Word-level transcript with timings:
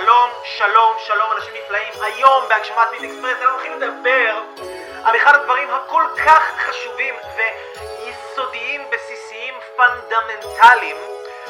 שלום, 0.00 0.30
שלום, 0.44 0.92
שלום 1.06 1.28
אנשים 1.36 1.52
נפלאים. 1.64 1.92
היום 2.02 2.44
בהגשמת 2.48 2.88
מיט 2.92 3.02
אקספרס 3.10 3.36
אנחנו 3.42 3.54
הולכים 3.54 3.72
לדבר 3.76 4.34
על 5.04 5.16
אחד 5.16 5.34
הדברים 5.34 5.68
הכל 5.70 6.04
כך 6.24 6.42
חשובים 6.66 7.14
ויסודיים, 7.36 8.80
בסיסיים, 8.92 9.54
פונדמנטליים, 9.76 10.96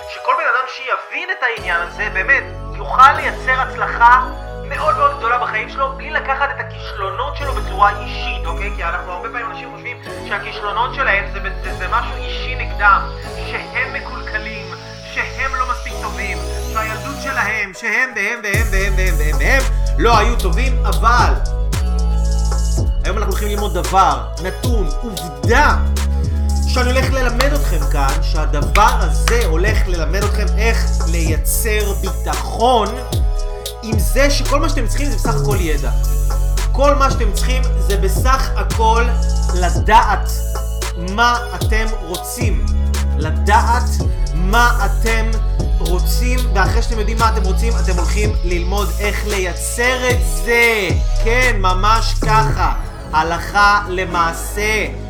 שכל 0.08 0.34
בן 0.34 0.48
אדם 0.54 0.66
שיבין 0.68 1.30
את 1.30 1.42
העניין 1.42 1.80
הזה 1.80 2.08
באמת 2.12 2.44
יוכל 2.76 3.12
לייצר 3.12 3.60
הצלחה 3.60 4.20
מאוד 4.68 4.96
מאוד 4.96 5.18
גדולה 5.18 5.38
בחיים 5.38 5.68
שלו 5.68 5.88
בלי 5.88 6.10
לקחת 6.10 6.48
את 6.50 6.60
הכישלונות 6.60 7.36
שלו 7.36 7.52
בצורה 7.52 7.90
אישית, 8.00 8.46
אוקיי? 8.46 8.70
כי 8.76 8.84
אנחנו 8.84 9.12
הרבה 9.12 9.28
פעמים 9.28 9.50
אנשים 9.50 9.70
חושבים 9.72 10.02
שהכישלונות 10.28 10.94
שלהם 10.94 11.24
זה, 11.32 11.40
זה, 11.62 11.72
זה 11.74 11.88
משהו 11.88 12.14
אישי 12.16 12.54
נגדם, 12.54 13.00
שהם 13.50 13.92
מקולקלים, 13.92 14.51
שלהם, 17.22 17.72
שהם 17.80 18.10
והם 18.16 18.38
והם 18.42 18.66
והם 18.70 18.92
והם 18.96 19.14
והם 19.18 19.36
והם 19.38 19.62
לא 19.98 20.18
היו 20.18 20.36
טובים, 20.36 20.86
אבל 20.86 21.32
היום 23.04 23.18
אנחנו 23.18 23.32
הולכים 23.32 23.48
ללמוד 23.48 23.74
דבר, 23.74 24.26
נתון, 24.42 24.88
עובדה 25.02 25.76
שאני 26.68 26.90
הולך 26.90 27.12
ללמד 27.12 27.52
אתכם 27.52 27.90
כאן, 27.92 28.22
שהדבר 28.22 28.98
הזה 29.00 29.46
הולך 29.46 29.78
ללמד 29.86 30.22
אתכם 30.22 30.46
איך 30.58 30.86
לייצר 31.06 31.92
ביטחון 32.00 32.88
עם 33.82 33.98
זה 33.98 34.30
שכל 34.30 34.60
מה 34.60 34.68
שאתם 34.68 34.86
צריכים 34.86 35.10
זה 35.10 35.16
בסך 35.16 35.34
הכל 35.42 35.56
ידע. 35.60 35.90
כל 36.72 36.94
מה 36.94 37.10
שאתם 37.10 37.32
צריכים 37.32 37.62
זה 37.78 37.96
בסך 37.96 38.50
הכל 38.56 39.04
לדעת 39.54 40.30
מה 40.96 41.38
אתם 41.54 41.86
רוצים. 42.00 42.66
לדעת 43.18 43.88
מה 44.34 44.86
אתם 44.86 45.30
רוצים, 45.86 46.38
ואחרי 46.54 46.82
שאתם 46.82 46.98
יודעים 46.98 47.18
מה 47.18 47.28
אתם 47.32 47.42
רוצים, 47.42 47.72
אתם 47.84 47.96
הולכים 47.96 48.32
ללמוד 48.44 48.88
איך 48.98 49.26
לייצר 49.26 50.10
את 50.10 50.20
זה. 50.44 50.88
כן, 51.24 51.56
ממש 51.58 52.14
ככה. 52.14 52.72
הלכה 53.12 53.80
למעשה. 53.88 55.01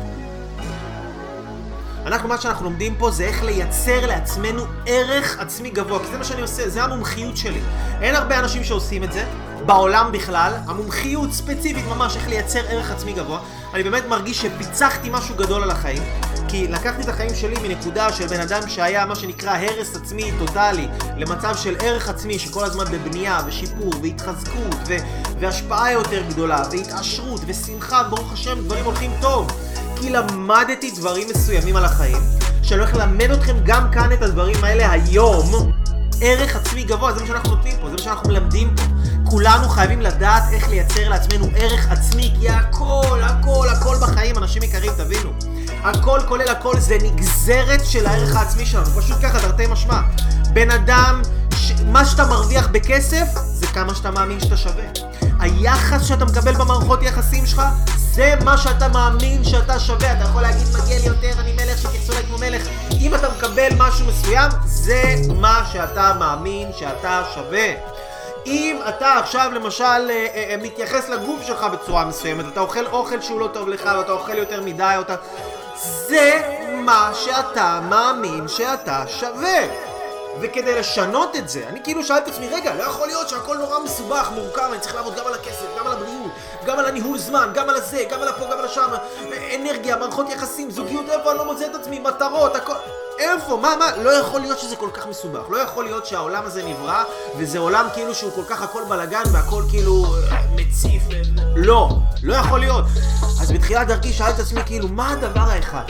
אנחנו, 2.05 2.29
מה 2.29 2.41
שאנחנו 2.41 2.65
לומדים 2.65 2.95
פה 2.95 3.11
זה 3.11 3.23
איך 3.23 3.43
לייצר 3.43 4.05
לעצמנו 4.05 4.63
ערך 4.85 5.39
עצמי 5.39 5.69
גבוה, 5.69 5.99
כי 5.99 6.07
זה 6.11 6.17
מה 6.17 6.23
שאני 6.23 6.41
עושה, 6.41 6.69
זה 6.69 6.83
המומחיות 6.83 7.37
שלי. 7.37 7.59
אין 8.01 8.15
הרבה 8.15 8.39
אנשים 8.39 8.63
שעושים 8.63 9.03
את 9.03 9.11
זה, 9.11 9.25
בעולם 9.65 10.11
בכלל, 10.11 10.53
המומחיות 10.67 11.33
ספציפית 11.33 11.85
ממש 11.85 12.15
איך 12.15 12.27
לייצר 12.27 12.59
ערך 12.67 12.91
עצמי 12.91 13.13
גבוה. 13.13 13.39
אני 13.73 13.83
באמת 13.83 14.05
מרגיש 14.07 14.41
שפיצחתי 14.41 15.09
משהו 15.11 15.35
גדול 15.35 15.63
על 15.63 15.71
החיים, 15.71 16.03
כי 16.47 16.67
לקחתי 16.67 17.01
את 17.01 17.09
החיים 17.09 17.35
שלי 17.35 17.55
מנקודה 17.67 18.13
של 18.13 18.27
בן 18.27 18.39
אדם 18.39 18.69
שהיה 18.69 19.05
מה 19.05 19.15
שנקרא 19.15 19.57
הרס 19.57 19.95
עצמי 19.95 20.31
טוטאלי, 20.39 20.87
למצב 21.17 21.55
של 21.55 21.75
ערך 21.79 22.09
עצמי 22.09 22.39
שכל 22.39 22.65
הזמן 22.65 22.85
בבנייה 22.85 23.39
ושיפור 23.47 23.93
והתחזקות 24.03 24.75
ו- 24.87 24.97
והשפעה 25.39 25.91
יותר 25.91 26.23
גדולה 26.29 26.63
והתעשרות 26.71 27.41
ושמחה, 27.47 28.03
ברוך 28.03 28.33
השם, 28.33 28.59
דברים 28.63 28.85
הולכים 28.85 29.11
טוב. 29.21 29.47
כי 30.03 30.09
למדתי 30.09 30.91
דברים 30.91 31.27
מסוימים 31.35 31.75
על 31.75 31.85
החיים, 31.85 32.17
שאני 32.63 32.81
הולך 32.81 32.95
ללמד 32.95 33.31
אתכם 33.31 33.55
גם 33.63 33.91
כאן 33.91 34.11
את 34.13 34.21
הדברים 34.21 34.63
האלה 34.63 34.91
היום. 34.91 35.71
ערך 36.21 36.55
עצמי 36.55 36.83
גבוה, 36.83 37.13
זה 37.13 37.21
מה 37.21 37.27
שאנחנו 37.27 37.55
נותנים 37.55 37.75
פה, 37.81 37.87
זה 37.87 37.93
מה 37.93 38.01
שאנחנו 38.01 38.29
מלמדים 38.29 38.75
פה. 38.75 38.83
כולנו 39.29 39.69
חייבים 39.69 40.01
לדעת 40.01 40.43
איך 40.53 40.69
לייצר 40.69 41.09
לעצמנו 41.09 41.47
ערך 41.55 41.91
עצמי, 41.91 42.33
כי 42.39 42.49
הכל, 42.49 43.19
הכל, 43.23 43.67
הכל 43.69 43.95
בחיים, 44.01 44.37
אנשים 44.37 44.63
יקרים, 44.63 44.91
תבינו. 44.97 45.29
הכל 45.83 46.19
כולל 46.27 46.47
הכל 46.47 46.79
זה 46.79 46.97
נגזרת 47.03 47.85
של 47.85 48.05
הערך 48.05 48.35
העצמי 48.35 48.65
שלנו, 48.65 48.85
פשוט 48.85 49.17
ככה, 49.21 49.39
תרתי 49.39 49.67
משמע. 49.67 50.01
בן 50.53 50.71
אדם. 50.71 51.21
מה 51.85 52.05
שאתה 52.05 52.25
מרוויח 52.25 52.67
בכסף, 52.67 53.27
זה 53.45 53.67
כמה 53.67 53.95
שאתה 53.95 54.11
מאמין 54.11 54.39
שאתה 54.39 54.57
שווה. 54.57 54.83
היחס 55.39 56.03
שאתה 56.03 56.25
מקבל 56.25 56.53
במערכות 56.53 57.03
יחסים 57.03 57.45
שלך, 57.45 57.61
זה 57.97 58.33
מה 58.43 58.57
שאתה 58.57 58.87
מאמין 58.87 59.43
שאתה 59.43 59.79
שווה. 59.79 60.13
אתה 60.13 60.23
יכול 60.23 60.41
להגיד 60.41 60.67
מגיע 60.83 60.99
לי 60.99 61.05
יותר, 61.05 61.39
אני 61.39 61.53
מלך 61.53 61.77
שתתייחסו 61.77 62.13
כמו 62.27 62.37
מלך. 62.37 62.67
אם 63.01 63.15
אתה 63.15 63.29
מקבל 63.37 63.69
משהו 63.77 64.05
מסוים, 64.07 64.51
זה 64.65 65.15
מה 65.35 65.65
שאתה 65.71 66.13
מאמין 66.19 66.67
שאתה 66.77 67.23
שווה. 67.33 67.67
אם 68.45 68.79
אתה 68.89 69.13
עכשיו 69.19 69.51
למשל 69.55 69.83
אה, 69.83 70.09
אה, 70.09 70.45
אה, 70.49 70.55
מתייחס 70.61 71.09
לגוף 71.09 71.43
שלך 71.43 71.63
בצורה 71.63 72.05
מסוימת, 72.05 72.45
אתה 72.47 72.59
אוכל 72.59 72.85
אוכל 72.85 73.21
שהוא 73.21 73.39
לא 73.39 73.49
טוב 73.53 73.69
לך 73.69 73.89
ואתה 73.97 74.11
אוכל 74.11 74.37
יותר 74.37 74.61
מדי, 74.61 74.95
אתה... 75.01 75.15
זה 76.07 76.41
מה 76.85 77.11
שאתה 77.13 77.79
מאמין 77.89 78.47
שאתה 78.47 79.03
שווה. 79.07 79.92
וכדי 80.41 80.75
לשנות 80.75 81.35
את 81.35 81.49
זה, 81.49 81.67
אני 81.67 81.79
כאילו 81.83 82.03
שאלתי 82.03 82.29
את 82.29 82.35
עצמי, 82.35 82.47
רגע, 82.49 82.75
לא 82.75 82.83
יכול 82.83 83.07
להיות 83.07 83.29
שהכל 83.29 83.57
נורא 83.57 83.79
מסובך, 83.79 84.31
מורכב, 84.35 84.69
אני 84.71 84.79
צריך 84.79 84.95
לעבוד 84.95 85.15
גם 85.15 85.27
על 85.27 85.33
הכסף, 85.33 85.65
גם 85.79 85.87
על 85.87 85.93
הבריאות, 85.93 86.31
גם 86.65 86.79
על 86.79 86.85
הניהול 86.85 87.17
זמן, 87.17 87.49
גם 87.53 87.69
על 87.69 87.75
הזה, 87.75 88.03
גם 88.09 88.21
על 88.21 88.27
הפה, 88.27 88.45
גם 88.45 88.59
על 88.59 88.65
השם, 88.65 88.89
אנרגיה, 89.55 89.95
מערכות 89.95 90.29
יחסים, 90.29 90.71
זוגיות, 90.71 91.09
איפה 91.09 91.31
אני 91.31 91.37
לא 91.37 91.45
מוצא 91.45 91.65
את 91.65 91.75
עצמי, 91.75 91.99
מטרות, 91.99 92.55
הכל... 92.55 92.73
איפה? 93.19 93.57
מה, 93.61 93.75
מה? 93.79 93.97
לא 94.03 94.09
יכול 94.09 94.41
להיות 94.41 94.59
שזה 94.59 94.75
כל 94.75 94.89
כך 94.93 95.07
מסובך. 95.07 95.49
לא 95.49 95.57
יכול 95.57 95.83
להיות 95.83 96.05
שהעולם 96.05 96.45
הזה 96.45 96.63
נברא, 96.63 97.03
וזה 97.37 97.59
עולם 97.59 97.87
כאילו 97.93 98.15
שהוא 98.15 98.31
כל 98.35 98.43
כך 98.49 98.61
הכל 98.61 98.83
בלאגן 98.89 99.23
והכל 99.31 99.63
כאילו 99.69 100.05
אה, 100.31 100.37
מציף. 100.55 101.03
לא, 101.55 101.89
לא 102.23 102.35
יכול 102.35 102.59
להיות. 102.59 102.85
אז 103.41 103.51
בתחילת 103.51 103.87
דרכי 103.87 104.13
שאלתי 104.13 104.35
את 104.35 104.39
עצמי 104.39 104.61
כאילו, 104.65 104.87
מה 104.87 105.11
הדבר 105.11 105.49
האחד? 105.49 105.83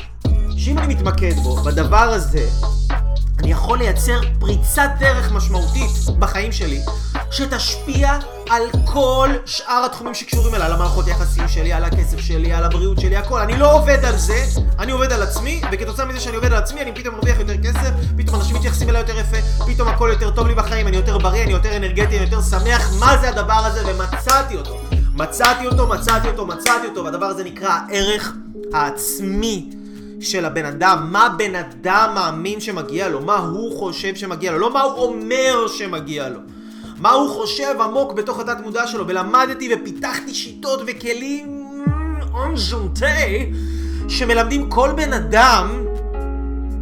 שאם 0.57 0.79
אני 0.79 0.95
מתמקד 0.95 1.33
בו, 1.43 1.55
בדבר 1.55 1.97
הזה, 1.97 2.47
אני 3.43 3.51
יכול 3.51 3.77
לייצר 3.77 4.21
פריצת 4.39 4.89
דרך 4.99 5.31
משמעותית 5.31 5.91
בחיים 6.19 6.51
שלי, 6.51 6.81
שתשפיע 7.31 8.17
על 8.49 8.63
כל 8.85 9.29
שאר 9.45 9.85
התחומים 9.85 10.13
שקשורים 10.13 10.55
אליי, 10.55 10.67
על 10.67 10.73
המערכות 10.73 11.07
יחסים 11.07 11.47
שלי, 11.47 11.73
על 11.73 11.83
הכסף 11.83 12.19
שלי, 12.19 12.53
על 12.53 12.63
הבריאות 12.63 12.99
שלי, 12.99 13.15
הכל. 13.15 13.39
אני 13.39 13.57
לא 13.57 13.73
עובד 13.73 14.05
על 14.05 14.17
זה, 14.17 14.45
אני 14.79 14.91
עובד 14.91 15.11
על 15.11 15.21
עצמי, 15.21 15.61
וכתוצאה 15.71 16.05
מזה 16.05 16.19
שאני 16.19 16.35
עובד 16.35 16.53
על 16.53 16.57
עצמי, 16.57 16.81
אני 16.81 16.91
פתאום 16.95 17.15
מרוויח 17.15 17.39
יותר 17.39 17.57
כסף, 17.57 17.89
פתאום 18.17 18.35
אנשים 18.35 18.55
מתייחסים 18.55 18.89
אליי 18.89 19.01
יותר 19.01 19.19
יפה, 19.19 19.37
פתאום 19.65 19.87
הכל 19.87 20.09
יותר 20.13 20.31
טוב 20.31 20.47
לי 20.47 20.55
בחיים, 20.55 20.87
אני 20.87 20.97
יותר 20.97 21.17
בריא, 21.17 21.43
אני 21.43 21.51
יותר 21.51 21.77
אנרגטי, 21.77 22.17
אני 22.17 22.25
יותר 22.25 22.41
שמח. 22.41 22.93
מה 22.99 23.17
זה 23.21 23.29
הדבר 23.29 23.53
הזה? 23.53 23.83
ומצאתי 23.87 24.55
אותו. 24.55 24.81
מצאתי 25.13 25.67
אותו, 25.67 25.87
מצאתי 25.87 26.27
אותו, 26.27 26.45
מצאתי 26.45 26.87
אותו, 26.87 27.03
והדבר 27.05 27.25
הזה 27.25 27.43
נקרא 27.43 27.69
הערך 27.89 28.33
העצמי. 28.73 29.82
של 30.23 30.45
הבן 30.45 30.65
אדם, 30.65 31.07
מה 31.11 31.29
בן 31.37 31.55
אדם 31.55 32.11
מאמין 32.15 32.59
שמגיע 32.59 33.09
לו, 33.09 33.21
מה 33.21 33.37
הוא 33.37 33.79
חושב 33.79 34.15
שמגיע 34.15 34.51
לו, 34.51 34.59
לא 34.59 34.73
מה 34.73 34.81
הוא 34.81 35.03
אומר 35.03 35.67
שמגיע 35.67 36.29
לו. 36.29 36.39
מה 36.97 37.11
הוא 37.11 37.29
חושב 37.29 37.81
עמוק 37.81 38.13
בתוך 38.13 38.39
התת 38.39 38.57
מודע 38.63 38.87
שלו, 38.87 39.07
ולמדתי 39.07 39.69
ופיתחתי 39.73 40.33
שיטות 40.33 40.81
וכלים 40.87 41.83
אונז'ונטי 42.33 43.51
שמלמדים 44.07 44.69
כל 44.69 44.89
בן 44.95 45.13
אדם 45.13 45.85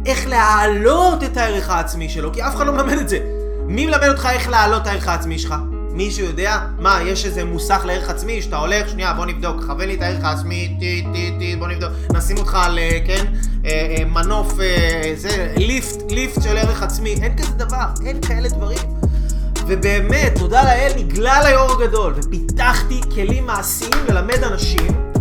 איך 0.06 0.26
להעלות 0.26 1.22
את 1.22 1.36
הערך 1.36 1.70
העצמי 1.70 2.08
שלו, 2.08 2.32
כי 2.32 2.42
אף 2.42 2.56
אחד 2.56 2.66
לא 2.66 2.72
מלמד 2.72 2.98
את 2.98 3.08
זה. 3.08 3.18
מי 3.66 3.86
מלמד 3.86 4.08
אותך 4.08 4.28
איך 4.32 4.48
להעלות 4.48 4.82
את 4.82 4.86
הערך 4.86 5.08
העצמי 5.08 5.38
שלך? 5.38 5.54
מישהו 5.92 6.26
יודע? 6.26 6.58
מה, 6.78 6.98
יש 7.02 7.26
איזה 7.26 7.44
מוסך 7.44 7.82
לערך 7.84 8.10
עצמי 8.10 8.42
שאתה 8.42 8.56
הולך? 8.56 8.88
שנייה, 8.88 9.12
בוא 9.12 9.26
נבדוק, 9.26 9.64
כוון 9.66 9.88
לי 9.88 9.94
את 9.94 10.02
הערך 10.02 10.24
העצמי, 10.24 10.76
טי 10.80 11.04
טי 11.12 11.32
טי, 11.38 11.56
בוא 11.56 11.68
נבדוק, 11.68 11.92
נשים 12.12 12.38
אותך 12.38 12.54
על, 12.54 12.78
אה, 12.78 12.98
כן, 13.06 13.24
אה, 13.66 13.96
אה, 13.98 14.04
מנוף, 14.04 14.54
זה, 15.16 15.52
ליפט, 15.56 16.12
ליפט 16.12 16.42
של 16.42 16.56
ערך 16.56 16.82
עצמי, 16.82 17.14
אין 17.22 17.36
כזה 17.36 17.52
דבר, 17.52 17.86
אין 18.06 18.20
כאלה 18.20 18.48
דברים. 18.48 18.78
ובאמת, 19.66 20.32
תודה 20.38 20.64
לאל, 20.64 20.92
נגלה 20.96 21.48
ליאור 21.48 21.72
הגדול, 21.72 22.14
ופיתחתי 22.16 23.00
כלים 23.14 23.46
מעשיים 23.46 24.06
ללמד 24.08 24.44
אנשים 24.44 25.11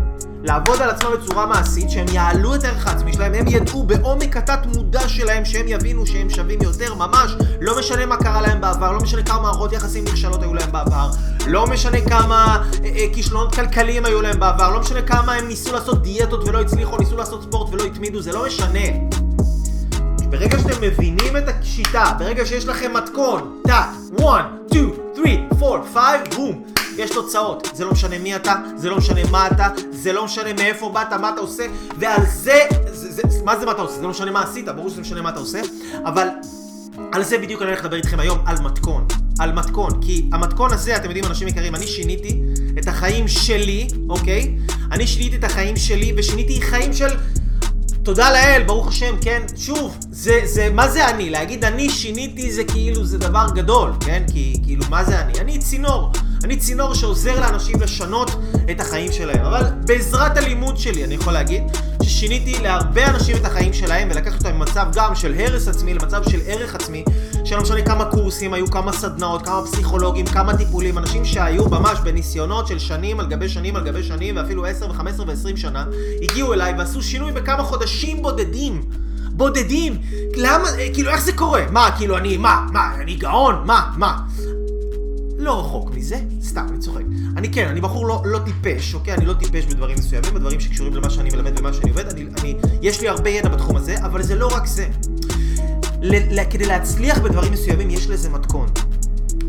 לעבוד 0.43 0.81
על 0.81 0.89
עצמם 0.89 1.09
בצורה 1.21 1.45
מעשית, 1.45 1.89
שהם 1.89 2.05
יעלו 2.13 2.55
את 2.55 2.63
הערך 2.63 2.87
העצמי 2.87 3.13
שלהם, 3.13 3.33
הם 3.33 3.47
ידעו 3.47 3.83
בעומק 3.83 4.37
התת 4.37 4.59
מודע 4.65 5.09
שלהם 5.09 5.45
שהם 5.45 5.67
יבינו 5.67 6.05
שהם 6.05 6.29
שווים 6.29 6.61
יותר, 6.61 6.95
ממש, 6.95 7.31
לא 7.61 7.79
משנה 7.79 8.05
מה 8.05 8.17
קרה 8.17 8.41
להם 8.41 8.61
בעבר, 8.61 8.91
לא 8.91 8.99
משנה 8.99 9.23
כמה 9.23 9.41
מערכות 9.41 9.73
יחסים 9.73 10.03
נכשלות 10.03 10.41
היו 10.41 10.53
להם 10.53 10.71
בעבר, 10.71 11.09
לא 11.47 11.67
משנה 11.67 12.01
כמה 12.01 12.63
אה, 12.83 12.89
אה, 12.95 13.05
כישלונות 13.13 13.55
כלכליים 13.55 14.05
היו 14.05 14.21
להם 14.21 14.39
בעבר, 14.39 14.71
לא 14.71 14.79
משנה 14.79 15.01
כמה 15.01 15.33
הם 15.33 15.47
ניסו 15.47 15.73
לעשות 15.73 16.03
דיאטות 16.03 16.47
ולא 16.47 16.61
הצליחו, 16.61 16.97
ניסו 16.97 17.17
לעשות 17.17 17.43
ספורט 17.43 17.73
ולא 17.73 17.83
התמידו, 17.83 18.21
זה 18.21 18.31
לא 18.31 18.45
משנה. 18.45 18.79
ברגע 20.29 20.59
שאתם 20.59 20.81
מבינים 20.81 21.37
את 21.37 21.43
השיטה, 21.47 22.13
ברגע 22.19 22.45
שיש 22.45 22.67
לכם 22.67 22.93
מתכון, 22.93 23.61
טאק, 23.67 23.89
1, 24.19 24.45
2, 24.69 24.93
3, 25.15 25.27
4, 25.63 25.83
5, 25.93 26.35
בום. 26.35 26.63
יש 27.01 27.09
תוצאות. 27.09 27.67
זה 27.73 27.85
לא 27.85 27.91
משנה 27.91 28.19
מי 28.19 28.35
אתה, 28.35 28.55
זה 28.75 28.89
לא 28.89 28.97
משנה 28.97 29.21
מה 29.31 29.47
אתה, 29.47 29.67
זה 29.91 30.13
לא 30.13 30.25
משנה 30.25 30.53
מאיפה 30.53 30.89
באת, 30.89 31.13
מה 31.13 31.29
אתה 31.29 31.41
עושה, 31.41 31.63
ועל 31.99 32.25
זה, 32.33 32.59
זה, 32.85 33.21
זה 33.27 33.43
מה 33.45 33.59
זה 33.59 33.65
מה 33.65 33.71
אתה 33.71 33.81
עושה? 33.81 33.95
זה 33.95 34.01
לא 34.03 34.09
משנה 34.09 34.31
מה 34.31 34.43
עשית, 34.43 34.65
ברור 34.65 34.89
שזה 34.89 35.01
משנה 35.01 35.21
מה 35.21 35.29
אתה 35.29 35.39
עושה, 35.39 35.61
אבל 36.05 36.27
על 37.11 37.23
זה 37.23 37.37
בדיוק 37.37 37.61
אני 37.61 37.69
הולך 37.69 37.83
לדבר 37.83 37.97
איתכם 37.97 38.19
היום, 38.19 38.37
על 38.45 38.55
מתכון. 38.63 39.07
על 39.39 39.51
מתכון, 39.51 40.01
כי 40.01 40.29
המתכון 40.31 40.73
הזה, 40.73 40.95
אתם 40.95 41.05
יודעים, 41.05 41.25
אנשים 41.25 41.47
יקרים, 41.47 41.75
אני 41.75 41.87
שיניתי 41.87 42.41
את 42.79 42.87
החיים 42.87 43.27
שלי, 43.27 43.87
אוקיי? 44.09 44.57
אני 44.91 45.07
שיניתי 45.07 45.35
את 45.35 45.43
החיים 45.43 45.75
שלי, 45.77 46.13
ושיניתי 46.17 46.61
חיים 46.61 46.93
של 46.93 47.09
תודה 48.03 48.31
לאל, 48.31 48.63
ברוך 48.63 48.87
השם, 48.87 49.15
כן, 49.21 49.41
שוב, 49.57 49.97
זה, 50.11 50.41
זה, 50.43 50.69
מה 50.73 50.87
זה 50.87 51.09
אני? 51.09 51.29
להגיד 51.29 51.65
אני 51.65 51.89
שיניתי 51.89 52.51
זה 52.51 52.63
כאילו, 52.63 53.05
זה 53.05 53.17
דבר 53.17 53.45
גדול, 53.55 53.91
כן? 53.99 54.23
כי, 54.33 54.59
כאילו, 54.63 54.85
מה 54.89 55.03
זה 55.03 55.21
אני? 55.21 55.39
אני 55.39 55.59
צינור. 55.59 56.11
אני 56.43 56.57
צינור 56.57 56.93
שעוזר 56.93 57.39
לאנשים 57.39 57.81
לשנות 57.81 58.31
את 58.71 58.79
החיים 58.79 59.11
שלהם. 59.11 59.45
אבל 59.45 59.63
בעזרת 59.85 60.37
הלימוד 60.37 60.77
שלי, 60.77 61.03
אני 61.03 61.15
יכול 61.15 61.33
להגיד, 61.33 61.63
ששיניתי 62.03 62.59
להרבה 62.63 63.07
אנשים 63.09 63.37
את 63.37 63.45
החיים 63.45 63.73
שלהם, 63.73 64.07
ולקחתי 64.11 64.37
אותם 64.37 64.55
ממצב 64.55 64.85
גם 64.93 65.15
של 65.15 65.33
הרס 65.39 65.67
עצמי 65.67 65.93
למצב 65.93 66.23
של 66.29 66.39
ערך 66.45 66.75
עצמי, 66.75 67.03
שלא 67.45 67.61
משנה 67.61 67.81
כמה 67.81 68.05
קורסים 68.05 68.53
היו, 68.53 68.71
כמה 68.71 68.93
סדנאות, 68.93 69.45
כמה 69.45 69.61
פסיכולוגים, 69.65 70.25
כמה 70.25 70.57
טיפולים, 70.57 70.97
אנשים 70.97 71.25
שהיו 71.25 71.69
ממש 71.69 71.99
בניסיונות 72.03 72.67
של 72.67 72.79
שנים 72.79 73.19
על 73.19 73.27
גבי 73.27 73.49
שנים 73.49 73.75
על 73.75 73.83
גבי 73.83 74.03
שנים, 74.03 74.35
ואפילו 74.35 74.65
10 74.65 74.89
ו-15 74.89 75.21
ו-20 75.27 75.57
שנה, 75.57 75.85
הגיעו 76.21 76.53
אליי 76.53 76.73
ועשו 76.77 77.01
שינוי 77.01 77.31
בכמה 77.31 77.63
חודשים 77.63 78.21
בודדים. 78.21 78.81
בודדים. 79.31 79.97
למה, 80.35 80.67
כאילו, 80.93 81.11
איך 81.11 81.21
זה 81.21 81.33
קורה? 81.33 81.63
מה, 81.71 81.89
כאילו, 81.97 82.17
אני, 82.17 82.37
מה, 82.37 82.67
מה, 82.71 82.95
אני 82.95 83.15
גאון? 83.15 83.55
מה, 83.65 83.91
מה? 83.97 84.17
לא 85.41 85.59
רחוק 85.59 85.91
מזה, 85.95 86.19
סתם, 86.41 86.65
אני 86.69 86.79
צוחק. 86.79 87.01
אני 87.37 87.51
כן, 87.51 87.67
אני 87.67 87.81
בחור 87.81 88.07
לא, 88.07 88.21
לא 88.25 88.39
טיפש, 88.39 88.93
אוקיי? 88.93 89.13
אני 89.13 89.25
לא 89.25 89.33
טיפש 89.33 89.65
בדברים 89.65 89.97
מסוימים, 89.97 90.33
בדברים 90.33 90.59
שקשורים 90.59 90.93
למה 90.93 91.09
שאני 91.09 91.29
מלמד 91.29 91.59
ומה 91.59 91.73
שאני 91.73 91.89
עובד. 91.89 92.07
אני, 92.07 92.25
אני, 92.39 92.55
יש 92.81 93.01
לי 93.01 93.09
הרבה 93.09 93.29
ידע 93.29 93.49
בתחום 93.49 93.75
הזה, 93.75 93.95
אבל 94.05 94.23
זה 94.23 94.35
לא 94.35 94.47
רק 94.47 94.65
זה. 94.65 94.87
ל, 96.01 96.39
ל, 96.39 96.43
כדי 96.49 96.65
להצליח 96.65 97.19
בדברים 97.19 97.51
מסוימים 97.53 97.89
יש 97.89 98.09
לזה 98.09 98.29
מתכון. 98.29 98.67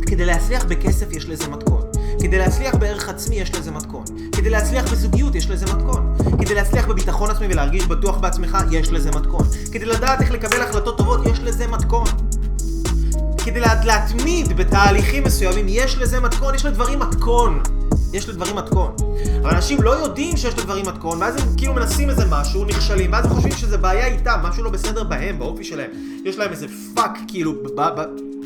כדי 0.06 0.24
להצליח 0.24 0.64
בכסף 0.64 1.12
יש 1.12 1.26
לזה 1.26 1.48
מתכון. 1.48 1.82
כדי 2.20 2.38
להצליח 2.38 2.74
בערך 2.74 3.08
עצמי 3.08 3.36
יש 3.36 3.54
לזה 3.54 3.70
מתכון. 3.70 4.04
כדי 4.32 4.50
להצליח 4.50 4.92
בזוגיות 4.92 5.34
יש 5.34 5.50
לזה 5.50 5.66
מתכון. 5.66 6.14
כדי 6.40 6.54
להצליח 6.54 6.86
בביטחון 6.86 7.30
עצמי 7.30 7.46
ולהרגיש 7.50 7.86
בטוח 7.86 8.16
בעצמך 8.16 8.58
יש 8.70 8.92
לזה 8.92 9.10
מתכון. 9.10 9.46
כדי 9.72 9.84
לדעת 9.84 10.20
איך 10.20 10.30
לקבל 10.30 10.62
החלטות 10.62 10.98
טובות 10.98 11.26
יש 11.26 11.40
לזה 11.40 11.66
מתכון. 11.66 12.06
כדי 13.44 13.60
לה, 13.60 13.84
להתמיד 13.84 14.56
בתהליכים 14.56 15.24
מסוימים 15.24 15.66
יש 15.68 15.98
לזה 15.98 16.20
מתכון, 16.20 16.54
יש 16.54 16.64
לדברים 16.64 16.98
מתכון. 16.98 17.62
יש 18.12 18.28
לדברים 18.28 18.56
מתכון. 18.56 18.96
אבל 19.42 19.50
אנשים 19.50 19.82
לא 19.82 19.90
יודעים 19.90 20.36
שיש 20.36 20.54
לדברים 20.54 20.86
מתכון, 20.86 21.22
ואז 21.22 21.36
הם 21.36 21.48
כאילו 21.56 21.74
מנסים 21.74 22.10
איזה 22.10 22.24
משהו, 22.30 22.64
נכשלים, 22.64 23.12
ואז 23.12 23.24
הם 23.24 23.30
חושבים 23.30 23.52
שזה 23.52 23.76
בעיה 23.78 24.06
איתם, 24.06 24.38
משהו 24.42 24.64
לא 24.64 24.70
בסדר 24.70 25.04
בהם, 25.04 25.38
באופי 25.38 25.64
שלהם. 25.64 25.90
יש 26.24 26.38
להם 26.38 26.50
איזה 26.50 26.66
פאק 26.94 27.18
כאילו 27.28 27.54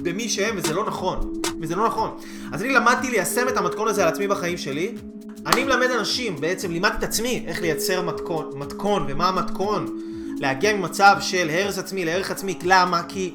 במי 0.03 0.29
שהם, 0.29 0.55
וזה 0.57 0.75
לא 0.75 0.87
נכון. 0.87 1.33
וזה 1.61 1.77
לא 1.77 1.87
נכון. 1.87 2.11
אז 2.53 2.63
אני 2.63 2.73
למדתי 2.73 3.11
ליישם 3.11 3.49
את 3.49 3.57
המתכון 3.57 3.89
הזה 3.89 4.03
על 4.03 4.09
עצמי 4.09 4.29
בחיים 4.29 4.59
שלי. 4.59 4.95
אני 5.47 5.65
מלמד 5.65 5.91
אנשים, 5.99 6.37
בעצם 6.41 6.71
לימדתי 6.71 6.97
את 6.99 7.03
עצמי 7.03 7.45
איך 7.47 7.61
לייצר 7.61 8.03
מתכון, 8.03 8.51
מתכון 8.55 9.07
ומה 9.09 9.29
המתכון. 9.29 9.87
להגיע 10.39 10.77
ממצב 10.77 11.17
של 11.21 11.51
הרס 11.51 11.79
עצמי 11.79 12.05
לערך 12.05 12.31
עצמי, 12.31 12.59
למה? 12.63 13.03
כי 13.09 13.35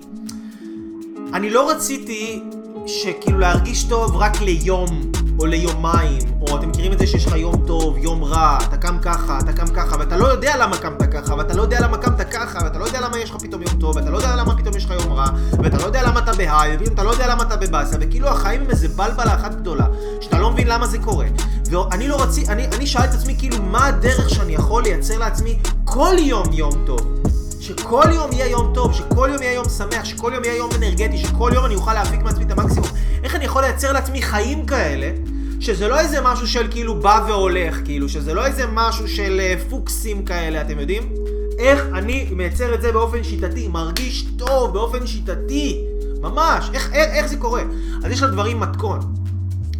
אני 1.34 1.50
לא 1.50 1.72
רציתי 1.72 2.44
שכאילו 2.88 3.40
להרגיש 3.40 3.84
טוב 3.84 4.16
רק 4.16 4.42
ליום 4.42 5.12
או 5.40 5.46
ליומיים, 5.46 6.20
או 6.42 6.58
אתם 6.58 6.70
מכירים 6.70 6.94
את 6.94 7.00
זה 7.00 7.08
שיש 7.08 7.26
לך 7.26 7.36
יום 7.36 7.56
טוב, 7.68 7.98
יום 7.98 8.24
רע, 8.24 8.58
אתה 8.64 8.78
קם 8.78 8.98
ככה, 9.02 9.40
אתה 9.40 9.54
קם 9.54 9.68
ככה, 9.68 9.96
ואתה 10.00 10.18
לא 10.18 10.26
יודע 10.26 10.58
למה 10.58 10.78
קמת 10.78 11.14
ככה, 11.14 11.36
ואתה 11.36 11.54
לא 11.54 11.62
יודע 11.62 11.80
למה 11.82 11.98
קמת 11.98 12.30
ככה, 12.32 12.60
ואתה 12.64 12.80
לא 12.80 12.86
יודע 12.86 13.02
למה 13.02 13.20
יש 13.20 13.30
לך 13.30 13.36
פתאום 13.40 13.62
יום 13.62 13.80
טוב, 13.80 13.96
ואתה 13.96 14.10
לא 14.10 14.18
יודע 14.18 14.36
למה 14.36 14.58
פתאום 14.58 14.78
יש 14.78 14.86
לך 14.86 14.92
יום 14.92 15.14
רע, 15.14 15.26
ואתה 15.64 15.78
לא 15.78 15.84
יודע 15.84 16.04
למה 16.04 16.20
אתה 16.20 16.34
בהיי, 16.34 16.78
ואתה 16.78 17.04
לא 17.04 17.10
יודע 17.10 17.28
למה 17.28 17.44
אתה 17.44 17.56
בבאסה, 17.56 17.98
וכאילו 18.00 18.28
החיים 18.28 18.62
הם 18.62 18.70
איזה 18.70 18.88
בלבלה 18.88 19.36
אחת 19.36 19.56
גדולה, 19.56 19.86
שאתה 20.22 20.40
לא 20.40 20.52
מבין 20.52 20.68
למה 20.68 20.88
זה 20.88 21.00
קורה. 21.00 21.26
ואני 21.72 22.08
לא 22.08 22.22
רציתי, 22.22 22.52
אני, 22.52 22.68
אני 22.68 22.88
שאלתי 22.88 23.08
את 23.08 23.14
עצמי 23.14 23.36
כאילו 23.38 23.58
מה 23.62 23.88
הדרך 23.88 24.30
שאני 24.30 24.56
יכול 24.56 24.84
לייצר 24.84 25.18
לעצמי 25.18 25.60
כל 25.86 26.16
יום 26.20 26.54
יום 26.54 26.72
טוב. 26.86 27.31
שכל 27.62 28.04
יום 28.14 28.32
יהיה 28.32 28.48
יום 28.48 28.72
טוב, 28.74 28.94
שכל 28.94 29.30
יום 29.34 29.42
יהיה 29.42 29.54
יום 29.54 29.70
שמח, 29.70 30.06
שכל 30.06 30.32
יום 30.36 30.44
יהיה 30.44 30.56
יום 30.56 30.70
אנרגטי, 30.76 31.18
שכל 31.18 31.52
יום 31.54 31.66
אני 31.66 31.76
אוכל 31.76 31.94
להפיק 31.94 32.22
מעצמי 32.22 32.44
את 32.44 32.52
המקסימום. 32.52 32.90
איך 33.24 33.36
אני 33.36 33.46
יכול 33.46 33.62
לייצר 33.62 33.92
לעצמי 33.92 34.22
חיים 34.22 34.66
כאלה, 34.66 35.12
שזה 35.60 35.88
לא 35.88 36.00
איזה 36.00 36.22
משהו 36.22 36.48
של 36.48 36.68
כאילו 36.72 37.00
בא 37.00 37.26
והולך, 37.28 37.80
כאילו, 37.86 38.10
שזה 38.10 38.34
לא 38.34 38.46
איזה 38.46 38.64
משהו 38.74 39.08
של 39.08 39.42
uh, 39.42 39.70
פוקסים 39.70 40.26
כאלה, 40.26 40.62
אתם 40.62 40.80
יודעים? 40.80 41.14
איך 41.60 41.86
אני 41.94 42.28
מייצר 42.32 42.74
את 42.74 42.82
זה 42.82 42.92
באופן 42.92 43.24
שיטתי, 43.24 43.68
מרגיש 43.68 44.26
טוב 44.38 44.74
באופן 44.74 45.08
שיטתי, 45.08 45.86
ממש, 46.22 46.70
איך, 46.74 46.94
איך, 46.94 47.10
איך 47.10 47.26
זה 47.26 47.38
קורה? 47.38 47.64
אז 48.04 48.12
יש 48.12 48.24
לדברים 48.24 48.60
מתכון. 48.60 49.00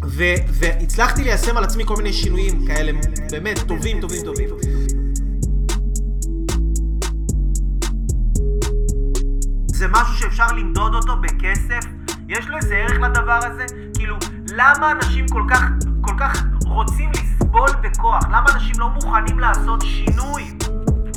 ו, 0.06 0.24
והצלחתי 0.48 1.24
ליישם 1.24 1.56
על 1.56 1.64
עצמי 1.64 1.84
כל 1.86 1.96
מיני 1.96 2.12
שינויים 2.12 2.66
כאלה, 2.66 2.92
באמת, 3.30 3.58
טובים, 3.58 4.00
טובים, 4.00 4.24
טובים. 4.24 4.48
זה 9.82 9.88
משהו 9.88 10.14
שאפשר 10.14 10.46
למדוד 10.46 10.94
אותו 10.94 11.16
בכסף? 11.16 11.86
יש 12.28 12.48
לו 12.48 12.56
איזה 12.56 12.74
ערך 12.74 12.92
לדבר 13.00 13.38
הזה? 13.42 13.64
כאילו, 13.94 14.16
למה 14.52 14.90
אנשים 14.90 15.28
כל 15.28 15.42
כך, 15.50 15.62
כל 16.00 16.12
כך 16.20 16.42
רוצים 16.66 17.10
לסבול 17.10 17.68
בכוח? 17.82 18.24
למה 18.26 18.44
אנשים 18.54 18.74
לא 18.78 18.88
מוכנים 18.88 19.38
לעשות 19.40 19.82
שינוי? 19.82 20.58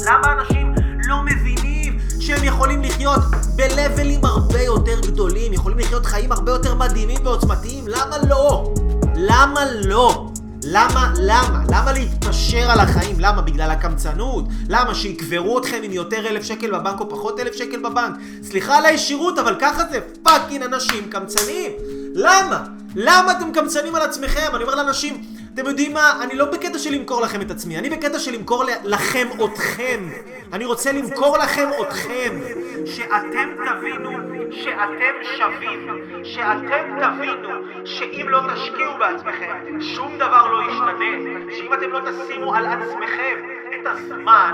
למה 0.05 0.33
אנשים 0.33 0.75
לא 1.07 1.23
מבינים 1.23 1.97
שהם 2.19 2.43
יכולים 2.43 2.81
לחיות 2.81 3.19
בלבלים 3.55 4.25
הרבה 4.25 4.61
יותר 4.61 4.99
גדולים, 5.07 5.53
יכולים 5.53 5.77
לחיות 5.79 6.05
חיים 6.05 6.31
הרבה 6.31 6.51
יותר 6.51 6.75
מדהימים 6.75 7.25
ועוצמתיים? 7.25 7.83
למה 7.87 8.17
לא? 8.29 8.73
למה 9.15 9.61
לא? 9.85 10.29
למה, 10.67 11.13
למה? 11.21 11.63
למה 11.69 11.93
להתפשר 11.93 12.71
על 12.71 12.79
החיים? 12.79 13.15
למה? 13.19 13.41
בגלל 13.41 13.71
הקמצנות? 13.71 14.45
למה? 14.69 14.95
שיקברו 14.95 15.59
אתכם 15.59 15.79
עם 15.83 15.91
יותר 15.91 16.27
אלף 16.27 16.43
שקל 16.43 16.71
בבנק 16.71 16.99
או 16.99 17.09
פחות 17.09 17.39
אלף 17.39 17.55
שקל 17.55 17.79
בבנק? 17.79 18.15
סליחה 18.43 18.77
על 18.77 18.85
הישירות, 18.85 19.39
אבל 19.39 19.55
ככה 19.59 19.83
זה 19.91 19.99
פאקינג 20.23 20.63
אנשים 20.63 21.09
קמצנים. 21.09 21.71
למה? 22.13 22.63
למה 22.95 23.31
אתם 23.31 23.51
קמצנים 23.51 23.95
על 23.95 24.01
עצמכם? 24.01 24.55
אני 24.55 24.63
אומר 24.63 24.75
לאנשים, 24.75 25.21
אתם 25.53 25.65
יודעים 25.65 25.93
מה? 25.93 26.23
אני 26.23 26.35
לא 26.35 26.45
בקטע 26.45 26.79
של 26.79 26.91
למכור 26.91 27.21
לכם 27.21 27.41
את 27.41 27.51
עצמי, 27.51 27.77
אני 27.77 27.89
בקטע 27.89 28.19
של 28.19 28.31
למכור 28.31 28.63
לכם 28.83 29.27
אתכם. 29.45 30.09
אני 30.53 30.65
רוצה 30.65 30.91
למכור 30.91 31.37
לכם 31.37 31.69
אתכם. 31.81 32.39
שאתם 32.85 33.49
תבינו 33.65 34.11
שאתם 34.51 35.37
שווים. 35.37 35.87
שאתם 36.23 36.99
תבינו 37.01 37.49
שאם 37.85 38.25
לא 38.29 38.39
תשקיעו 38.53 38.91
בעצמכם, 38.99 39.81
שום 39.81 40.17
דבר 40.17 40.47
לא 40.47 40.71
ישתנה. 40.71 41.39
שאם 41.57 41.73
אתם 41.73 41.91
לא 41.91 41.99
תשימו 41.99 42.55
על 42.55 42.65
עצמכם 42.65 43.35
את 43.69 43.87
הזמן, 43.87 44.53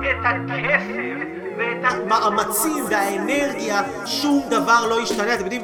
את 0.00 0.26
הכסף 0.26 1.30
ואת 1.58 1.92
המאמצים 1.92 2.84
והאנרגיה, 2.90 3.82
שום 4.06 4.42
דבר 4.50 4.86
לא 4.90 5.00
ישתנה. 5.00 5.34
אתם 5.34 5.44
יודעים... 5.44 5.62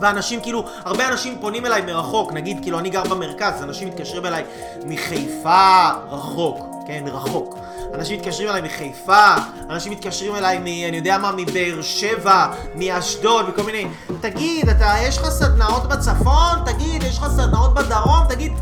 ואנשים 0.00 0.40
כאילו, 0.40 0.64
הרבה 0.84 1.08
אנשים 1.08 1.38
פונים 1.40 1.66
אליי 1.66 1.82
מרחוק, 1.82 2.32
נגיד 2.32 2.58
כאילו 2.62 2.78
אני 2.78 2.90
גר 2.90 3.02
במרכז, 3.04 3.62
אנשים 3.62 3.88
מתקשרים 3.88 4.26
אליי 4.26 4.44
מחיפה 4.86 5.88
רחוק, 6.10 6.71
כן, 6.86 7.04
רחוק. 7.06 7.58
אנשים 7.94 8.18
מתקשרים 8.18 8.48
אליי 8.48 8.62
מחיפה, 8.62 9.34
אנשים 9.70 9.92
מתקשרים 9.92 10.36
אליי 10.36 10.58
מ... 10.58 10.66
אני 10.88 10.96
יודע 10.96 11.18
מה, 11.18 11.32
מבאר 11.36 11.82
שבע, 11.82 12.46
מאשדוד, 12.74 13.46
וכל 13.48 13.62
מיני... 13.62 13.86
תגיד, 14.20 14.68
אתה, 14.68 14.94
יש 15.02 15.18
לך 15.18 15.28
סדנאות 15.28 15.88
בצפון? 15.88 16.58
תגיד, 16.66 17.02
יש 17.02 17.18
לך 17.18 17.26
סדנאות 17.28 17.74
בדרום? 17.74 18.24
תגיד... 18.28 18.52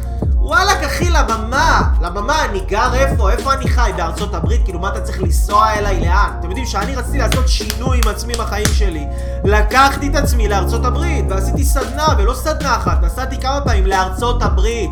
וואלכ 0.50 0.84
אחי, 0.86 1.10
לבמה, 1.10 1.82
לבמה, 2.02 2.44
אני 2.44 2.60
גר 2.60 2.94
איפה? 2.94 3.30
איפה 3.30 3.52
אני 3.52 3.68
חי? 3.68 3.90
בארצות 3.96 4.34
הברית? 4.34 4.64
כאילו, 4.64 4.78
מה 4.78 4.88
אתה 4.88 5.00
צריך 5.00 5.22
לנסוע 5.22 5.72
אליי? 5.72 6.00
לאן? 6.00 6.30
אתם 6.38 6.48
יודעים 6.48 6.66
שאני 6.66 6.94
רציתי 6.94 7.18
לעשות 7.18 7.48
שינוי 7.48 8.00
עם 8.04 8.08
עצמי 8.08 8.32
בחיים 8.34 8.66
שלי. 8.74 9.06
לקחתי 9.44 10.08
את 10.08 10.14
עצמי 10.14 10.48
לארצות 10.48 10.84
הברית, 10.84 11.24
ועשיתי 11.28 11.64
סדנה, 11.64 12.06
ולא 12.18 12.34
סדנה 12.34 12.76
אחת, 12.76 13.02
נסעתי 13.02 13.40
כמה 13.40 13.60
פעמים 13.60 13.86
לארצות 13.86 14.42
הברית. 14.42 14.90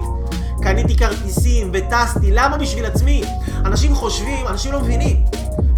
קניתי 0.63 0.97
כרטיסים 0.97 1.71
וטסתי, 1.73 2.31
למה 2.31 2.57
בשביל 2.57 2.87
עצמי? 2.87 3.23
אנשים 3.65 3.95
חושבים, 3.95 4.47
אנשים 4.47 4.73
לא 4.73 4.81
מבינים. 4.81 5.25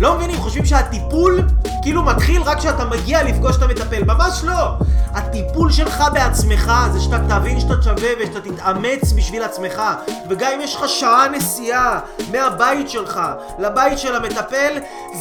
לא 0.01 0.15
מבינים, 0.17 0.37
חושבים 0.37 0.65
שהטיפול 0.65 1.43
כאילו 1.83 2.03
מתחיל 2.03 2.43
רק 2.43 2.59
כשאתה 2.59 2.85
מגיע 2.85 3.23
לפגוש 3.23 3.57
את 3.57 3.63
המטפל. 3.63 4.05
ממש 4.05 4.45
לא! 4.45 4.67
הטיפול 5.13 5.73
שלך 5.73 6.05
בעצמך 6.13 6.73
זה 6.93 7.01
שאתה 7.01 7.19
תבין 7.29 7.61
שאתה 7.61 7.75
שווה 7.83 8.09
ושאתה 8.21 8.41
תתאמץ 8.41 9.13
בשביל 9.17 9.43
עצמך. 9.43 9.83
וגם 10.29 10.53
אם 10.55 10.61
יש 10.61 10.77
לך 10.77 10.89
שעה 10.89 11.29
נסיעה 11.29 12.01
מהבית 12.33 12.91
שלך 12.91 13.21
לבית 13.59 13.99
של 13.99 14.17
המטפל, 14.17 14.79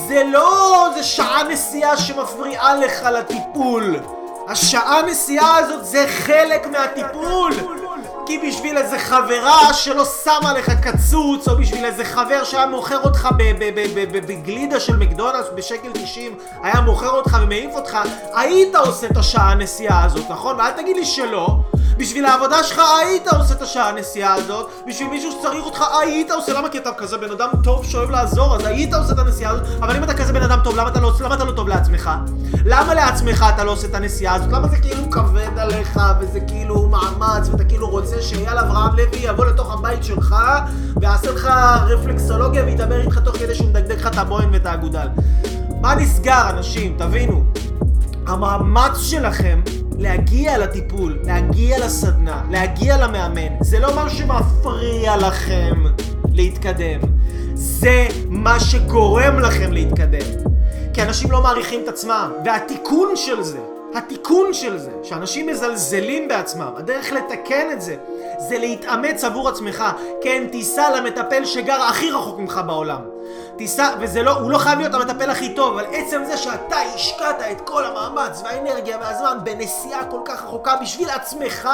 זה 0.07 0.23
לא 0.33 0.87
זה 0.95 1.03
שעה 1.03 1.43
נסיעה 1.51 1.97
שמפריעה 1.97 2.75
לך 2.75 3.03
לטיפול. 3.03 3.95
השעה 4.47 5.01
נסיעה 5.07 5.57
הזאת 5.57 5.85
זה 5.85 6.05
חלק 6.07 6.67
מהטיפול. 6.67 7.51
כי 8.29 8.39
בשביל 8.47 8.77
איזה 8.77 8.99
חברה 8.99 9.73
שלא 9.73 10.05
שמה 10.23 10.53
לך 10.53 10.69
קצוץ, 10.69 11.47
או 11.47 11.57
בשביל 11.57 11.85
איזה 11.85 12.05
חבר 12.05 12.43
שהיה 12.43 12.65
מוכר 12.65 13.03
אותך 13.03 13.29
בגלידה 14.11 14.79
של 14.79 14.97
מקדונלדס 14.97 15.45
בשקל 15.55 15.89
90, 15.93 16.37
היה 16.63 16.81
מוכר 16.81 17.09
אותך 17.09 17.37
ומעיף 17.41 17.75
אותך, 17.75 17.97
היית 18.33 18.75
עושה 18.75 19.07
את 19.07 19.17
השעה 19.17 19.51
הנסיעה 19.51 20.03
הזאת, 20.03 20.25
נכון? 20.29 20.55
ואל 20.55 20.71
תגיד 20.71 20.95
לי 20.95 21.05
שלא. 21.05 21.57
בשביל 21.99 22.25
העבודה 22.25 22.63
שלך 22.63 22.81
היית 22.99 23.27
עושה 23.27 23.53
את 23.53 23.61
השעה 23.61 23.89
הנסיעה 23.89 24.33
הזאת, 24.33 24.69
בשביל 24.87 25.09
מישהו 25.09 25.31
שצריך 25.31 25.65
אותך 25.65 25.83
היית 26.01 26.31
עושה, 26.31 26.53
למה 26.53 26.69
כי 26.69 26.77
אתה 26.77 26.89
כזה 26.97 27.17
בן 27.17 27.31
אדם 27.31 27.49
טוב 27.63 27.85
שאוהב 27.85 28.09
לעזור, 28.09 28.55
אז 28.55 28.65
היית 28.65 28.93
עושה 28.93 29.13
את 29.13 29.19
הנסיעה 29.19 29.51
הזאת, 29.51 29.65
אבל 29.79 29.95
אם 29.95 30.03
אתה 30.03 30.13
כזה 30.13 30.33
בן 30.33 30.41
אדם 30.41 30.59
טוב, 30.63 30.75
למה 30.75 30.89
אתה 30.89 30.99
לא, 30.99 31.11
למה 31.21 31.35
אתה 31.35 31.43
לא 31.43 31.51
טוב 31.51 31.67
לעצמך? 31.67 32.09
למה 32.65 32.93
לעצמך 32.93 33.45
אתה 33.55 33.63
לא 33.63 33.71
עושה 33.71 33.87
את 33.87 33.95
הנסיעה 33.95 34.35
הזאת? 34.35 34.51
למה 34.51 34.67
זה 34.67 34.77
כאילו 34.77 35.09
כבד 35.11 35.57
עליך, 35.57 35.99
וזה 36.19 36.39
כאילו 36.39 36.87
מאמץ, 36.87 37.49
ואתה 37.51 37.63
כאילו 37.63 37.89
רוצה 37.89 38.18
שאייל 38.21 38.57
אברהם 38.57 38.91
לוי 38.91 39.19
יבוא 39.19 39.45
לתוך 39.45 39.73
הבית 39.73 40.03
שלך, 40.03 40.35
ויעשה 41.01 41.31
לך 41.31 41.49
רפלקסולוגיה 41.87 42.65
וידבר 42.65 43.01
איתך 43.01 43.17
תוך 43.17 43.37
כדי 43.37 43.55
שהוא 43.55 43.69
מדגדג 43.69 43.95
לך 43.95 44.07
את 44.07 44.17
הבוהן 44.17 44.49
ואת 44.53 44.65
האגודל. 44.65 45.07
מה 45.81 45.95
נסגר, 45.95 46.49
אנשים? 46.49 46.95
תבינו. 46.97 47.43
המאמץ 48.27 48.97
שלכם 48.97 49.61
להגיע 49.97 50.57
לטיפול, 50.57 51.19
להגיע 51.23 51.85
לסדנה, 51.85 52.41
להגיע 52.49 53.07
למאמן, 53.07 53.61
זה 53.61 53.79
לא 53.79 53.95
מה 53.95 54.09
שמפריע 54.09 55.17
לכם 55.17 55.83
להתקדם, 56.31 56.99
זה 57.53 58.07
מה 58.29 58.59
שגורם 58.59 59.39
לכם 59.39 59.71
להתקדם. 59.71 60.25
כי 60.93 61.01
אנשים 61.03 61.31
לא 61.31 61.43
מעריכים 61.43 61.79
את 61.83 61.87
עצמם, 61.87 62.31
והתיקון 62.45 63.15
של 63.15 63.43
זה, 63.43 63.59
התיקון 63.93 64.53
של 64.53 64.77
זה, 64.77 64.91
שאנשים 65.03 65.47
מזלזלים 65.47 66.27
בעצמם, 66.27 66.71
הדרך 66.77 67.11
לתקן 67.11 67.71
את 67.71 67.81
זה, 67.81 67.95
זה 68.37 68.57
להתאמץ 68.57 69.23
עבור 69.23 69.49
עצמך. 69.49 69.83
כן, 70.21 70.47
תיסע 70.51 70.89
למטפל 70.89 71.45
שגר 71.45 71.81
הכי 71.81 72.11
רחוק 72.11 72.39
ממך 72.39 72.61
בעולם. 72.67 73.01
תיסע, 73.57 73.89
וזה 73.99 74.23
לא, 74.23 74.31
הוא 74.31 74.51
לא 74.51 74.57
חייב 74.57 74.79
להיות 74.79 74.93
המטפל 74.93 75.29
הכי 75.29 75.53
טוב, 75.53 75.73
אבל 75.77 75.85
עצם 75.91 76.21
זה 76.25 76.37
שאתה 76.37 76.75
השקעת 76.95 77.41
את 77.51 77.61
כל 77.61 77.85
המאמץ 77.85 78.41
והאנרגיה 78.43 78.97
והזמן 79.01 79.37
בנסיעה 79.43 80.05
כל 80.05 80.19
כך 80.25 80.43
רחוקה 80.43 80.75
בשביל 80.81 81.09
עצמך, 81.09 81.69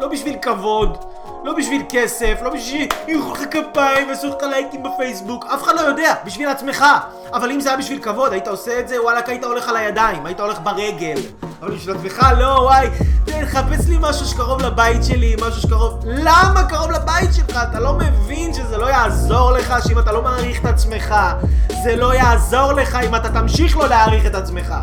לא 0.00 0.08
בשביל 0.08 0.36
כבוד. 0.42 1.04
לא 1.44 1.54
בשביל 1.56 1.82
כסף, 1.88 2.38
לא 2.42 2.50
בשביל 2.54 2.88
ימחאו 3.08 3.32
לך 3.32 3.40
כפיים 3.50 4.08
ועשו 4.08 4.28
לך 4.28 4.42
לייקים 4.50 4.82
בפייסבוק, 4.82 5.44
אף 5.54 5.62
אחד 5.62 5.74
לא 5.74 5.80
יודע, 5.80 6.14
בשביל 6.24 6.48
עצמך. 6.48 6.84
אבל 7.32 7.50
אם 7.50 7.60
זה 7.60 7.68
היה 7.68 7.78
בשביל 7.78 8.02
כבוד, 8.02 8.32
היית 8.32 8.48
עושה 8.48 8.80
את 8.80 8.88
זה, 8.88 9.02
וואלכ, 9.02 9.28
היית 9.28 9.44
הולך 9.44 9.68
על 9.68 9.76
הידיים, 9.76 10.26
היית 10.26 10.40
הולך 10.40 10.58
ברגל. 10.62 11.14
אבל 11.62 11.74
בשביל 11.74 11.96
עצמך, 11.96 12.26
לא, 12.38 12.44
וואי, 12.44 12.88
תחפש 13.24 13.88
לי 13.88 13.96
משהו 14.00 14.26
שקרוב 14.26 14.62
לבית 14.62 15.04
שלי, 15.04 15.36
משהו 15.46 15.62
שקרוב... 15.62 16.00
למה 16.04 16.64
קרוב 16.68 16.90
לבית 16.90 17.34
שלך? 17.34 17.58
אתה 17.70 17.80
לא 17.80 17.92
מבין 17.94 18.54
שזה 18.54 18.76
לא 18.76 18.86
יעזור 18.86 19.52
לך, 19.52 19.74
שאם 19.88 19.98
אתה 19.98 20.12
לא 20.12 20.22
מעריך 20.22 20.60
את 20.60 20.66
עצמך, 20.66 21.14
זה 21.84 21.96
לא 21.96 22.14
יעזור 22.14 22.72
לך 22.72 22.98
אם 23.06 23.14
אתה 23.14 23.28
תמשיך 23.28 23.76
לא 23.76 23.88
להעריך 23.88 24.26
את 24.26 24.34
עצמך. 24.34 24.74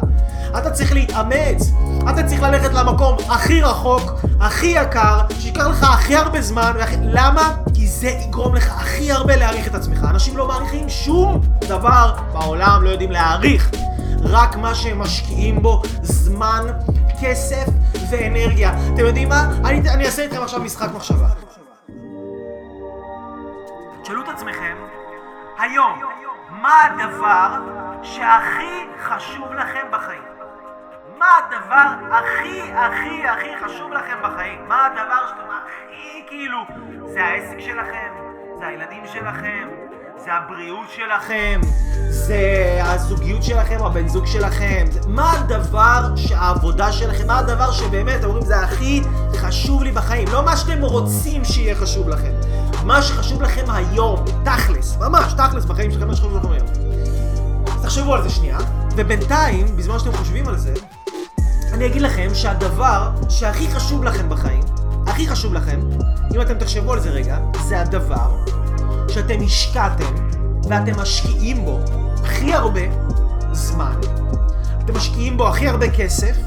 אתה 0.57 0.71
צריך 0.71 0.93
להתאמץ, 0.93 1.71
אתה 2.09 2.23
צריך 2.23 2.41
ללכת 2.41 2.73
למקום 2.73 3.17
הכי 3.29 3.61
רחוק, 3.61 4.11
הכי 4.39 4.65
יקר, 4.65 5.19
שיקר 5.39 5.67
לך 5.67 5.83
הכי 5.83 6.15
הרבה 6.15 6.41
זמן, 6.41 6.71
והכי... 6.75 6.95
למה? 7.01 7.53
כי 7.73 7.87
זה 7.87 8.07
יגרום 8.07 8.55
לך 8.55 8.71
הכי 8.71 9.11
הרבה 9.11 9.35
להעריך 9.35 9.67
את 9.67 9.75
עצמך. 9.75 10.05
אנשים 10.09 10.37
לא 10.37 10.47
מעריכים 10.47 10.89
שום 10.89 11.41
דבר 11.67 12.15
בעולם, 12.33 12.83
לא 12.83 12.89
יודעים 12.89 13.11
להעריך. 13.11 13.71
רק 14.23 14.55
מה 14.55 14.75
שהם 14.75 14.99
משקיעים 14.99 15.61
בו 15.61 15.81
זמן, 16.01 16.65
כסף 17.21 17.65
ואנרגיה. 18.11 18.73
אתם 18.93 19.05
יודעים 19.05 19.29
מה? 19.29 19.49
אני, 19.65 19.89
אני 19.89 20.05
אעשה 20.05 20.21
איתכם 20.21 20.41
עכשיו 20.41 20.59
משחק 20.59 20.89
מחשבה. 20.95 21.27
תשאלו 24.03 24.21
את 24.23 24.29
עצמכם, 24.35 24.75
היום, 25.59 25.99
מה 26.49 26.73
הדבר 26.83 27.49
שהכי 28.03 28.87
חשוב 29.09 29.53
לכם 29.53 29.85
בחיים? 29.91 30.30
מה 31.21 31.27
הדבר 31.37 32.15
הכי 32.15 32.61
הכי 32.61 33.27
הכי 33.27 33.65
חשוב 33.65 33.91
לכם 33.93 34.15
בחיים? 34.23 34.59
מה 34.67 34.85
הדבר 34.85 35.27
שאתם 35.29 35.49
הכי 35.51 36.23
כאילו... 36.27 36.57
זה 37.13 37.23
העסק 37.23 37.59
שלכם? 37.59 38.07
זה 38.59 38.67
הילדים 38.67 39.03
שלכם? 39.13 39.67
זה 40.17 40.33
הבריאות 40.33 40.89
שלכם? 40.89 41.61
זה 42.09 42.39
הזוגיות 42.83 43.43
שלכם 43.43 43.83
הבן 43.83 44.07
זוג 44.07 44.25
שלכם? 44.25 44.85
מה 45.07 45.31
הדבר 45.31 46.15
שהעבודה 46.15 46.91
שלכם? 46.91 47.27
מה 47.27 47.39
הדבר 47.39 47.71
שבאמת 47.71 48.23
אומרים 48.23 48.45
זה 48.45 48.59
הכי 48.59 49.01
חשוב 49.35 49.83
לי 49.83 49.91
בחיים? 49.91 50.27
לא 50.31 50.45
מה 50.45 50.57
שאתם 50.57 50.81
רוצים 50.81 51.45
שיהיה 51.45 51.75
חשוב 51.75 52.09
לכם. 52.09 52.31
מה 52.85 53.01
שחשוב 53.01 53.41
לכם 53.41 53.65
היום, 53.69 54.25
תכלס, 54.45 54.97
ממש 54.97 55.33
תכלס 55.33 55.65
בחיים 55.65 55.91
שלכם, 55.91 56.07
מה 56.07 56.15
שחשוב 56.15 56.37
לכם 56.37 56.51
היום. 56.51 56.67
תחשבו 57.83 58.13
על 58.13 58.23
זה 58.23 58.29
שנייה, 58.29 58.57
ובינתיים, 58.95 59.77
בזמן 59.77 59.99
שאתם 59.99 60.11
חושבים 60.11 60.47
על 60.47 60.57
זה, 60.57 60.73
אני 61.81 61.89
אגיד 61.89 62.01
לכם 62.01 62.29
שהדבר 62.33 63.09
שהכי 63.29 63.71
חשוב 63.71 64.03
לכם 64.03 64.29
בחיים, 64.29 64.63
הכי 65.07 65.27
חשוב 65.27 65.53
לכם, 65.53 65.79
אם 66.35 66.41
אתם 66.41 66.53
תחשבו 66.53 66.93
על 66.93 66.99
זה 66.99 67.09
רגע, 67.09 67.37
זה 67.67 67.81
הדבר 67.81 68.31
שאתם 69.07 69.43
השקעתם 69.45 70.15
ואתם 70.69 70.99
משקיעים 70.99 71.65
בו 71.65 71.79
הכי 72.23 72.53
הרבה 72.53 72.81
זמן, 73.51 73.95
אתם 74.83 74.97
משקיעים 74.97 75.37
בו 75.37 75.47
הכי 75.47 75.67
הרבה 75.67 75.89
כסף, 75.89 76.37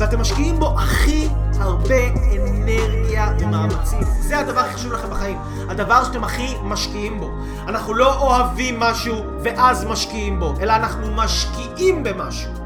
ואתם 0.00 0.20
משקיעים 0.20 0.60
בו 0.60 0.78
הכי 0.78 1.28
הרבה 1.58 2.08
אנרגיה 2.48 3.32
ומאמצים. 3.38 4.00
זה 4.20 4.38
הדבר 4.38 4.60
הכי 4.60 4.74
חשוב 4.74 4.92
לכם 4.92 5.10
בחיים. 5.10 5.38
הדבר 5.68 6.04
שאתם 6.04 6.24
הכי 6.24 6.54
משקיעים 6.62 7.20
בו. 7.20 7.30
אנחנו 7.68 7.94
לא 7.94 8.18
אוהבים 8.18 8.80
משהו 8.80 9.14
ואז 9.42 9.84
משקיעים 9.84 10.40
בו, 10.40 10.54
אלא 10.60 10.72
אנחנו 10.72 11.10
משקיעים 11.14 12.02
במשהו. 12.02 12.59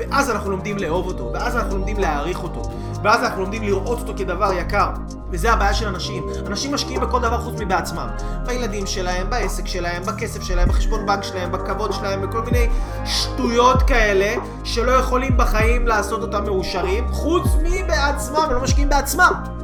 ואז 0.00 0.30
אנחנו 0.30 0.50
לומדים 0.50 0.78
לאהוב 0.78 1.06
אותו, 1.06 1.30
ואז 1.34 1.56
אנחנו 1.56 1.76
לומדים 1.76 1.98
להעריך 1.98 2.42
אותו, 2.42 2.62
ואז 3.02 3.22
אנחנו 3.22 3.42
לומדים 3.42 3.62
לראות 3.62 3.98
אותו 3.98 4.12
כדבר 4.16 4.52
יקר. 4.52 4.88
וזה 5.30 5.52
הבעיה 5.52 5.74
של 5.74 5.88
אנשים. 5.88 6.28
אנשים 6.46 6.74
משקיעים 6.74 7.00
בכל 7.00 7.20
דבר 7.20 7.40
חוץ 7.40 7.54
מבעצמם. 7.60 8.08
בילדים 8.46 8.86
שלהם, 8.86 9.30
בעסק 9.30 9.66
שלהם, 9.66 10.02
בכסף 10.02 10.42
שלהם, 10.42 10.68
בחשבון 10.68 11.06
בנק 11.06 11.22
שלהם, 11.22 11.52
בכבוד 11.52 11.92
שלהם, 11.92 12.22
בכל 12.22 12.42
מיני 12.42 12.68
שטויות 13.04 13.82
כאלה, 13.82 14.34
שלא 14.64 14.92
יכולים 14.92 15.36
בחיים 15.36 15.86
לעשות 15.86 16.22
אותם 16.22 16.44
מאושרים, 16.44 17.08
חוץ 17.12 17.46
מבעצמם, 17.62 18.36
הם 18.36 18.52
לא 18.52 18.60
משקיעים 18.60 18.88
בעצמם. 18.88 19.59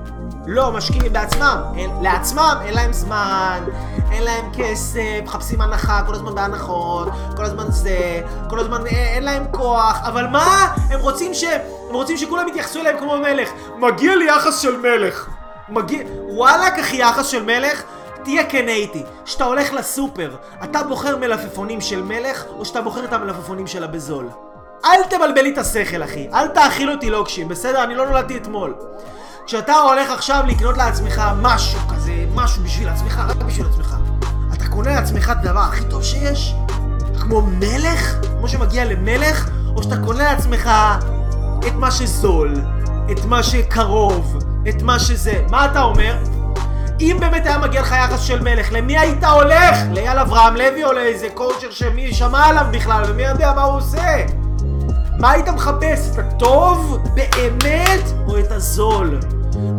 לא 0.46 0.72
משקיעים 0.72 1.12
בעצמם, 1.12 1.62
אין, 1.76 1.90
לעצמם 2.02 2.56
אין 2.64 2.74
להם 2.74 2.92
זמן, 2.92 3.64
אין 4.12 4.22
להם 4.22 4.44
כסף, 4.54 5.20
מחפשים 5.24 5.60
הנחה, 5.60 6.02
כל 6.06 6.14
הזמן 6.14 6.34
בהנחות, 6.34 7.08
כל 7.36 7.44
הזמן 7.44 7.64
זה, 7.68 8.20
כל 8.50 8.58
הזמן 8.58 8.86
אין, 8.86 8.96
אין 8.96 9.24
להם 9.24 9.44
כוח, 9.50 10.00
אבל 10.02 10.26
מה? 10.26 10.74
הם 10.90 11.00
רוצים 11.00 11.34
ש... 11.34 11.44
הם 11.88 11.94
רוצים 11.94 12.16
שכולם 12.16 12.48
יתייחסו 12.48 12.80
אליהם 12.80 12.98
כמו 12.98 13.16
מלך. 13.16 13.50
מגיע 13.78 14.16
לי 14.16 14.24
יחס 14.24 14.58
של 14.58 14.76
מלך. 14.76 15.28
מגיע... 15.68 16.02
וואלכ 16.28 16.78
אחי 16.80 16.96
יחס 16.96 17.26
של 17.26 17.42
מלך? 17.42 17.82
תהיה 18.24 18.44
כן 18.44 18.68
איתי. 18.68 19.02
כשאתה 19.24 19.44
הולך 19.44 19.72
לסופר, 19.72 20.36
אתה 20.64 20.82
בוחר 20.82 21.16
מלפפונים 21.16 21.80
של 21.80 22.02
מלך, 22.02 22.44
או 22.58 22.64
שאתה 22.64 22.80
בוחר 22.80 23.04
את 23.04 23.12
המלפפונים 23.12 23.66
שלה 23.66 23.86
בזול? 23.86 24.28
אל 24.84 25.02
תבלבל 25.10 25.42
לי 25.42 25.52
את 25.52 25.58
השכל 25.58 26.02
אחי, 26.04 26.28
אל 26.34 26.48
תאכיל 26.48 26.90
אותי 26.90 27.10
לוקשים, 27.10 27.48
בסדר? 27.48 27.82
אני 27.84 27.94
לא 27.94 28.06
נולדתי 28.06 28.36
אתמול. 28.36 28.74
כשאתה 29.46 29.74
הולך 29.74 30.10
עכשיו 30.10 30.44
לקנות 30.46 30.76
לעצמך 30.76 31.22
משהו 31.42 31.80
כזה, 31.88 32.24
משהו 32.34 32.62
בשביל 32.62 32.88
עצמך, 32.88 33.22
רק 33.28 33.36
בשביל 33.36 33.66
עצמך, 33.66 33.96
אתה 34.54 34.68
קונה 34.68 34.94
לעצמך 34.94 35.32
את 35.32 35.44
הדבר 35.44 35.60
הכי 35.60 35.84
טוב 35.84 36.02
שיש? 36.02 36.54
כמו 37.20 37.42
מלך? 37.42 38.14
כמו 38.38 38.48
שמגיע 38.48 38.84
למלך? 38.84 39.50
או 39.76 39.82
שאתה 39.82 39.96
קונה 40.04 40.24
לעצמך 40.24 40.70
את 41.66 41.72
מה 41.74 41.90
שזול, 41.90 42.54
את 43.12 43.24
מה 43.24 43.42
שקרוב, 43.42 44.38
את 44.68 44.82
מה 44.82 44.98
שזה. 44.98 45.44
מה 45.50 45.64
אתה 45.64 45.82
אומר? 45.82 46.16
אם 47.00 47.16
באמת 47.20 47.46
היה 47.46 47.58
מגיע 47.58 47.80
לך 47.80 47.92
יחס 47.92 48.20
של 48.20 48.42
מלך, 48.42 48.72
למי 48.72 48.98
היית 48.98 49.24
הולך? 49.24 49.78
לאייל 49.90 50.18
אברהם 50.18 50.56
לוי 50.56 50.84
או 50.84 50.92
לאיזה 50.92 51.28
קואוצ'ר 51.34 51.70
שמי 51.70 52.14
שמע 52.14 52.44
עליו 52.44 52.66
בכלל 52.70 53.02
ומי 53.08 53.22
יודע 53.22 53.52
מה 53.52 53.62
הוא 53.62 53.76
עושה? 53.76 54.26
מה 55.18 55.30
היית 55.30 55.48
מחפש? 55.48 56.10
את 56.12 56.18
הטוב 56.18 56.98
באמת 57.14 58.02
או 58.28 58.38
את 58.38 58.52
הזול? 58.52 59.18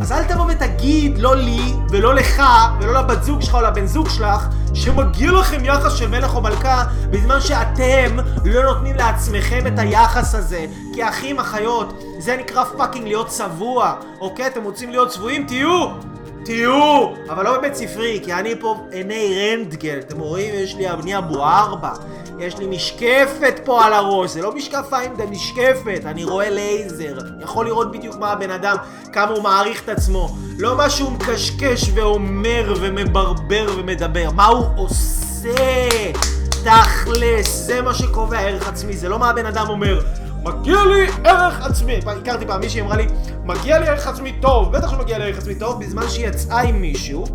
אז 0.01 0.12
אל 0.12 0.24
תבוא 0.24 0.46
ותגיד 0.50 1.17
לא 1.17 1.36
לי 1.36 1.74
ולא 1.89 2.15
לך 2.15 2.43
ולא 2.81 2.93
לבת 2.93 3.24
זוג 3.24 3.41
שלך 3.41 3.55
או 3.55 3.62
לבן 3.62 3.86
זוג 3.86 4.10
שלך 4.10 4.48
שמגיע 4.74 5.31
לכם 5.31 5.65
יחס 5.65 5.93
של 5.93 6.07
מלך 6.07 6.36
או 6.36 6.41
מלכה 6.41 6.84
בזמן 7.10 7.41
שאתם 7.41 8.17
לא 8.46 8.63
נותנים 8.63 8.96
לעצמכם 8.96 9.67
את 9.67 9.79
היחס 9.79 10.36
הזה 10.36 10.65
כי 10.93 11.07
אחים 11.07 11.39
אחיות 11.39 12.03
זה 12.19 12.38
נקרא 12.39 12.63
fucking 12.77 13.07
להיות 13.07 13.27
צבוע 13.27 13.93
אוקיי? 14.19 14.48
אתם 14.48 14.63
רוצים 14.63 14.89
להיות 14.89 15.10
צבועים? 15.10 15.46
תהיו! 15.48 15.88
תהיו, 16.47 17.13
אבל 17.29 17.43
לא 17.43 17.57
בבית 17.57 17.75
ספרי, 17.75 18.21
כי 18.23 18.33
אני 18.33 18.55
פה 18.59 18.75
עיני 18.91 19.55
רנטגן, 19.55 19.99
אתם 19.99 20.19
רואים? 20.19 20.53
יש 20.55 20.75
לי, 20.75 20.89
אני 20.89 21.17
אבו 21.17 21.43
ארבע, 21.43 21.91
יש 22.39 22.57
לי 22.57 22.67
משקפת 22.67 23.59
פה 23.65 23.85
על 23.85 23.93
הראש, 23.93 24.31
זה 24.31 24.41
לא 24.41 24.55
משקפיים, 24.55 25.11
זה 25.17 25.25
משקפת, 25.25 26.01
אני 26.05 26.23
רואה 26.23 26.49
לייזר, 26.49 27.17
יכול 27.39 27.65
לראות 27.65 27.91
בדיוק 27.91 28.15
מה 28.15 28.31
הבן 28.31 28.51
אדם, 28.51 28.75
כמה 29.13 29.31
הוא 29.31 29.43
מעריך 29.43 29.83
את 29.83 29.89
עצמו, 29.89 30.35
לא 30.59 30.75
מה 30.77 30.89
שהוא 30.89 31.11
מקשקש 31.11 31.91
ואומר 31.93 32.73
ומברבר 32.79 33.67
ומדבר, 33.77 34.31
מה 34.31 34.45
הוא 34.45 34.65
עושה, 34.75 35.51
תכלס, 36.63 37.47
זה 37.47 37.81
מה 37.81 37.93
שקובע 37.93 38.39
ערך 38.39 38.67
עצמי, 38.67 38.97
זה 38.97 39.09
לא 39.09 39.19
מה 39.19 39.29
הבן 39.29 39.45
אדם 39.45 39.69
אומר. 39.69 39.99
מגיע 40.47 40.77
לי 40.85 41.07
ערך 41.23 41.65
עצמי. 41.65 41.99
הכרתי 42.07 42.45
פעם 42.45 42.59
מישהי 42.59 42.81
אמרה 42.81 42.97
לי, 42.97 43.07
מגיע 43.43 43.79
לי 43.79 43.87
ערך 43.87 44.07
עצמי 44.07 44.31
טוב, 44.41 44.71
בטח 44.71 44.91
שמגיע 44.91 45.17
לי 45.17 45.23
ערך 45.25 45.37
עצמי 45.37 45.55
טוב, 45.55 45.83
בזמן 45.83 46.09
שהיא 46.09 46.27
יצאה 46.27 46.61
עם 46.61 46.81
מישהו. 46.81 47.25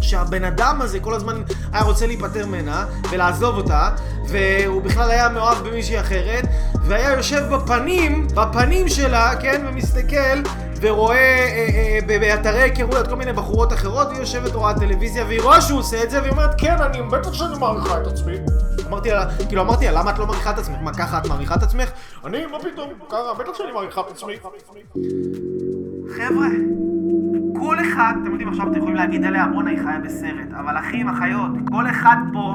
שהבן 0.00 0.44
אדם 0.44 0.82
הזה 0.82 1.00
כל 1.00 1.14
הזמן 1.14 1.42
היה 1.72 1.82
רוצה 1.82 2.06
להיפטר 2.06 2.46
ממנה 2.46 2.86
ולעזוב 3.10 3.56
אותה 3.56 3.90
והוא 4.28 4.82
בכלל 4.82 5.10
היה 5.10 5.28
מאוהב 5.28 5.68
במישהי 5.68 6.00
אחרת 6.00 6.44
והיה 6.84 7.12
יושב 7.12 7.42
בפנים, 7.50 8.26
בפנים 8.34 8.88
שלה, 8.88 9.36
כן, 9.40 9.64
ומסתכל 9.68 10.42
ורואה 10.80 11.16
אה, 11.16 11.98
אה, 12.10 12.18
באתרי 12.20 12.62
היכרויות 12.62 13.08
כל 13.08 13.16
מיני 13.16 13.32
בחורות 13.32 13.72
אחרות, 13.72 14.08
והיא 14.08 14.20
יושבת 14.20 14.54
ורואה 14.54 14.74
טלוויזיה 14.74 15.24
והיא 15.24 15.42
רואה 15.42 15.60
שהוא 15.60 15.78
עושה 15.78 16.02
את 16.02 16.10
זה 16.10 16.20
והיא 16.20 16.32
אומרת 16.32 16.54
כן, 16.58 16.76
אני 16.80 17.02
בטח 17.02 17.32
שאני 17.32 17.58
מעריכה 17.58 18.02
את 18.02 18.06
עצמי 18.06 18.34
אמרתי 18.88 19.10
לה, 19.10 19.24
כאילו 19.48 19.62
אמרתי 19.62 19.84
לה, 19.84 19.92
למה 20.00 20.10
את 20.10 20.18
לא 20.18 20.26
מעריכה 20.26 20.50
את 20.50 20.58
עצמך? 20.58 20.76
מה, 20.82 20.94
ככה 20.94 21.18
את 21.18 21.26
מעריכה 21.28 21.54
את 21.54 21.62
עצמך? 21.62 21.90
אני, 22.24 22.46
מה 22.46 22.58
פתאום, 22.58 22.90
ככה, 23.08 23.34
בטח 23.38 23.54
שאני 23.54 23.72
מעריכה 23.72 24.00
את 24.00 24.10
עצמי. 24.10 24.34
חבר'ה, 26.16 26.48
כל 27.60 27.76
אחד, 27.80 28.14
אתם 28.22 28.30
יודעים, 28.30 28.48
עכשיו 28.48 28.68
אתם 28.68 28.76
יכולים 28.76 28.96
להגיד 28.96 29.24
עליה, 29.24 29.46
בואנה, 29.46 29.70
היא 29.70 29.78
חיה 29.78 29.98
בסרט, 30.04 30.48
אבל 30.60 30.78
אחים, 30.78 31.08
אחיות, 31.08 31.50
כל 31.70 31.90
אחד 31.90 32.16
פה, 32.32 32.54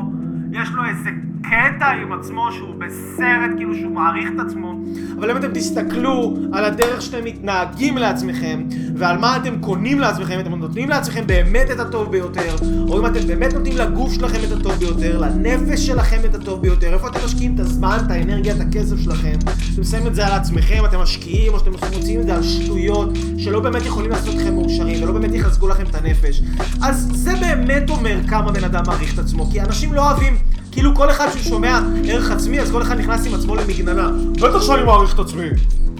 יש 0.52 0.70
לו 0.72 0.86
איזה 0.86 1.10
קטע 1.42 1.88
עם 1.88 2.12
עצמו 2.14 2.52
שהוא 2.52 2.76
בסרט, 2.78 3.52
כאילו 3.58 3.76
שהוא 3.76 3.92
מעריך 3.92 4.30
את 4.36 4.40
עצמו. 4.46 4.80
אבל 5.20 5.32
אם 5.32 5.38
אתם 5.38 5.54
תסתכלו 5.54 6.38
על 6.54 6.66
הדרך 6.66 7.02
שאתם 7.02 7.26
מתנהגים 7.26 7.98
לעצמכם, 7.98 8.64
ועל 8.96 9.18
מה 9.18 9.38
אתם 9.38 9.62
קונים 9.62 10.00
לעצמכם, 10.00 10.40
אתם 10.40 10.56
נותנים 10.56 10.90
לעצמכם 10.90 11.28
באמת 11.28 11.72
את 11.72 11.80
הטוב 11.80 12.12
ביותר, 12.12 12.56
או 12.90 13.00
אם 13.00 13.06
אתם 13.06 13.28
באמת 13.28 13.54
נותנים 13.54 13.78
לגוף 13.78 14.14
שלכם 14.14 14.40
את 14.48 14.52
הטוב 14.52 14.74
ביותר, 14.74 15.20
לנפש 15.20 15.88
שלכם 15.88 16.18
את 16.26 16.36
הטוב 16.36 16.62
ביותר, 16.62 16.94
איפה 16.94 17.08
אתם 17.08 17.20
משקיעים 17.26 17.56
את 17.56 17.60
הזמן, 17.60 17.98
את 18.06 18.12
האנרגיה, 18.12 18.56
את 18.56 18.62
הכסף 18.62 19.00
שלכם, 19.00 19.36
אתם 19.74 19.84
שמים 19.84 20.08
את 20.08 20.16
זה 20.16 20.28
על 20.28 20.34
עצמכם, 20.34 20.86
אתם 20.86 21.00
משקיעים, 21.00 21.54
או 21.54 21.60
שאתם 21.60 21.72
מוציאים 21.72 22.20
את 22.20 22.26
זה 22.26 22.36
על 22.36 22.44
שטויות, 22.44 23.10
שלא 23.38 23.60
באמת 23.60 23.86
יכולים 23.86 24.12
לעשות 24.12 24.36
אתכם 24.36 24.56
מאושרים, 24.56 25.04
ולא 25.04 25.12
באמת 25.12 25.34
יחזקו 25.34 25.68
לכם 25.68 25.84
את 25.90 25.96
הנפש. 25.96 26.42
אז 26.82 27.10
זה 27.14 27.34
באמת 27.42 27.90
אומר 27.90 28.18
כמה 28.28 28.52
בן 28.52 28.64
אדם 28.64 28.84
מעריך 28.88 29.14
את 29.14 29.20
עצמו, 29.20 29.46
כי 29.52 29.62
אנשים 29.62 29.94
לא 29.94 30.12
אוהבים 30.12 30.34
כאילו 30.72 30.96
כל 30.96 31.12
אחד 31.12 31.28
שהוא 31.32 31.42
שומע 31.42 31.80
ערך 32.06 32.32
עצמי, 32.32 32.60
אז 32.60 32.72
כל 32.72 32.82
אחד 32.82 33.00
נכנס 33.00 33.26
עם 33.26 33.34
עצמו 33.34 33.56
למגננה. 33.56 34.10
בטח 34.42 34.62
שאני 34.62 34.84
מעריך 34.84 35.14
את 35.14 35.20
עצמי. 35.20 35.48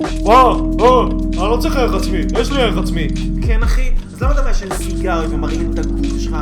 אה, 0.02 0.34
אה, 0.80 1.02
אני 1.34 1.52
לא 1.52 1.58
צריך 1.62 1.76
ערך 1.76 1.94
עצמי, 2.02 2.18
יש 2.40 2.52
לי 2.52 2.62
ערך 2.62 2.78
עצמי. 2.78 3.08
כן 3.48 3.64
אחי, 3.64 3.92
אז 4.14 4.22
למה 4.22 4.32
אתה 4.32 4.42
מעשן 4.42 4.74
סיגריות 4.76 5.32
ומרעיל 5.32 5.72
את 5.74 5.80
הגוף 5.80 6.20
שלך? 6.20 6.36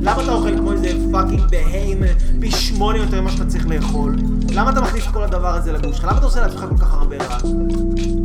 למה 0.00 0.22
אתה 0.22 0.32
אוכל 0.32 0.56
כמו 0.56 0.72
איזה 0.72 0.88
פאקינג 1.12 1.40
בהיים 1.50 2.02
פי 2.40 2.50
שמונה 2.50 2.98
יותר 2.98 3.20
ממה 3.20 3.30
שאתה 3.30 3.46
צריך 3.46 3.66
לאכול? 3.66 4.16
למה 4.52 4.70
אתה 4.70 4.80
מכניס 4.80 5.06
את 5.06 5.12
כל 5.12 5.22
הדבר 5.22 5.54
הזה 5.54 5.72
לגוף 5.72 5.94
שלך? 5.94 6.04
למה 6.04 6.18
אתה 6.18 6.26
עושה 6.26 6.40
לעצמך 6.40 6.64
כל 6.68 6.78
כך 6.78 6.94
הרבה 6.94 7.16
רע? 7.16 7.38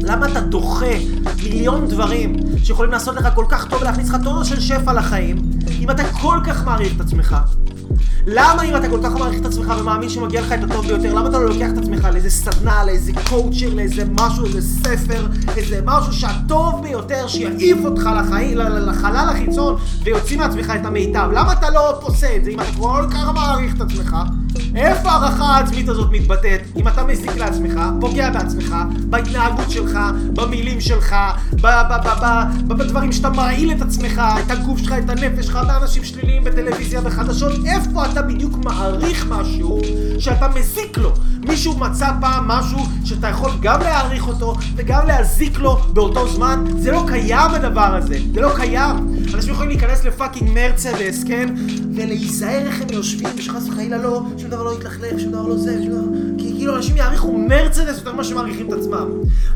למה 0.03 0.27
אתה 0.27 0.41
דוחה 0.41 0.95
מיליון 1.43 1.87
דברים 1.87 2.35
שיכולים 2.63 2.91
לעשות 2.91 3.15
לך 3.15 3.27
כל 3.35 3.45
כך 3.49 3.67
טוב 3.69 3.81
ולהכניס 3.81 4.09
לך 4.09 4.17
טונו 4.23 4.45
של 4.45 4.59
שפע 4.59 4.93
לחיים 4.93 5.37
אם 5.79 5.91
אתה 5.91 6.03
כל 6.21 6.39
כך 6.45 6.65
מעריך 6.65 6.95
את 6.95 7.01
עצמך? 7.01 7.35
למה 8.27 8.63
אם 8.63 8.75
אתה 8.75 8.89
כל 8.89 8.99
כך 9.03 9.13
מעריך 9.13 9.41
את 9.41 9.45
עצמך 9.45 9.73
ומאמין 9.79 10.09
שמגיע 10.09 10.41
לך 10.41 10.51
את 10.51 10.63
הטוב 10.63 10.85
ביותר, 10.87 11.13
למה 11.13 11.29
אתה 11.29 11.39
לא 11.39 11.45
לוקח 11.45 11.69
את 11.73 11.77
עצמך 11.77 12.07
לאיזה 12.13 12.29
סדנה, 12.29 12.83
לאיזה 12.83 13.11
קואוצ'ר, 13.29 13.73
לאיזה 13.73 14.03
משהו, 14.11 14.45
איזה 14.45 14.61
ספר, 14.61 15.27
איזה 15.57 15.79
משהו 15.85 16.13
שהטוב 16.13 16.83
ביותר, 16.83 17.27
שיעיף 17.27 17.77
אותך 17.85 18.09
לחיים, 18.19 18.57
לחלל 18.57 19.29
החיצון 19.29 19.75
ויוציא 20.03 20.37
מעצמך 20.37 20.73
את 20.81 20.85
המיטב? 20.85 21.29
למה 21.33 21.53
אתה 21.53 21.69
לא 21.69 21.99
עושה 22.01 22.35
את 22.35 22.45
זה 22.45 22.51
אם 22.51 22.59
אתה 22.59 22.71
כל 22.79 23.05
כך 23.11 23.33
מעריך 23.33 23.75
את 23.75 23.81
עצמך? 23.81 24.15
איפה 24.75 25.09
ההערכה 25.09 25.43
העצמית 25.43 25.89
הזאת 25.89 26.11
מתבטאת? 26.11 26.61
אם 26.75 26.87
אתה 26.87 27.03
מזיק 27.03 27.35
לעצמך, 27.35 27.81
פוגע 28.01 28.29
בעצמך, 28.29 28.75
בהתנהגות 29.09 29.71
שלך, 29.71 29.99
במילים 30.33 30.81
שלך, 30.81 31.15
בדברים 32.67 33.11
שאתה 33.11 33.29
מרעיל 33.29 33.71
את 33.71 33.81
עצמך, 33.81 34.21
את 34.45 34.51
הגוף 34.51 34.79
שלך, 34.79 34.91
את 35.05 35.09
הנפש 35.09 35.45
שלך, 35.45 35.59
באנשים 35.67 36.03
שליליים 36.03 36.43
בטלוויזיה 36.43 37.01
וחדשות, 37.03 37.51
איפה 37.65 38.05
אתה 38.05 38.21
בדיוק 38.21 38.57
מעריך 38.57 39.25
משהו 39.29 39.81
שאתה 40.19 40.47
מזיק 40.47 40.97
לו? 40.97 41.13
מישהו 41.47 41.77
מצא 41.77 42.11
פעם 42.21 42.47
משהו 42.47 42.79
שאתה 43.05 43.27
יכול 43.27 43.51
גם 43.61 43.79
להעריך 43.79 44.27
אותו 44.27 44.55
וגם 44.75 45.07
להזיק 45.07 45.59
לו 45.59 45.75
באותו 45.75 46.27
זמן? 46.27 46.65
זה 46.77 46.91
לא 46.91 47.05
קיים 47.07 47.51
הדבר 47.51 47.95
הזה, 47.95 48.17
זה 48.33 48.41
לא 48.41 48.49
קיים. 48.55 48.95
אנשים 49.33 49.53
יכולים 49.53 49.69
להיכנס 49.69 50.05
לפאקינג 50.05 50.49
מרצדס, 50.53 51.23
כן? 51.23 51.55
ולהיזהר 51.95 52.61
איך 52.65 52.81
הם 52.81 52.87
יושבים, 52.91 53.29
ושחס 53.37 53.69
וחלילה 53.69 53.97
לא, 53.97 54.21
שום 54.37 54.49
דבר 54.49 54.63
לא 54.63 54.73
יתלכלך, 54.73 55.19
שום 55.19 55.31
דבר 55.31 55.47
לא 55.47 55.57
זה, 55.57 55.83
שום 55.83 55.91
דבר... 55.91 56.17
כי 56.37 56.53
כאילו 56.57 56.75
אנשים 56.75 56.97
יעריכו 56.97 57.37
מרצדס 57.37 57.97
יותר 57.97 58.13
ממה 58.13 58.23
שהם 58.23 58.37
מעריכים 58.37 58.67
את 58.67 58.73
עצמם. 58.73 59.07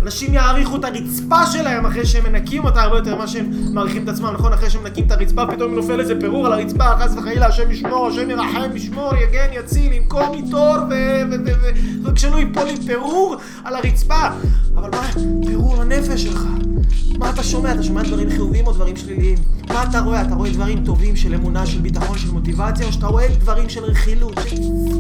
אנשים 0.01 0.33
יעריכו 0.33 0.75
את 0.75 0.83
הרצפה 0.83 1.45
שלהם 1.45 1.86
אחרי 1.86 2.05
שהם 2.05 2.23
מנקים 2.23 2.65
אותה 2.65 2.81
הרבה 2.81 2.97
יותר 2.97 3.15
ממה 3.15 3.27
שהם 3.27 3.51
מעריכים 3.73 4.03
את 4.03 4.10
עצמם, 4.10 4.29
נכון? 4.33 4.53
אחרי 4.53 4.69
שהם 4.69 4.83
מנקים 4.83 5.05
את 5.05 5.12
הרצפה 5.12 5.45
פתאום 5.47 5.75
נופל 5.75 5.99
איזה 5.99 6.19
פירור 6.19 6.45
על 6.45 6.53
הרצפה, 6.53 6.83
חס 6.99 7.15
וחלילה, 7.17 7.47
השם 7.47 7.71
ישמור, 7.71 8.07
השם 8.07 8.29
ירחם, 8.29 8.75
ישמור, 8.75 9.12
יגן, 9.15 9.47
יציל, 9.53 9.93
ינקום 9.93 10.38
מתור, 11.75 12.11
וכשלא 12.11 12.38
ייפול 12.38 12.63
לי 12.63 12.75
פירור 12.85 13.35
על 13.63 13.75
הרצפה. 13.75 14.27
אבל 14.75 14.89
מה, 14.91 15.11
פירור 15.47 15.77
לנפש 15.77 16.23
שלך. 16.23 16.41
מה 17.17 17.29
אתה 17.29 17.43
שומע? 17.43 17.73
אתה 17.73 17.83
שומע 17.83 18.03
דברים 18.03 18.29
חיוביים 18.29 18.67
או 18.67 18.73
דברים 18.73 18.95
שליליים? 18.95 19.38
מה 19.67 19.83
אתה 19.83 19.99
רואה? 19.99 20.21
אתה 20.21 20.35
רואה 20.35 20.49
דברים 20.49 20.85
טובים 20.85 21.15
של 21.15 21.33
אמונה, 21.33 21.65
של 21.65 21.81
ביטחון, 21.81 22.17
של 22.17 22.31
מוטיבציה, 22.31 22.88
או 22.88 22.93
שאתה 22.93 23.07
רואה 23.07 23.27
דברים 23.27 23.69
של 23.69 23.83
רכילות, 23.83 24.39
של 24.49 24.57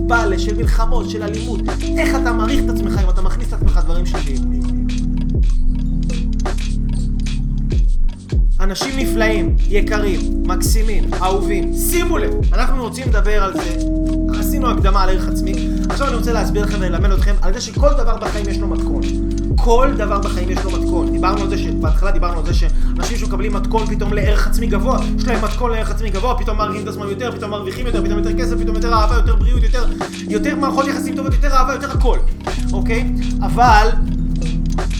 פאלה, 0.09 0.39
של 0.39 0.57
מלחמות, 0.57 1.09
של 1.09 1.23
אלימות? 1.23 1.59
איך 1.97 2.15
אתה 2.15 2.33
מעריך 2.33 2.63
את 2.65 2.69
עצמך 2.69 2.99
אם 3.03 3.09
אתה 3.09 3.21
מכניס 3.21 3.47
את 3.47 3.53
עצמך 3.53 3.79
דברים 3.83 4.05
שליליים? 4.05 4.65
אנשים 8.59 8.99
נפלאים, 8.99 9.55
יקרים, 9.69 10.43
מקסימים, 10.45 11.13
אהובים. 11.13 11.73
שימו 11.73 12.17
לב, 12.17 12.33
אנחנו 12.53 12.83
רוצים 12.83 13.09
לדבר 13.09 13.43
על 13.43 13.53
זה. 13.53 13.77
עשינו 14.39 14.69
הקדמה 14.69 15.03
על 15.03 15.09
ערך 15.09 15.27
עצמי. 15.27 15.69
עכשיו 15.89 16.07
אני 16.07 16.15
רוצה 16.15 16.33
להסביר 16.33 16.65
לכם 16.65 16.77
וללמד 16.79 17.11
אתכם 17.11 17.35
על 17.41 17.53
זה 17.53 17.61
שכל 17.61 17.89
דבר 17.89 18.17
בחיים 18.17 18.49
יש 18.49 18.59
לו 18.59 18.67
מתכון. 18.67 19.01
כל 19.55 19.89
דבר 19.97 20.19
בחיים 20.19 20.49
יש 20.49 20.63
לו 20.63 20.71
מתכון. 20.71 21.11
דיברנו 21.11 21.41
על 21.41 21.49
זה 21.49 21.57
שבהתחלה 21.57 22.11
דיברנו 22.11 22.39
על 22.39 22.45
זה 22.45 22.53
שאנשים 22.53 23.17
שמקבלים 23.17 23.53
מתכון 23.53 23.85
פתאום 23.85 24.13
לערך 24.13 24.47
עצמי 24.47 24.67
גבוה, 24.67 24.99
יש 25.17 25.27
להם 25.27 25.43
מתכון 25.43 25.71
לערך 25.71 25.91
עצמי 25.91 26.09
גבוה, 26.09 26.37
פתאום 26.37 26.57
מעריכים 26.57 26.83
את 26.83 26.87
עצמם 26.87 27.09
יותר, 27.09 27.31
פתאום 27.31 27.51
מרוויחים 27.51 27.85
יותר, 27.85 28.03
פתאום 28.03 28.17
יותר 28.17 28.33
כסף, 28.37 28.55
פתאום 28.59 28.75
יותר 28.75 28.93
אהבה, 28.93 29.15
יותר 29.15 29.35
בריאות, 29.35 29.63
יותר, 29.63 29.85
יותר 30.27 30.55
מערכות 30.55 30.87
יחסים 30.87 31.15
טובות, 31.15 31.33
יותר 31.33 31.53
אהבה, 31.53 31.73
יותר 31.73 31.91
הכל. 31.91 32.17
אוקיי? 32.73 33.09
אבל 33.41 33.89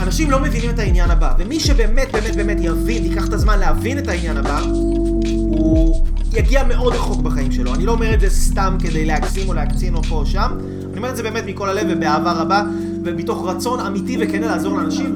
אנשים 0.02 0.32
לא 0.32 0.40
מבינים 0.40 0.70
את 0.70 0.80
העניין 0.80 1.12
הבא, 1.12 1.34
ומי 1.38 1.60
שבאמת 1.60 2.12
באמת 2.12 2.36
באמת 2.36 2.58
יבין, 2.60 3.06
ייקח 3.06 3.28
את 3.28 3.34
הזמן 3.34 3.60
להבין 3.60 3.98
את 3.98 4.08
העניין 4.08 4.38
הבא, 4.38 4.60
הוא 5.30 6.06
יגיע 6.38 6.64
מאוד 6.64 6.94
רחוק 6.94 7.22
בחיים 7.22 7.52
שלו. 7.52 7.76
אני 7.76 7.86
לא 7.86 7.92
אומר 7.92 8.14
את 8.14 8.20
זה 8.20 8.30
סתם 8.30 8.78
כדי 8.80 9.06
להגזים 9.06 9.50
או 9.50 9.54
להקצין 9.54 9.96
או 9.96 10.04
פה 10.04 10.16
או 10.16 10.26
שם, 10.26 10.52
אני 10.90 10.98
אומר 10.98 11.10
את 11.10 11.16
זה 11.16 11.24
באמת 11.24 11.44
מכל 11.48 11.70
הלב 11.70 11.88
ובאהבה 11.90 12.32
רבה, 12.32 12.64
ומתוך 13.06 13.48
רצון 13.48 13.80
אמיתי 13.80 14.18
וכן 14.20 14.42
לעזור 14.42 14.78
לאנשים. 14.78 15.16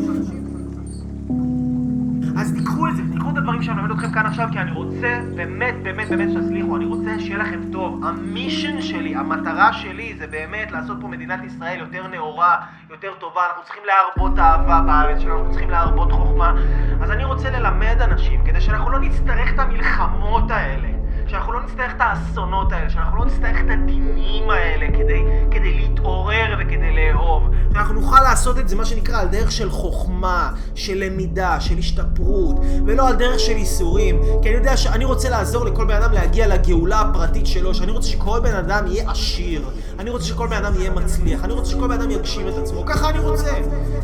אז 2.38 2.54
תיקחו 2.54 2.88
את 2.88 2.96
זה, 2.96 3.02
תיקחו 3.12 3.30
את 3.30 3.38
הדברים 3.38 3.62
שאני 3.62 3.82
מלמד 3.82 3.92
אתכם 3.92 4.12
כאן 4.12 4.26
עכשיו, 4.26 4.48
כי 4.52 4.60
אני 4.60 4.72
רוצה 4.72 5.20
באמת 5.36 5.76
באמת 5.84 6.10
באמת 6.10 6.30
שתצליחו, 6.30 6.76
אני 6.76 6.86
רוצה 6.86 7.20
שיהיה 7.20 7.38
לכם 7.38 7.60
טוב. 7.72 8.06
המישן 8.06 8.82
שלי, 8.82 9.16
המטרה 9.16 9.74
שלי 9.74 10.16
זה 10.20 10.28
באמת 10.28 10.72
לעשות 10.72 10.98
פה 11.02 11.08
מדינת 11.08 11.40
ישראל 11.46 11.80
יותר 11.80 12.08
נאורה, 12.08 12.56
יותר 12.90 13.12
טובה, 13.20 13.42
אנחנו 13.48 13.64
צריכים 13.64 13.84
להרבות 13.86 14.40
אהבה 14.40 14.82
בארץ 14.86 15.20
שלנו, 15.20 15.38
אנחנו 15.38 15.52
צריכים 15.52 15.70
להרבות 15.70 16.12
חוכמה. 16.12 16.54
אז 17.02 17.12
אני 17.12 17.24
רוצה 17.24 17.50
ללמד 17.50 17.98
אנשים, 18.02 18.42
כדי 18.46 18.62
שאנחנו 18.62 18.90
לא 18.90 19.00
נצטרך 19.00 19.54
את 19.54 19.60
המלחמות 19.60 20.52
האלה. 20.52 20.99
שאנחנו 21.30 21.54
לא 21.54 21.64
נצטרך 21.64 21.92
את 21.96 22.02
האסונות 22.02 22.72
האלה, 22.72 22.90
שאנחנו 22.90 23.18
לא 23.18 23.26
נצטרך 23.26 23.58
את 23.66 23.70
הדינים 23.70 24.50
האלה 24.50 24.88
כדי, 24.88 25.24
כדי 25.52 25.74
להתעורר 25.74 26.56
וכדי 26.60 26.96
לאהוב. 26.96 27.44
שאנחנו 27.74 27.94
נוכל 27.94 28.24
לעשות 28.24 28.60
את 28.60 28.70
זה, 28.70 28.76
מה 28.76 28.86
שנקרא, 28.86 29.22
על 29.22 29.28
דרך 29.28 29.52
של 29.52 29.72
חוכמה, 29.72 30.52
של 30.76 30.98
למידה, 30.98 31.60
של 31.60 31.78
השתפרות, 31.78 32.60
ולא 32.86 33.08
על 33.08 33.16
דרך 33.16 33.40
של 33.40 33.52
ייסורים. 33.52 34.22
כי 34.42 34.50
אני 34.50 34.58
יודע 34.58 34.78
שאני 34.78 35.06
רוצה 35.06 35.30
לעזור 35.30 35.66
לכל 35.66 35.86
בן 35.86 35.96
אדם 35.96 36.12
להגיע 36.12 36.48
לגאולה 36.48 37.02
הפרטית 37.02 37.48
שלו, 37.48 37.74
שאני 37.74 37.92
רוצה 37.92 38.08
שכל 38.08 38.40
בן 38.40 38.56
אדם 38.56 38.88
יהיה 38.88 39.12
עשיר. 39.12 39.70
אני 40.00 40.10
רוצה 40.10 40.26
שכל 40.26 40.48
בן 40.48 40.66
אדם 40.66 40.74
יהיה 40.76 40.92
מצליח. 40.92 41.44
אני 41.44 41.54
רוצה 41.54 41.72
שכל 41.72 41.88
בן 41.88 42.02
אדם 42.02 42.12
יגשים 42.12 42.48
את 42.48 42.54
עצמו. 42.58 42.86
ככה 42.86 43.10
אני 43.10 43.20
רוצה. 43.20 43.54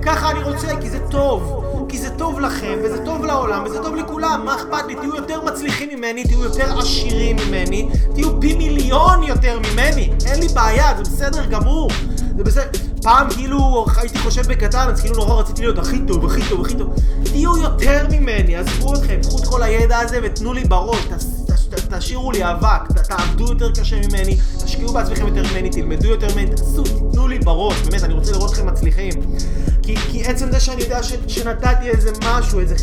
ככה 0.02 0.32
אני 0.32 0.44
רוצה, 0.44 0.68
כי 0.82 0.90
זה 0.90 1.00
טוב. 1.10 1.66
כי 1.96 2.02
זה 2.02 2.10
טוב 2.10 2.40
לכם, 2.40 2.80
וזה 2.84 2.98
טוב 3.06 3.26
לעולם, 3.26 3.64
וזה 3.66 3.78
טוב 3.84 3.96
לכולם, 3.96 4.42
מה 4.46 4.56
אכפת 4.56 4.86
לי? 4.88 4.96
תהיו 4.96 5.16
יותר 5.16 5.42
מצליחים 5.46 5.90
ממני, 5.90 6.24
תהיו 6.24 6.44
יותר 6.44 6.80
עשירים 6.80 7.36
ממני, 7.36 7.88
תהיו 8.14 8.42
פי 8.42 8.54
מיליון 8.54 9.24
יותר 9.24 9.60
ממני, 9.60 10.10
אין 10.26 10.40
לי 10.40 10.48
בעיה, 10.48 10.94
זה 10.98 11.04
בסדר 11.04 11.46
גמור. 11.46 11.90
זה 12.38 12.44
בסדר. 12.44 12.70
פעם 13.02 13.28
כאילו 13.30 13.86
הייתי 13.98 14.20
חושב 14.20 14.42
בקטן, 14.48 14.88
אז 14.90 15.02
כאילו 15.02 15.16
נורא 15.16 15.42
רציתי 15.42 15.62
להיות 15.62 15.78
הכי 15.78 16.00
טוב, 16.08 16.26
הכי 16.26 16.42
טוב, 16.50 16.62
הכי 16.62 16.76
טוב. 16.76 16.94
תהיו 17.24 17.58
יותר 17.58 18.06
ממני, 18.12 18.56
עזבו 18.56 18.94
אתכם, 18.94 19.20
קחו 19.22 19.40
את 19.40 19.48
כל 19.48 19.64
הידע 19.64 20.00
הזה 20.00 20.20
ותנו 20.24 20.54
לי 20.54 20.64
בראש, 20.64 21.08
תשאירו 21.90 22.32
לי 22.32 22.52
אבק, 22.52 23.02
תעבדו 23.08 23.46
יותר 23.46 23.72
קשה 23.72 23.96
ממני, 24.08 24.38
תשקיעו 24.64 24.94
בעצמכם 24.94 25.28
יותר 25.28 25.44
ממני, 25.52 25.70
תלמדו 25.70 26.08
יותר 26.08 26.28
ממני, 26.36 26.56
תעשו, 26.56 26.84
בראש, 27.46 27.82
באמת, 27.82 28.04
אני 28.04 28.14
רוצה 28.14 28.32
לראות 28.32 28.52
אתכם 28.52 28.68
מצליחים. 28.68 29.14
כי, 29.84 29.96
כי 29.96 30.24
עצם 30.24 30.52
זה 30.52 30.60
שאני 30.60 30.82
יודע 30.82 31.04
ש, 31.04 31.14
שנתתי 31.28 31.90
איזה 31.90 32.12
משהו, 32.26 32.60
איזה, 32.60 32.76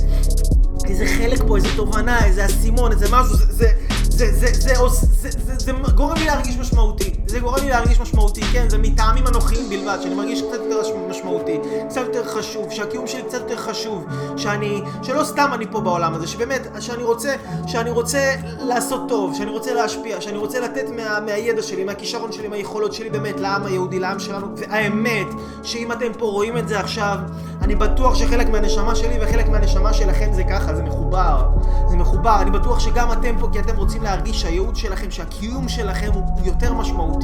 איזה 0.85 1.07
חלק 1.19 1.43
פה, 1.47 1.57
איזה 1.57 1.69
תובנה, 1.77 2.25
איזה 2.25 2.47
אסימון, 2.47 2.93
איזה 2.93 3.07
משהו, 3.11 3.37
זה, 3.37 3.47
זה, 3.51 3.67
זה, 4.03 4.33
זה, 4.33 4.53
זה, 4.53 4.75
זה, 4.89 5.31
זה, 5.31 5.31
זה, 5.45 5.55
זה 5.59 5.73
גורם 5.95 6.17
לי 6.17 6.25
להרגיש 6.25 6.57
משמעותי. 6.57 7.22
זה 7.33 7.41
גורם 7.41 7.59
לי 7.63 7.69
להרגיש 7.69 8.01
משמעותי, 8.01 8.41
כן, 8.41 8.69
זה 8.69 8.79
מטעמים 8.79 9.27
אנוכיים 9.27 9.69
בלבד, 9.69 9.99
שאני 10.03 10.15
מרגיש 10.15 10.43
קצת 10.43 10.59
יותר 10.71 10.81
משמעותי, 11.11 11.59
קצת 11.89 12.01
יותר 12.01 12.25
חשוב, 12.25 12.71
שהקיום 12.71 13.07
שלי 13.07 13.23
קצת 13.23 13.41
יותר 13.41 13.57
חשוב, 13.57 14.07
שאני, 14.37 14.83
שלא 15.03 15.25
סתם 15.25 15.51
אני 15.53 15.67
פה 15.71 15.81
בעולם 15.81 16.15
הזה, 16.15 16.27
שבאמת, 16.27 16.61
שאני 16.81 17.03
רוצה, 17.03 17.35
שאני 17.67 17.91
רוצה 17.91 18.35
לעשות 18.59 19.09
טוב, 19.09 19.35
שאני 19.35 19.51
רוצה 19.51 19.75
להשפיע, 19.75 20.21
שאני 20.21 20.37
רוצה 20.37 20.61
לתת 20.61 20.85
מה, 20.97 21.21
מהידע 21.21 21.63
שלי, 21.63 21.85
מהכישרון 21.85 22.33
שלי, 22.33 22.49
מהיכולות 22.49 22.93
שלי 22.93 23.11
באמת 23.11 23.41
לעם 23.41 23.67
היהודי, 23.67 23.99
לעם 23.99 24.19
שלנו, 24.19 24.47
והאמת, 24.57 25.27
שאם 25.63 25.93
אתם 25.93 26.13
פה 26.19 26.27
רואים 26.27 26.57
את 26.57 26.69
זה 26.69 26.81
עכשיו, 26.81 27.19
אני 27.63 27.75
בטוח 27.75 28.15
שחלק 28.15 28.49
מהנשמה 28.49 28.95
שלי 28.95 29.19
וחלק 29.21 29.49
מהנשמה 29.49 29.93
שלכם 29.93 30.33
זה 30.33 30.45
ככה, 30.45 30.75
זה 30.75 30.83
מחובר. 30.83 31.49
זה 31.89 31.97
מחובר. 31.97 32.43
אני 32.43 32.51
בטוח 32.51 32.81
שגם 32.81 33.13
אתם 33.13 33.39
פה, 33.41 33.49
כי 33.53 33.61
אתם 33.61 33.77
רוצים 33.77 34.03
להרגיש 34.03 34.41
שהייעוד 34.41 34.77
שלכם, 34.77 35.11
שהקיום 35.11 35.69
שלכם 35.69 36.11
הוא 36.13 36.23
יותר 36.45 36.73
משמעותי. 36.73 37.22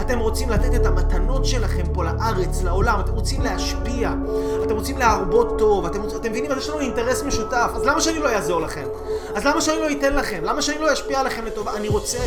אתם 0.00 0.18
רוצים 0.18 0.50
לתת 0.50 0.74
את 0.74 0.86
המתנות 0.86 1.44
שלכם 1.44 1.82
פה 1.92 2.04
לארץ, 2.04 2.62
לעולם. 2.62 3.00
אתם 3.00 3.12
רוצים 3.12 3.42
להשפיע. 3.42 4.12
אתם 4.64 4.74
רוצים 4.74 4.98
להרבות 4.98 5.58
טוב. 5.58 5.86
אתם, 5.86 6.00
אתם 6.16 6.30
מבינים? 6.30 6.52
אז 6.52 6.58
יש 6.58 6.68
לנו 6.68 6.80
אינטרס 6.80 7.22
משותף. 7.22 7.70
אז 7.74 7.84
למה 7.84 8.00
שאני 8.00 8.18
לא 8.18 8.28
אעזור 8.28 8.60
לכם? 8.60 8.84
אז 9.34 9.44
למה 9.44 9.60
שאני 9.60 9.78
לא 9.78 9.90
אתן 9.90 10.16
לכם? 10.16 10.40
למה 10.44 10.62
שאני 10.62 10.78
לא 10.78 10.92
אשפיע 10.92 11.20
עליכם 11.20 11.44
לטובה? 11.44 11.76
אני 11.76 11.88
רוצה. 11.88 12.18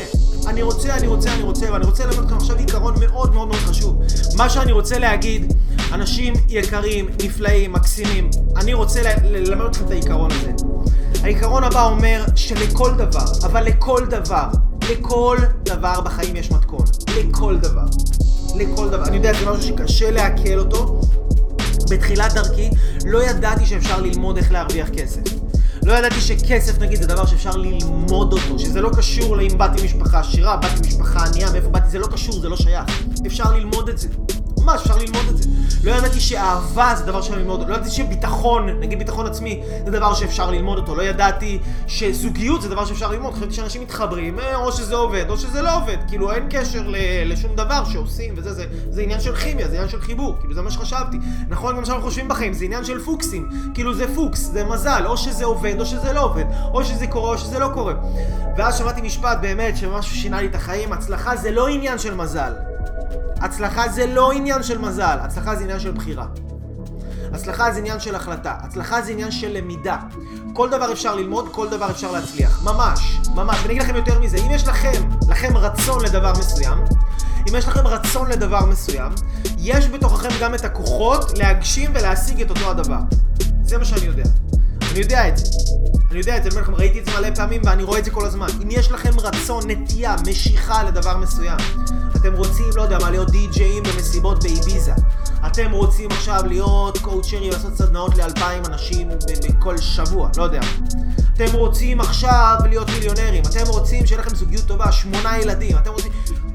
אני 0.47 0.61
רוצה, 0.61 0.95
אני 0.95 1.07
רוצה, 1.07 1.33
אני 1.33 1.43
רוצה, 1.43 1.73
ואני 1.73 1.85
רוצה 1.85 2.05
ללמד 2.05 2.23
אתכם 2.23 2.37
עכשיו 2.37 2.57
עיקרון 2.57 2.93
מאוד 2.99 3.33
מאוד 3.33 3.47
מאוד 3.47 3.59
חשוב. 3.59 4.01
מה 4.37 4.49
שאני 4.49 4.71
רוצה 4.71 4.99
להגיד, 4.99 5.53
אנשים 5.93 6.33
יקרים, 6.49 7.09
נפלאים, 7.23 7.73
מקסימים, 7.73 8.29
אני 8.57 8.73
רוצה 8.73 9.01
ללמד 9.23 9.65
אתכם 9.65 9.85
את 9.85 9.91
העיקרון 9.91 10.31
הזה. 10.31 10.51
העיקרון 11.23 11.63
הבא 11.63 11.85
אומר 11.85 12.25
שלכל 12.35 12.91
דבר, 12.91 13.25
אבל 13.45 13.63
לכל 13.63 14.05
דבר, 14.05 14.47
לכל 14.91 15.37
דבר 15.63 16.01
בחיים 16.01 16.35
יש 16.35 16.51
מתכון. 16.51 16.85
לכל 17.17 17.57
דבר. 17.57 17.85
לכל 18.55 18.89
דבר. 18.89 19.05
אני 19.05 19.15
יודע, 19.15 19.33
זה 19.33 19.45
משהו 19.45 19.63
שקשה 19.63 20.11
לעכל 20.11 20.59
אותו. 20.59 21.01
בתחילת 21.89 22.33
דרכי 22.33 22.69
לא 23.05 23.23
ידעתי 23.23 23.65
שאפשר 23.65 24.01
ללמוד 24.01 24.37
איך 24.37 24.51
להרוויח 24.51 24.89
כסף. 24.89 25.21
לא 25.83 25.93
ידעתי 25.93 26.21
שכסף 26.21 26.79
נגיד 26.79 27.01
זה 27.01 27.07
דבר 27.07 27.25
שאפשר 27.25 27.55
ללמוד 27.55 28.33
אותו, 28.33 28.59
שזה 28.59 28.81
לא 28.81 28.89
קשור 28.97 29.37
לאם 29.37 29.57
באתי 29.57 29.85
משפחה 29.85 30.19
עשירה, 30.19 30.57
באתי 30.57 30.87
משפחה 30.87 31.25
ענייה, 31.25 31.51
מאיפה 31.51 31.69
באתי, 31.69 31.89
זה 31.89 31.99
לא 31.99 32.07
קשור, 32.07 32.39
זה 32.39 32.49
לא 32.49 32.57
שייך. 32.57 33.03
אפשר 33.25 33.53
ללמוד 33.53 33.89
את 33.89 33.97
זה. 33.97 34.07
ממש, 34.67 34.81
אפשר 34.81 34.97
ללמוד 34.97 35.25
את 35.29 35.37
זה. 35.37 35.49
לא 35.83 35.91
ידעתי 35.91 36.19
שאהבה 36.19 36.93
זה 36.97 37.05
דבר 37.05 37.21
שאפשר 37.21 37.39
ללמוד, 37.39 37.69
לא 37.69 37.75
ידעתי 37.75 37.89
שביטחון, 37.89 38.69
נגיד 38.79 38.99
ביטחון 38.99 39.25
עצמי, 39.25 39.61
זה 39.85 39.91
דבר 39.91 40.13
שאפשר 40.13 40.51
ללמוד 40.51 40.77
אותו, 40.77 40.95
לא 40.95 41.01
ידעתי 41.01 41.59
שזוגיות 41.87 42.61
זה 42.61 42.69
דבר 42.69 42.85
שאפשר 42.85 43.11
ללמוד, 43.11 43.33
חשבתי 43.33 43.53
שאנשים 43.53 43.81
מתחברים, 43.81 44.39
אה, 44.39 44.55
או 44.55 44.71
שזה 44.71 44.95
עובד 44.95 45.25
או 45.29 45.37
שזה 45.37 45.61
לא 45.61 45.77
עובד, 45.77 45.97
כאילו 46.07 46.31
אין 46.31 46.47
קשר 46.49 46.93
לשום 47.25 47.55
דבר 47.55 47.85
שעושים 47.85 48.33
וזה, 48.37 48.53
זה, 48.53 48.65
זה 48.89 49.01
עניין 49.01 49.19
של 49.19 49.35
כימיה, 49.35 49.67
זה 49.67 49.73
עניין 49.73 49.89
של 49.89 50.01
חיבור, 50.01 50.35
כאילו 50.39 50.53
זה 50.53 50.61
מה 50.61 50.71
שחשבתי. 50.71 51.17
נכון, 51.49 51.77
גם 51.77 51.85
שאנחנו 51.85 52.03
חושבים 52.03 52.27
בחיים, 52.27 52.53
זה 52.53 52.65
עניין 52.65 52.83
של 52.83 52.99
פוקסים, 52.99 53.49
כאילו 53.73 53.93
זה 53.93 54.15
פוקס, 54.15 54.39
זה 54.39 54.63
מזל, 54.63 55.03
או 55.05 55.17
שזה 55.17 55.45
עובד 55.45 55.75
או 55.79 55.85
שזה 55.85 56.13
לא 56.13 56.23
עובד, 56.23 56.45
או 56.73 56.85
שזה 56.85 57.07
קורה 57.07 57.33
או 57.33 57.37
שזה 57.37 57.59
לא 57.59 57.69
קורה. 57.73 57.93
ואז 58.57 58.77
שמעתי 58.77 59.01
משפט 59.01 59.37
באמת 59.41 59.77
שמשהו 59.77 60.15
שינה 60.15 60.41
לי 60.41 60.47
את 60.47 60.55
החיים, 60.55 60.93
הצלחה 60.93 61.35
זה 61.35 61.51
לא 61.51 61.67
עניין 61.67 61.99
של 61.99 62.15
מזל. 62.15 62.66
הצלחה 63.41 63.89
זה 63.89 64.05
לא 64.05 64.31
עניין 64.31 64.63
של 64.63 64.77
מזל, 64.77 65.17
הצלחה 65.21 65.55
זה 65.55 65.63
עניין 65.63 65.79
של 65.79 65.91
בחירה. 65.91 66.25
הצלחה 67.33 67.71
זה 67.71 67.79
עניין 67.79 67.99
של 67.99 68.15
החלטה, 68.15 68.55
הצלחה 68.59 69.01
זה 69.01 69.11
עניין 69.11 69.31
של 69.31 69.57
למידה. 69.57 69.97
כל 70.53 70.69
דבר 70.69 70.91
אפשר 70.91 71.15
ללמוד, 71.15 71.49
כל 71.51 71.69
דבר 71.69 71.91
אפשר 71.91 72.11
להצליח. 72.11 72.63
ממש, 72.63 73.19
ממש. 73.35 73.57
ואני 73.61 73.73
אגיד 73.73 73.81
לכם 73.81 73.95
יותר 73.95 74.19
מזה, 74.19 74.37
אם 74.37 74.51
יש 74.51 74.67
לכם, 74.67 75.09
לכם 75.29 75.57
רצון 75.57 76.03
לדבר 76.05 76.33
מסוים, 76.39 76.77
אם 77.49 77.55
יש 77.55 77.67
לכם 77.67 77.87
רצון 77.87 78.29
לדבר 78.29 78.65
מסוים, 78.65 79.11
יש 79.57 79.87
בתוככם 79.87 80.29
גם 80.41 80.55
את 80.55 80.65
הכוחות 80.65 81.37
להגשים 81.37 81.91
ולהשיג 81.95 82.41
את 82.41 82.49
אותו 82.49 82.71
הדבר. 82.71 82.99
זה 83.63 83.77
מה 83.77 83.85
שאני 83.85 84.05
יודע. 84.05 84.23
אני 84.91 84.99
יודע 84.99 85.27
את 85.27 85.37
זה. 85.37 85.45
אני 86.11 86.19
יודע 86.19 86.37
את 86.37 86.43
זה, 86.43 86.49
אני 86.49 86.55
אומר 86.55 86.61
לכם, 86.61 86.75
ראיתי 86.75 86.99
את 86.99 87.05
זה 87.05 87.11
מלא 87.19 87.35
פעמים 87.35 87.61
ואני 87.65 87.83
רואה 87.83 87.99
את 87.99 88.05
זה 88.05 88.11
כל 88.11 88.25
הזמן. 88.25 88.47
אם 88.63 88.67
יש 88.71 88.91
לכם 88.91 89.19
רצון, 89.19 89.63
נטייה, 89.67 90.15
משיכה 90.27 90.83
לדבר 90.83 91.17
מסוים, 91.17 91.57
אתם 92.21 92.33
רוצים, 92.33 92.65
לא 92.75 92.81
יודע 92.81 92.97
מה, 92.99 93.09
להיות 93.09 93.31
די-ג'אים 93.31 93.83
במסיבות 93.83 94.43
באביזה. 94.43 94.93
אתם 95.47 95.71
רוצים 95.71 96.11
עכשיו 96.11 96.41
להיות 96.47 96.97
קואוצ'רי, 96.97 97.51
לעשות 97.51 97.75
סדנאות 97.75 98.17
לאלפיים 98.17 98.65
אנשים 98.65 99.09
בכל 99.49 99.77
שבוע, 99.77 100.29
לא 100.37 100.43
יודע. 100.43 100.61
אתם 101.33 101.53
רוצים 101.53 102.01
עכשיו 102.01 102.55
להיות 102.69 102.89
מיליונרים, 102.89 103.43
אתם 103.43 103.67
רוצים 103.67 104.05
שיהיה 104.05 104.21
לכם 104.21 104.35
זוגיות 104.35 104.65
טובה, 104.65 104.91
שמונה 104.91 105.39
ילדים, 105.39 105.77
אתם 105.77 105.91
רוצים... 105.91 106.11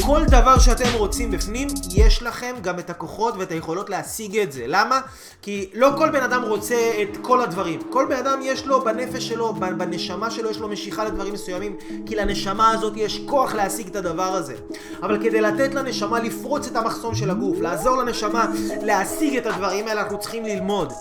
כל 0.07 0.25
דבר 0.25 0.59
שאתם 0.59 0.95
רוצים 0.95 1.31
בפנים, 1.31 1.69
יש 1.95 2.23
לכם 2.23 2.55
גם 2.63 2.79
את 2.79 2.91
הכוחות 2.91 3.35
ואת 3.39 3.51
היכולות 3.51 3.91
להשיג 3.91 4.39
את 4.39 4.53
זה. 4.53 4.65
למה? 4.67 5.01
כי 5.43 5.71
לא 5.75 5.91
כל 5.99 6.11
בן 6.11 6.23
אדם 6.23 6.43
רוצה 6.43 6.93
את 7.03 7.17
כל 7.23 7.41
הדברים. 7.41 7.81
כל 7.91 8.07
בן 8.09 8.17
אדם 8.17 8.41
יש 8.43 8.67
לו 8.67 8.85
בנפש 8.85 9.29
שלו, 9.29 9.55
בנשמה 9.55 10.31
שלו, 10.31 10.51
יש 10.51 10.59
לו 10.59 10.69
משיכה 10.69 11.05
לדברים 11.05 11.33
מסוימים, 11.33 11.77
כי 12.07 12.17
לנשמה 12.17 12.71
הזאת 12.71 12.93
יש 12.97 13.21
כוח 13.27 13.55
להשיג 13.55 13.87
את 13.87 13.97
הדבר 13.97 14.33
הזה. 14.33 14.55
אבל 15.03 15.23
כדי 15.23 15.41
לתת 15.41 15.75
לנשמה 15.75 16.21
לפרוץ 16.21 16.67
את 16.67 16.77
המחסום 16.77 17.15
של 17.15 17.31
הגוף, 17.31 17.61
לעזור 17.61 17.97
לנשמה 17.97 18.47
להשיג 18.83 19.37
את 19.37 19.47
הדברים 19.47 19.89
האלה, 19.89 20.01
אנחנו 20.03 20.19
צריכים 20.19 20.45
ללמוד. 20.45 20.93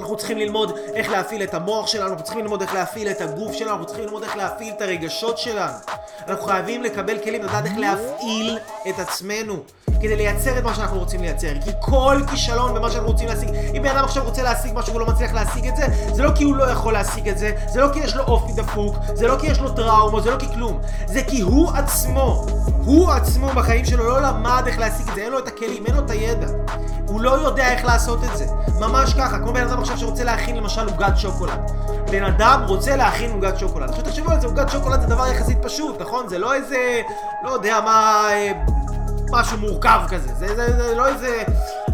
אנחנו 0.00 0.16
צריכים 0.16 0.38
ללמוד 0.38 0.78
איך 0.94 1.10
להפעיל 1.10 1.42
את 1.42 1.54
המוח 1.54 1.86
שלנו, 1.86 2.08
אנחנו 2.08 2.24
צריכים 2.24 2.42
ללמוד 2.42 2.62
איך 2.62 2.74
להפעיל 2.74 3.10
את 3.10 3.20
הגוף 3.20 3.52
שלנו, 3.52 3.70
אנחנו 3.70 3.86
צריכים 3.86 4.04
ללמוד 4.04 4.22
איך 4.22 4.36
להפעיל 4.36 4.74
את 4.76 4.82
הרגשות 4.82 5.38
שלנו. 5.38 5.72
אנחנו 6.28 6.46
חייבים 6.46 6.82
לקבל 6.82 7.18
כלים, 7.18 7.42
לדעת 7.42 7.64
איך 7.64 7.78
להפעיל 7.78 8.29
את 8.88 8.98
עצמנו. 8.98 9.62
כדי 10.00 10.16
לייצר 10.16 10.58
את 10.58 10.64
מה 10.64 10.74
שאנחנו 10.74 10.98
רוצים 10.98 11.22
לייצר. 11.22 11.52
כי 11.64 11.70
כל 11.80 12.22
כישלון 12.30 12.74
במה 12.74 12.90
שאנחנו 12.90 13.08
רוצים 13.08 13.28
להשיג, 13.28 13.48
אם 13.76 13.82
בן 13.82 13.88
אדם 13.88 14.04
עכשיו 14.04 14.24
רוצה 14.24 14.42
להשיג 14.42 14.72
משהו 14.74 14.92
והוא 14.94 15.06
לא 15.06 15.12
מצליח 15.12 15.32
להשיג 15.32 15.66
את 15.66 15.76
זה, 15.76 15.86
זה 16.14 16.22
לא 16.22 16.30
כי 16.34 16.44
הוא 16.44 16.56
לא 16.56 16.64
יכול 16.64 16.92
להשיג 16.92 17.28
את 17.28 17.38
זה, 17.38 17.52
זה 17.68 17.80
לא 17.80 17.88
כי 17.92 17.98
יש 17.98 18.16
לו 18.16 18.22
אופי 18.22 18.52
דפוק, 18.52 18.96
זה 19.14 19.26
לא 19.26 19.36
כי 19.40 19.46
יש 19.46 19.58
לו 19.58 19.70
טראומה, 19.70 20.20
זה 20.20 20.30
לא 20.30 20.36
כי 20.36 20.46
כלום. 20.54 20.80
זה 21.06 21.22
כי 21.22 21.40
הוא 21.40 21.70
עצמו, 21.70 22.46
הוא 22.84 23.10
עצמו 23.10 23.48
בחיים 23.48 23.84
שלו 23.84 24.04
לא 24.04 24.22
למד 24.22 24.62
איך 24.66 24.78
להשיג 24.78 25.08
את 25.08 25.14
זה, 25.14 25.20
אין 25.20 25.32
לו 25.32 25.38
את 25.38 25.48
הכלים, 25.48 25.86
אין 25.86 25.94
לו 25.94 26.04
את 26.04 26.10
הידע. 26.10 26.46
הוא 27.10 27.20
לא 27.20 27.30
יודע 27.30 27.72
איך 27.72 27.84
לעשות 27.84 28.24
את 28.24 28.36
זה. 28.36 28.46
ממש 28.78 29.14
ככה, 29.14 29.38
כמו 29.38 29.52
בן 29.52 29.68
אדם 29.68 29.80
עכשיו 29.80 29.98
שרוצה 29.98 30.24
להכין 30.24 30.56
למשל 30.56 30.88
עוגת 30.88 31.16
שוקולד. 31.16 31.70
בן 32.10 32.24
אדם 32.24 32.62
רוצה 32.66 32.96
להכין 32.96 33.30
עוגת 33.30 33.58
שוקולד. 33.58 33.88
עכשיו 33.88 34.04
תחשבו 34.04 34.30
על 34.30 34.40
זה, 34.40 34.46
עוגת 34.46 34.68
שוקולד 34.68 35.00
זה 35.00 35.06
דבר 35.06 35.26
יחסית 35.26 35.58
פשוט, 35.62 36.00
נכון? 36.00 36.28
זה 36.28 36.38
לא 36.38 36.54
איזה, 36.54 37.00
לא 37.44 37.50
יודע 37.50 37.80
מה... 37.84 38.28
אה, 38.32 38.52
משהו 39.32 39.58
מורכב 39.58 40.00
כזה, 40.08 40.34
זה, 40.34 40.54
זה, 40.56 40.76
זה 40.76 40.94
לא 40.94 41.08
איזה 41.08 41.42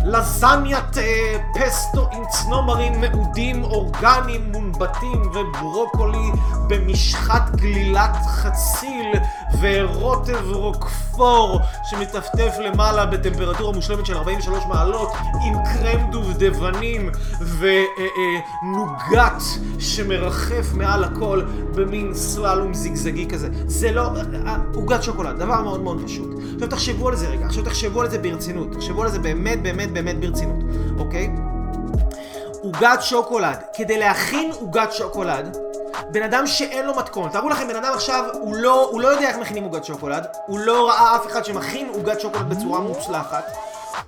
לזניית 0.04 0.98
אה, 0.98 1.36
פסטו 1.54 2.08
עם 2.12 2.22
צנומרים 2.30 3.00
מעודים 3.00 3.64
אורגניים 3.64 4.52
מונבטים 4.52 5.22
וברוקולי 5.34 6.30
במשחת 6.68 7.45
גלילת 7.56 8.16
חציל 8.26 9.12
ורוטב 9.60 10.50
רוקפור 10.52 11.60
שמטפטף 11.90 12.54
למעלה 12.60 13.06
בטמפרטורה 13.06 13.72
מושלמת 13.72 14.06
של 14.06 14.16
43 14.16 14.64
מעלות 14.68 15.12
עם 15.46 15.54
קרם 15.64 16.10
דובדבנים 16.10 17.10
ונוגת 17.58 19.42
שמרחף 19.78 20.72
מעל 20.74 21.04
הכל 21.04 21.42
במין 21.74 22.14
סללום 22.14 22.74
זיגזגי 22.74 23.26
כזה. 23.28 23.48
זה 23.66 23.92
לא... 23.92 24.10
אה, 24.46 24.56
עוגת 24.74 25.02
שוקולד, 25.02 25.38
דבר 25.38 25.62
מאוד 25.62 25.80
מאוד 25.80 26.02
פשוט. 26.04 26.34
עכשיו 26.54 26.68
תחשבו 26.68 27.08
על 27.08 27.16
זה 27.16 27.28
רגע, 27.28 27.46
עכשיו 27.46 27.64
תחשבו 27.64 28.00
על 28.00 28.10
זה 28.10 28.18
ברצינות, 28.18 28.72
תחשבו 28.72 29.02
על 29.02 29.08
זה 29.08 29.18
באמת 29.18 29.62
באמת 29.62 29.92
באמת 29.92 30.20
ברצינות, 30.20 30.64
אוקיי? 30.98 31.30
עוגת 32.66 33.02
שוקולד, 33.02 33.62
כדי 33.74 33.98
להכין 33.98 34.50
עוגת 34.60 34.92
שוקולד, 34.92 35.56
בן 36.12 36.22
אדם 36.22 36.46
שאין 36.46 36.86
לו 36.86 36.94
מתכון, 36.94 37.30
תארו 37.30 37.48
לכם, 37.48 37.68
בן 37.68 37.76
אדם 37.76 37.92
עכשיו, 37.94 38.24
הוא 38.32 38.56
לא, 38.56 38.88
הוא 38.90 39.00
לא 39.00 39.08
יודע 39.08 39.28
איך 39.28 39.36
מכינים 39.38 39.64
עוגת 39.64 39.84
שוקולד, 39.84 40.26
הוא 40.46 40.58
לא 40.58 40.88
ראה 40.88 41.16
אף 41.16 41.26
אחד 41.26 41.44
שמכין 41.44 41.88
עוגת 41.94 42.20
שוקולד 42.20 42.48
בצורה 42.48 42.80
מוצלחת, 42.80 43.52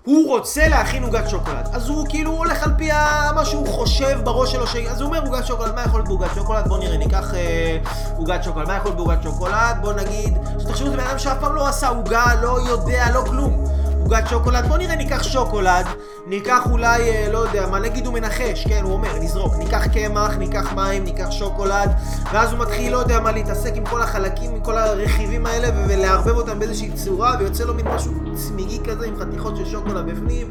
הוא 0.04 0.28
רוצה 0.28 0.68
להכין 0.68 1.02
עוגת 1.02 1.28
שוקולד, 1.28 1.68
אז 1.72 1.88
הוא 1.88 2.06
כאילו 2.08 2.30
הולך 2.30 2.62
על 2.62 2.70
פי 2.78 2.90
מה 3.34 3.44
שהוא 3.44 3.66
חושב 3.66 4.20
בראש 4.24 4.52
שלו, 4.52 4.66
ש... 4.66 4.76
אז 4.76 5.00
הוא 5.00 5.08
אומר 5.08 5.22
עוגת 5.26 5.46
שוקולד, 5.46 5.74
מה 5.74 5.82
יכול 5.82 6.00
להיות 6.00 6.08
בעוגת 6.08 6.34
שוקולד? 6.34 6.68
בוא 6.68 6.78
נראה, 6.78 6.96
ניקח 6.96 7.34
אה, 7.34 7.78
עוגת 8.16 8.44
שוקולד, 8.44 8.68
מה 8.68 8.76
יכול 8.76 8.88
להיות 8.88 8.96
בעוגת 8.96 9.22
שוקולד? 9.22 9.76
בוא 9.80 9.92
נגיד, 9.92 10.38
תחשבו, 10.68 10.90
זה 10.90 10.96
בן 10.96 11.06
אדם 11.06 11.18
שאף 11.18 11.36
פעם 11.40 11.54
לא 11.54 11.68
עשה 11.68 11.88
עוגה, 11.88 12.24
לא 12.42 12.58
יודע, 12.68 13.06
לא 13.14 13.20
כלום. 13.20 13.67
עוגת 14.00 14.28
שוקולד, 14.28 14.66
בוא 14.68 14.78
נראה 14.78 14.96
ניקח 14.96 15.22
שוקולד, 15.22 15.86
ניקח 16.26 16.66
אולי, 16.70 17.10
אה, 17.10 17.28
לא 17.32 17.38
יודע 17.38 17.66
מה, 17.66 17.78
נגיד 17.78 18.06
הוא 18.06 18.14
מנחש, 18.14 18.66
כן, 18.68 18.80
הוא 18.82 18.92
אומר, 18.92 19.18
נזרוק, 19.20 19.54
ניקח 19.58 19.86
קמח, 19.86 20.36
ניקח 20.36 20.72
מים, 20.72 21.04
ניקח 21.04 21.30
שוקולד, 21.30 21.90
ואז 22.32 22.52
הוא 22.52 22.58
מתחיל, 22.58 22.92
לא 22.92 22.98
יודע 22.98 23.20
מה, 23.20 23.32
להתעסק 23.32 23.72
עם 23.76 23.84
כל 23.84 24.02
החלקים, 24.02 24.54
עם 24.54 24.60
כל 24.60 24.78
הרכיבים 24.78 25.46
האלה, 25.46 25.68
ולערבב 25.88 26.36
אותם 26.36 26.58
באיזושהי 26.58 26.92
צורה, 26.92 27.36
ויוצא 27.38 27.64
לו 27.64 27.74
מין 27.74 27.88
משהו 27.88 28.12
צמיגי 28.34 28.80
כזה 28.84 29.06
עם 29.06 29.14
חתיכות 29.20 29.56
של 29.56 29.64
שוקולד 29.64 30.06
בפנים, 30.06 30.50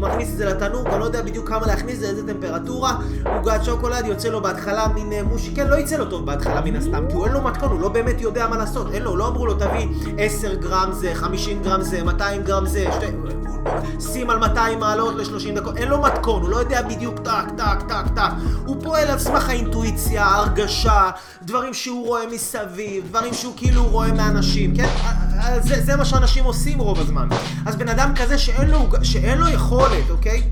הוא 0.00 0.08
מכניס 0.08 0.32
את 0.32 0.36
זה 0.36 0.44
לתנור, 0.44 0.88
הוא 0.88 0.98
לא 0.98 1.04
יודע 1.04 1.22
בדיוק 1.22 1.48
כמה 1.48 1.66
להכניס 1.66 1.94
את 1.94 2.00
זה, 2.00 2.06
איזה 2.06 2.26
טמפרטורה, 2.26 2.96
עוגת 3.36 3.64
שוקולד 3.64 4.06
יוצא 4.06 4.28
לו 4.28 4.42
בהתחלה 4.42 4.88
מין 4.94 5.12
אה, 5.12 5.22
מושי, 5.22 5.54
כן, 5.54 5.68
לא 5.68 5.76
יצא 5.76 5.96
לו 5.96 6.04
טוב 6.04 6.26
בהתחלה 6.26 6.60
מן 6.60 6.76
הסתם, 6.76 7.04
כי 7.08 7.14
הוא 7.14 7.24
אין 7.24 7.32
לו 7.32 7.42
מתכון, 7.42 7.70
הוא 7.70 7.80
לא 7.80 7.88
באמת 7.88 8.20
יודע 8.20 8.48
מה 8.48 8.56
לעשות, 8.56 8.92
אין 8.92 9.02
לו, 9.02 9.16
לא 9.16 9.28
אמרו 9.28 9.46
לו 9.46 9.54
תביא 9.54 9.88
10 10.18 10.54
גרם 10.54 10.92
זה, 10.92 11.14
50 11.14 11.62
גרם 11.62 11.82
זה, 11.82 12.04
200 12.04 12.42
גרם 12.42 12.66
זה, 12.66 12.86
שתי... 12.92 13.06
שים 14.12 14.30
על 14.30 14.38
200 14.38 14.80
מעלות 14.80 15.14
ל-30 15.14 15.54
דקות, 15.54 15.76
אין 15.76 15.88
לו 15.88 16.02
מתכון, 16.02 16.42
הוא 16.42 16.50
לא 16.50 16.56
יודע 16.56 16.82
בדיוק 16.82 17.18
טק, 17.18 17.44
טק, 17.56 17.82
טק, 17.88 18.14
טק. 18.14 18.30
הוא 18.66 18.76
פועל 18.82 19.08
על 19.08 19.18
סמך 19.18 19.48
האינטואיציה, 19.48 20.24
ההרגשה, 20.24 21.10
דברים 21.42 21.74
שהוא 21.74 22.06
רואה 22.06 22.22
מסביב, 22.32 23.04
דברים 23.08 23.34
שהוא 23.34 23.52
כאילו 23.56 23.84
רואה 23.84 24.12
מאנשים, 24.12 24.76
כן? 24.76 24.88
זה, 25.60 25.82
זה 25.84 25.96
מה 25.96 26.04
שאנשים 26.04 26.44
עושים 26.44 26.78
רוב 26.78 27.00
הזמן. 27.00 27.28
אז 27.66 27.76
בן 27.76 27.88
אדם 27.88 28.12
כזה 28.16 28.38
שאין 28.38 28.70
לו, 28.70 28.88
שאין 29.02 29.38
לו 29.38 29.48
יכולת, 29.48 30.10
אוקיי? 30.10 30.42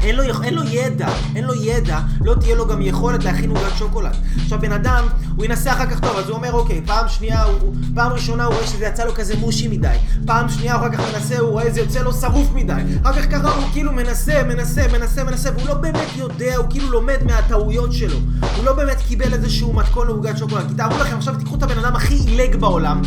אין 0.00 0.16
לו, 0.16 0.22
אין 0.42 0.54
לו 0.54 0.62
ידע, 0.64 1.08
אין 1.36 1.44
לו 1.44 1.54
ידע, 1.54 1.98
לא 2.20 2.34
תהיה 2.34 2.56
לו 2.56 2.66
גם 2.66 2.82
יכולת 2.82 3.24
להכין 3.24 3.50
עוגת 3.50 3.76
שוקולד. 3.76 4.16
עכשיו 4.42 4.60
בן 4.60 4.72
אדם, 4.72 5.04
הוא 5.36 5.44
ינסה 5.44 5.72
אחר 5.72 5.86
כך 5.86 6.00
טוב, 6.00 6.16
אז 6.16 6.28
הוא 6.28 6.36
אומר 6.36 6.52
אוקיי, 6.52 6.82
פעם 6.86 7.08
שנייה, 7.08 7.42
הוא, 7.42 7.74
פעם 7.94 8.12
ראשונה 8.12 8.44
הוא 8.44 8.54
רואה 8.54 8.66
שזה 8.66 8.84
יצא 8.84 9.04
לו 9.04 9.14
כזה 9.14 9.34
מושי 9.36 9.68
מדי, 9.68 9.96
פעם 10.26 10.48
שנייה 10.48 10.74
הוא 10.74 10.86
אחר 10.86 10.96
כך 10.96 11.00
מנסה, 11.14 11.38
הוא 11.38 11.50
רואה 11.50 11.70
שזה 11.70 11.80
יוצא 11.80 12.00
לו 12.00 12.12
שרוף 12.12 12.50
מדי, 12.54 12.72
אחר 13.02 13.22
כך 13.22 13.30
ככה 13.30 13.50
הוא 13.50 13.64
כאילו 13.72 13.92
מנסה, 13.92 14.42
מנסה, 14.42 14.82
מנסה, 14.92 15.24
מנסה, 15.24 15.50
והוא 15.56 15.68
לא 15.68 15.74
באמת 15.74 16.16
יודע, 16.16 16.56
הוא 16.56 16.66
כאילו 16.70 16.90
לומד 16.90 17.18
מהטעויות 17.26 17.92
שלו. 17.92 18.18
הוא 18.56 18.64
לא 18.64 18.72
באמת 18.72 19.00
קיבל 19.08 19.34
איזשהו 19.34 19.72
מתכון 19.72 20.06
לעוגת 20.06 20.38
שוקולד. 20.38 20.68
כי 20.68 20.74
תארו 20.74 20.98
לכם, 20.98 21.16
עכשיו 21.16 21.34
תיקחו 21.38 21.54
את 21.54 21.62
הבן 21.62 21.78
אדם 21.78 21.96
הכי 21.96 22.14
עילג 22.14 22.56
בעולם, 22.56 23.02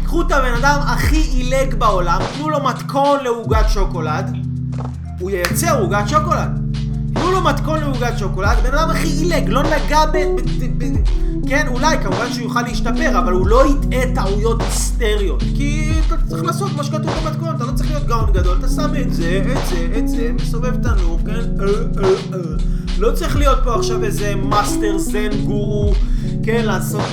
תיקחו 0.00 0.22
את 0.22 0.32
הבן 0.32 0.54
אדם 0.54 0.78
הכי 0.82 1.16
עילג 1.16 1.74
בעולם, 1.74 2.20
תנו 2.36 2.50
לו 2.50 2.64
מתכון 2.64 3.24
לעוגת 3.24 3.68
שוקולד. 3.68 4.51
הוא 5.22 5.30
ייצר 5.30 5.80
עוגת 5.80 6.08
שוקולד. 6.08 6.76
תנו 7.14 7.30
לו 7.30 7.40
מתכון 7.40 7.80
לעוגת 7.80 8.18
שוקולד, 8.18 8.58
בן 8.62 8.74
אדם 8.74 8.90
הכי 8.90 9.08
עילג, 9.08 9.48
לא 9.48 9.62
נגע 9.62 10.06
ב... 10.06 10.16
ב, 10.16 10.84
ב, 10.84 10.84
ב 10.84 11.21
כן, 11.48 11.68
אולי, 11.68 11.96
כמובן 12.02 12.32
שהוא 12.32 12.44
יוכל 12.44 12.62
להשתפר, 12.62 13.18
אבל 13.18 13.32
הוא 13.32 13.46
לא 13.46 13.64
יטעה 13.66 14.14
טעויות 14.14 14.60
היסטריות. 14.60 15.42
כי 15.56 15.90
אתה 16.06 16.16
צריך 16.28 16.44
לעשות 16.44 16.70
מה 16.76 16.84
שכתוב 16.84 17.10
במתכון, 17.24 17.56
אתה 17.56 17.64
לא 17.64 17.72
צריך 17.72 17.90
להיות 17.90 18.06
גאון 18.06 18.32
גדול, 18.32 18.56
אתה 18.58 18.68
שם 18.68 18.90
את 19.00 19.14
זה, 19.14 19.42
את 19.52 19.66
זה, 19.68 19.98
את 19.98 20.08
זה, 20.08 20.32
מסובב 20.32 20.82
תנור, 20.82 21.18
כן? 21.26 21.32
אה, 21.32 21.66
אה, 22.04 22.10
אה. 22.34 22.38
לא 22.98 23.12
צריך 23.12 23.36
להיות 23.36 23.58
פה 23.64 23.74
עכשיו 23.74 24.04
איזה 24.04 24.34
מאסטר 24.34 24.98
זן 24.98 25.30
גורו, 25.44 25.92
כן, 26.42 26.64
לעשות, 26.64 27.04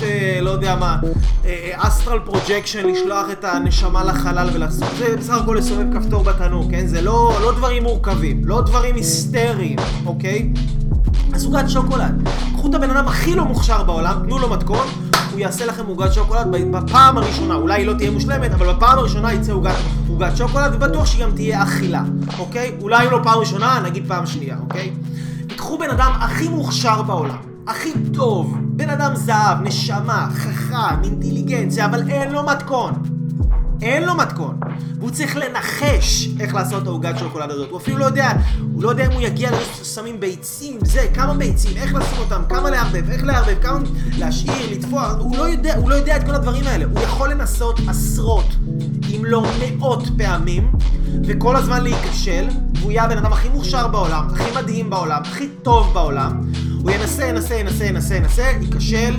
לא 0.41 0.49
יודע 0.49 0.75
מה, 0.75 0.97
astral 1.73 2.19
projection, 2.19 2.87
לשלוח 2.89 3.25
את 3.31 3.43
הנשמה 3.43 4.03
לחלל 4.03 4.49
ולעשות, 4.53 4.89
זה 4.97 5.17
בסך 5.17 5.33
הכל 5.33 5.55
לסובב 5.59 5.93
כפתור 5.93 6.23
בתנור, 6.23 6.67
כן? 6.71 6.87
זה 6.87 7.01
לא, 7.01 7.39
לא 7.41 7.51
דברים 7.51 7.83
מורכבים, 7.83 8.41
לא 8.45 8.61
דברים 8.61 8.95
היסטריים, 8.95 9.77
אוקיי? 10.05 10.49
עוגת 11.45 11.69
שוקולד. 11.69 12.29
קחו 12.53 12.69
את 12.69 12.75
הבן 12.75 12.89
אדם 12.89 13.07
הכי 13.07 13.35
לא 13.35 13.45
מוכשר 13.45 13.83
בעולם, 13.83 14.19
תנו 14.25 14.39
לו 14.39 14.49
מתכון, 14.49 14.87
הוא 15.31 15.39
יעשה 15.39 15.65
לכם 15.65 15.85
עוגת 15.85 16.13
שוקולד 16.13 16.47
בפעם 16.71 17.17
הראשונה, 17.17 17.55
אולי 17.55 17.81
היא 17.81 17.87
לא 17.87 17.93
תהיה 17.93 18.11
מושלמת, 18.11 18.51
אבל 18.53 18.73
בפעם 18.73 18.99
הראשונה 18.99 19.33
יצא 19.33 19.51
עוגת 19.51 20.37
שוקולד, 20.37 20.71
ובטוח 20.73 21.05
שהיא 21.05 21.25
גם 21.25 21.31
תהיה 21.31 21.63
אכילה, 21.63 22.03
אוקיי? 22.39 22.75
אולי 22.81 23.09
לא 23.09 23.19
פעם 23.23 23.39
ראשונה, 23.39 23.79
נגיד 23.85 24.07
פעם 24.07 24.25
שנייה, 24.25 24.57
אוקיי? 24.61 24.91
תיקחו 25.47 25.77
בן 25.77 25.89
אדם 25.89 26.11
הכי 26.19 26.47
מוכשר 26.47 27.01
בעולם, 27.01 27.37
הכי 27.67 27.93
טוב, 28.13 28.57
בן 28.61 28.89
אדם 28.89 29.15
זהב, 29.15 29.61
נשמה, 29.63 30.27
חכם, 30.33 31.03
אינטליגנציה, 31.03 31.85
אבל 31.85 32.09
אין 32.09 32.31
לו 32.31 32.43
מתכון. 32.43 33.18
אין 33.81 34.03
לו 34.03 34.15
מתכון. 34.15 34.59
והוא 34.99 35.11
צריך 35.11 35.37
לנחש 35.37 36.29
איך 36.39 36.53
לעשות 36.53 36.81
את 36.81 36.87
העוגת 36.87 37.17
שוקולד 37.19 37.51
הזאת. 37.51 37.69
הוא 37.69 37.77
אפילו 37.77 37.97
לא 37.97 38.05
יודע, 38.05 38.31
הוא 38.73 38.83
לא 38.83 38.89
יודע 38.89 39.05
אם 39.05 39.11
הוא 39.11 39.21
יגיע 39.21 39.51
לזה 39.51 39.83
ששמים 39.83 40.19
ביצים, 40.19 40.77
זה, 40.85 41.07
כמה 41.13 41.33
ביצים, 41.33 41.77
איך 41.77 41.93
לשים 41.93 42.17
אותם, 42.19 42.41
כמה 42.49 42.69
לערבב, 42.69 43.09
איך 43.09 43.23
לערבב, 43.23 43.55
כמה 43.61 43.79
להשאיר, 44.17 44.71
לתפוח, 44.71 45.15
הוא 45.19 45.37
לא 45.37 45.49
יודע, 45.49 45.75
הוא 45.75 45.89
לא 45.89 45.95
יודע 45.95 46.17
את 46.17 46.23
כל 46.23 46.35
הדברים 46.35 46.67
האלה. 46.67 46.85
הוא 46.85 46.99
יכול 46.99 47.31
לנסות 47.31 47.79
עשרות, 47.87 48.55
אם 49.15 49.25
לא 49.25 49.43
מאות 49.59 50.03
פעמים, 50.17 50.71
וכל 51.23 51.55
הזמן 51.55 51.83
להיכשל, 51.83 52.47
והוא 52.79 52.91
יהיה 52.91 53.03
הבן 53.03 53.17
אדם 53.17 53.33
הכי 53.33 53.49
מוכשר 53.49 53.87
בעולם, 53.87 54.27
הכי 54.33 54.55
מדהים 54.55 54.89
בעולם, 54.89 55.21
הכי 55.21 55.47
טוב 55.63 55.93
בעולם. 55.93 56.41
הוא 56.81 56.91
ינסה, 56.91 57.25
ינסה, 57.25 57.55
ינסה, 57.55 57.85
ינסה, 57.85 58.15
ינסה, 58.15 58.51
ייכשל, 58.61 59.15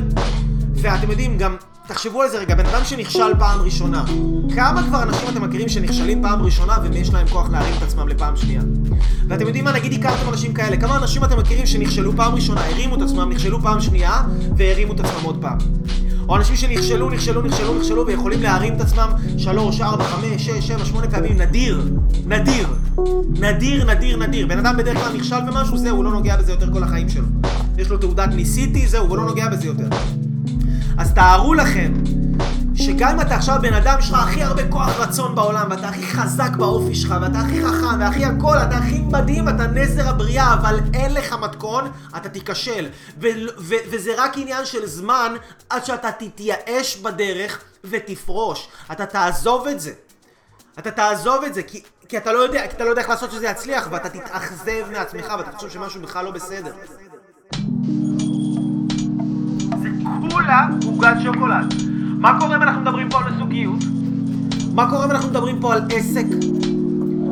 ואתם 0.75 1.11
יודעים, 1.11 1.39
גם 1.39 1.57
תחשבו 1.91 2.23
על 2.23 2.29
זה 2.29 2.39
רגע, 2.39 2.55
בן 2.55 2.67
אדם 2.67 2.85
שנכשל 2.85 3.39
פעם 3.39 3.61
ראשונה, 3.61 4.05
כמה 4.55 4.83
כבר 4.83 5.03
אנשים 5.03 5.29
אתם 5.29 5.43
מכירים 5.43 5.69
שנכשלים 5.69 6.23
פעם 6.23 6.43
ראשונה 6.43 6.79
ויש 6.93 7.13
להם 7.13 7.29
כוח 7.29 7.51
להרים 7.51 7.75
את 7.79 7.83
עצמם 7.83 8.09
לפעם 8.09 8.37
שנייה? 8.37 8.63
ואתם 9.29 9.47
יודעים 9.47 9.65
מה, 9.65 9.73
נגיד 9.73 9.93
הכרתם 9.93 10.29
אנשים 10.29 10.55
כאלה, 10.55 10.77
כמה 10.77 10.97
אנשים 10.97 11.25
אתם 11.25 11.39
מכירים 11.39 11.67
שנכשלו 11.67 12.17
פעם 12.17 12.35
ראשונה, 12.35 12.61
הרימו 12.61 12.97
את 12.97 13.03
עצמם, 13.03 13.29
נכשלו 13.33 13.63
פעם 13.63 13.81
שנייה 13.81 14.23
והרימו 14.57 14.93
את 14.93 15.01
עצמם 15.01 15.25
עוד 15.25 15.39
פעם? 15.41 15.59
או 16.29 16.37
אנשים 16.37 16.57
שנכשלו, 16.57 17.11
נכשלו, 17.11 17.43
נכשלו, 17.43 17.79
נכשלו 17.79 18.07
ויכולים 18.07 18.43
להרים 18.43 18.75
את 18.75 18.81
עצמם 18.81 19.11
שלוש, 19.39 19.81
ארבע, 19.81 20.05
חמש, 20.05 20.47
שש, 20.47 20.69
שבע, 20.69 20.85
שמונה 20.85 21.11
פעמים, 21.11 21.41
נדיר, 21.41 21.89
נדיר, 22.27 22.69
נדיר, 23.31 23.85
נדיר, 23.85 24.17
נדיר. 24.17 24.47
בן 24.47 24.59
אדם 24.59 24.77
בדרך 24.77 24.99
כלל 24.99 25.17
נכשל 25.17 25.41
במשהו, 25.41 25.79
זהו, 25.79 25.97
הוא 25.97 26.05
לא 26.05 26.11
נוגע 26.13 26.37
בזה 26.37 26.53
יותר 26.53 26.73
כל 26.73 26.83
החיים 26.83 27.09
שלו. 27.09 27.27
יש 27.79 27.89
לו 27.89 27.99
תעודת 27.99 28.29
ניסיתי, 28.29 28.87
זהו, 28.87 29.07
הוא 29.07 29.17
לא 29.17 29.25
נוגע 29.25 29.49
בזה 29.49 29.67
יותר. 29.67 29.89
אז 31.01 31.15
תארו 31.15 31.55
לכם 31.55 31.93
שגם 32.75 33.09
אם 33.09 33.21
אתה 33.21 33.35
עכשיו 33.35 33.59
בן 33.63 33.75
אדם 33.75 34.01
שלך 34.01 34.19
הכי 34.19 34.43
הרבה 34.43 34.69
כוח 34.69 35.01
רצון 35.01 35.35
בעולם, 35.35 35.67
ואתה 35.71 35.89
הכי 35.89 36.07
חזק 36.07 36.51
באופי 36.57 36.95
שלך, 36.95 37.15
ואתה 37.23 37.39
הכי 37.39 37.63
חכם, 37.63 38.01
והכי 38.01 38.25
הכל, 38.25 38.57
אתה 38.57 38.77
הכי 38.77 38.99
מדהים, 38.99 39.49
אתה 39.49 39.67
נזר 39.67 40.09
הבריאה, 40.09 40.55
אבל 40.55 40.81
אין 40.95 41.15
לך 41.15 41.33
מתכון, 41.33 41.91
אתה 42.17 42.29
תיכשל. 42.29 42.89
וזה 43.91 44.15
רק 44.19 44.39
עניין 44.39 44.67
של 44.67 44.87
זמן 44.87 45.35
עד 45.71 45.85
שאתה 45.85 46.13
תתייאש 46.13 46.97
בדרך 46.97 47.61
ותפרוש. 47.85 48.69
אתה 48.93 49.07
תעזוב 49.07 49.67
את 49.67 49.81
זה. 49.81 49.93
אתה 50.79 50.91
תעזוב 50.91 51.45
את 51.45 51.55
זה, 51.55 51.63
כי, 51.63 51.83
כי 52.09 52.17
אתה 52.17 52.33
לא 52.33 52.39
יודע, 52.39 52.67
כי 52.67 52.77
אתה 52.77 52.85
לא 52.85 52.91
יודע 52.91 53.03
איך 53.03 53.11
לעשות 53.11 53.31
שזה 53.31 53.47
יצליח, 53.47 53.89
ואתה 53.91 54.09
תתאכזב 54.09 54.91
מעצמך, 54.93 55.33
ואתה 55.39 55.53
חושב 55.53 55.71
שמשהו 55.71 56.03
בכלל 56.03 56.25
לא 56.25 56.31
בסדר. 56.31 56.73
כולה 60.41 60.69
עוגת 60.87 61.17
שוקולד. 61.23 61.75
מה 62.19 62.41
קורה 62.41 62.57
אם 62.57 62.63
אנחנו 62.63 62.81
מדברים 62.81 63.09
פה 63.11 63.19
על 63.19 63.33
זוגיות? 63.39 63.85
מה 64.75 64.91
קורה 64.91 65.05
אם 65.05 65.11
אנחנו 65.11 65.29
מדברים 65.29 65.61
פה 65.61 65.75
על 65.75 65.83
עסק? 65.91 66.27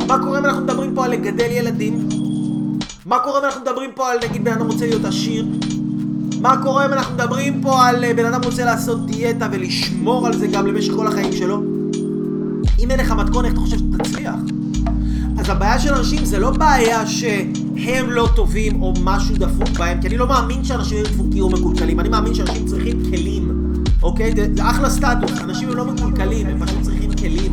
מה 0.09 0.18
קורה 0.18 0.38
אם 0.38 0.44
אנחנו 0.44 0.62
מדברים 0.62 0.94
פה 0.94 1.05
על 1.05 1.11
לגדל 1.11 1.51
ילדים? 1.51 2.09
מה 3.07 3.18
קורה 3.18 3.38
אם 3.40 3.44
אנחנו 3.44 3.61
מדברים 3.61 3.90
פה 3.94 4.11
על 4.11 4.18
נגיד 4.29 4.44
בן 4.44 4.53
אדם 4.53 4.66
רוצה 4.66 4.87
להיות 4.87 5.05
עשיר? 5.05 5.47
מה 6.40 6.62
קורה 6.62 6.87
אם 6.87 6.92
אנחנו 6.92 7.14
מדברים 7.14 7.61
פה 7.62 7.87
על 7.87 8.05
אה, 8.05 8.14
בן 8.14 8.25
אדם 8.25 8.40
רוצה 8.44 8.64
לעשות 8.64 9.07
דיאטה 9.07 9.49
ולשמור 9.53 10.27
על 10.27 10.37
זה 10.37 10.47
גם 10.47 10.66
למשך 10.66 10.92
כל 10.92 11.07
החיים 11.07 11.33
שלו? 11.33 11.62
אם 12.79 12.90
אין 12.90 13.01
לך 13.01 13.12
מתכון, 13.12 13.44
איך 13.44 13.53
אתה 13.53 13.61
חושב 13.61 13.77
שתצליח? 13.77 14.35
אז 15.38 15.48
הבעיה 15.48 15.79
של 15.79 15.94
אנשים 15.94 16.24
זה 16.24 16.38
לא 16.38 16.51
בעיה 16.51 17.07
שהם 17.07 18.11
לא 18.11 18.29
טובים 18.37 18.83
או 18.83 18.94
משהו 19.03 19.37
דפוק 19.37 19.68
בהם, 19.68 20.01
כי 20.01 20.07
אני 20.09 20.16
לא 20.16 20.29
מאמין 20.29 20.64
שאנשים 20.64 20.96
יהיו 20.96 21.07
דפוקים 21.07 21.42
או 21.42 21.51
מקולקלים, 21.51 22.01
אני 22.01 22.09
מאמין 22.09 22.35
שאנשים 22.35 22.66
צריכים 22.66 23.03
כלים, 23.11 23.72
אוקיי? 24.03 24.33
זה, 24.37 24.62
אחלה 24.62 24.90
סטטוס, 24.90 25.40
אנשים 25.40 25.68
הם 25.68 25.77
לא 25.77 25.85
מקולקלים, 25.85 26.46
הם 26.46 26.66
פשוט 26.66 26.83
צריכים 26.83 27.12
כלים. 27.12 27.53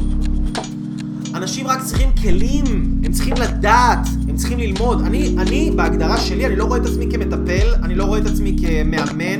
אנשים 1.35 1.67
רק 1.67 1.83
צריכים 1.83 2.09
כלים, 2.21 2.65
הם 3.03 3.11
צריכים 3.11 3.33
לדעת, 3.33 4.07
הם 4.29 4.35
צריכים 4.35 4.59
ללמוד. 4.59 5.01
אני, 5.01 5.35
אני, 5.37 5.71
בהגדרה 5.75 6.17
שלי, 6.17 6.45
אני 6.45 6.55
לא 6.55 6.65
רואה 6.65 6.77
את 6.77 6.85
עצמי 6.85 7.07
כמטפל, 7.11 7.75
אני 7.83 7.95
לא 7.95 8.03
רואה 8.03 8.19
את 8.19 8.25
עצמי 8.25 8.55
כמאמן, 8.61 9.39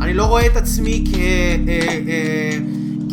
אני 0.00 0.14
לא 0.14 0.24
רואה 0.24 0.46
את 0.46 0.56
עצמי 0.56 1.04
כ... 1.06 1.14
אה, 1.18 1.56
אה, 2.08 2.58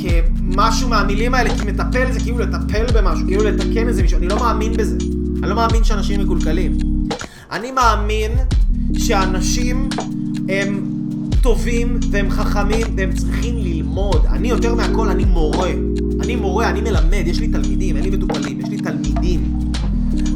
כמשהו 0.06 0.90
מהמילים 0.90 1.34
האלה, 1.34 1.58
כי 1.58 1.66
מטפל 1.66 2.12
זה 2.12 2.20
כאילו 2.20 2.38
לטפל 2.38 2.86
במשהו, 2.94 3.26
כאילו 3.28 3.44
לתקן 3.44 3.88
איזה 3.88 4.02
מישהו, 4.02 4.18
אני 4.18 4.28
לא 4.28 4.40
מאמין 4.40 4.74
בזה. 4.74 4.98
אני 5.40 5.50
לא 5.50 5.56
מאמין 5.56 5.84
שאנשים 5.84 6.22
מקולקלים. 6.22 6.78
אני 7.52 7.72
מאמין 7.72 8.32
שאנשים 8.98 9.90
הם 10.50 10.86
טובים 11.42 12.00
והם 12.12 12.30
חכמים 12.30 12.88
והם 12.98 13.14
צריכים 13.14 13.58
ללמוד. 13.58 14.26
אני 14.30 14.48
יותר 14.48 14.76
מהכל, 14.76 15.10
אני 15.10 15.26
מורה. 15.26 15.72
אני 16.22 16.36
מורה, 16.36 16.70
אני 16.70 16.82
מלמד, 16.82 17.24
יש 17.26 17.40
לי 17.40 17.48
תלמידים, 17.48 17.96
אין 17.96 18.04
לי 18.04 18.18
מטופלים, 18.18 18.62
יש 18.62 18.70
לי 18.70 18.78
תלמידים. 18.78 19.65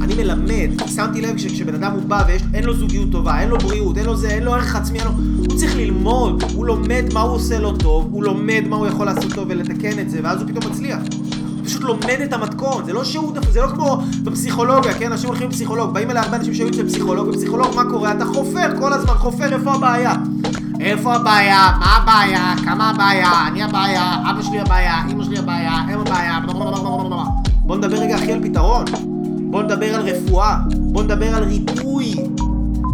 אני 0.09 0.23
מלמד, 0.23 0.81
כי 0.81 0.87
שמתי 0.87 1.21
לב 1.21 1.37
שכשבן 1.37 1.75
אדם 1.75 1.91
הוא 1.91 2.01
בא 2.01 2.23
ואין 2.27 2.63
לו 2.63 2.73
זוגיות 2.73 3.11
טובה, 3.11 3.39
אין 3.39 3.49
לו 3.49 3.57
בריאות, 3.57 3.97
אין 3.97 4.05
לו 4.05 4.15
זה, 4.15 4.29
אין 4.29 4.43
לו 4.43 4.53
ערך 4.53 4.75
עצמי, 4.75 4.99
לו... 4.99 5.11
הוא 5.37 5.57
צריך 5.57 5.75
ללמוד, 5.75 6.43
הוא 6.55 6.65
לומד 6.65 7.03
מה 7.13 7.21
הוא 7.21 7.35
עושה 7.35 7.59
לו 7.59 7.77
טוב, 7.77 8.07
הוא 8.11 8.23
לומד 8.23 8.63
מה 8.69 8.75
הוא 8.75 8.87
יכול 8.87 9.05
לעשות 9.05 9.33
טוב 9.33 9.45
ולתקן 9.49 9.99
את 9.99 10.09
זה, 10.09 10.19
ואז 10.23 10.41
הוא 10.41 10.49
פתאום 10.49 10.71
מצליח. 10.71 10.99
הוא 11.57 11.65
פשוט 11.65 11.81
לומד 11.81 12.17
את 12.23 12.33
המתכון, 12.33 12.85
זה 12.85 12.93
לא 12.93 13.03
שהוא, 13.03 13.33
זה 13.51 13.61
לא 13.61 13.67
כמו 13.67 14.01
בפסיכולוגיה, 14.23 14.93
כן? 14.93 15.11
אנשים 15.11 15.29
הולכים 15.29 15.49
לפסיכולוג, 15.49 15.93
באים 15.93 16.11
אליי 16.11 16.23
הרבה 16.23 16.37
אנשים 16.37 16.53
שהיו 16.53 16.67
אצל 16.67 16.87
פסיכולוג, 16.87 17.27
ופסיכולוג, 17.27 17.75
מה 17.75 17.83
קורה? 17.89 18.11
אתה 18.11 18.25
חופר 18.25 18.79
כל 18.79 18.93
הזמן, 18.93 19.13
חופר 19.13 19.53
איפה 19.53 19.73
הבעיה. 19.73 20.13
איפה 20.79 21.15
הבעיה? 21.15 21.71
מה 21.79 21.97
הבעיה? 21.97 22.53
כמה 22.65 22.89
הבעיה? 22.89 23.47
אני 23.47 23.63
הבעיה, 23.63 24.15
אבא 24.31 24.41
שלי 24.41 24.59
הבעיה, 24.59 25.03
אמא 25.11 25.23
שלי 25.23 25.37
הבעיה, 25.37 25.71
הם 25.71 25.99
הבעיה, 25.99 26.39
בוא 27.63 27.77
נדבר 27.77 27.97
רגע 27.97 28.15
אחי 28.15 28.31
על 28.31 28.43
פתרון. 28.43 28.85
בוא 29.49 29.63
נדבר 29.63 29.95
על 29.95 30.01
רפואה. 30.01 30.57
בוא 30.69 31.03
נדבר 31.03 31.35
על 31.35 31.43
ריפוי. 31.43 32.15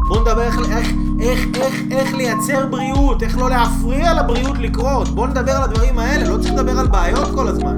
בוא 0.07 0.21
נדבר 0.21 0.41
איך, 0.41 0.59
איך, 0.69 0.87
איך, 1.19 1.47
איך, 1.55 1.73
איך 1.91 2.13
לייצר 2.15 2.67
בריאות, 2.67 3.23
איך 3.23 3.37
לא 3.37 3.49
להפריע 3.49 4.13
לבריאות 4.13 4.57
לקרות. 4.57 5.07
בוא 5.07 5.27
נדבר 5.27 5.51
על 5.51 5.63
הדברים 5.63 5.99
האלה, 5.99 6.29
לא 6.29 6.37
צריך 6.37 6.53
לדבר 6.53 6.79
על 6.79 6.87
בעיות 6.87 7.35
כל 7.35 7.47
הזמן. 7.47 7.77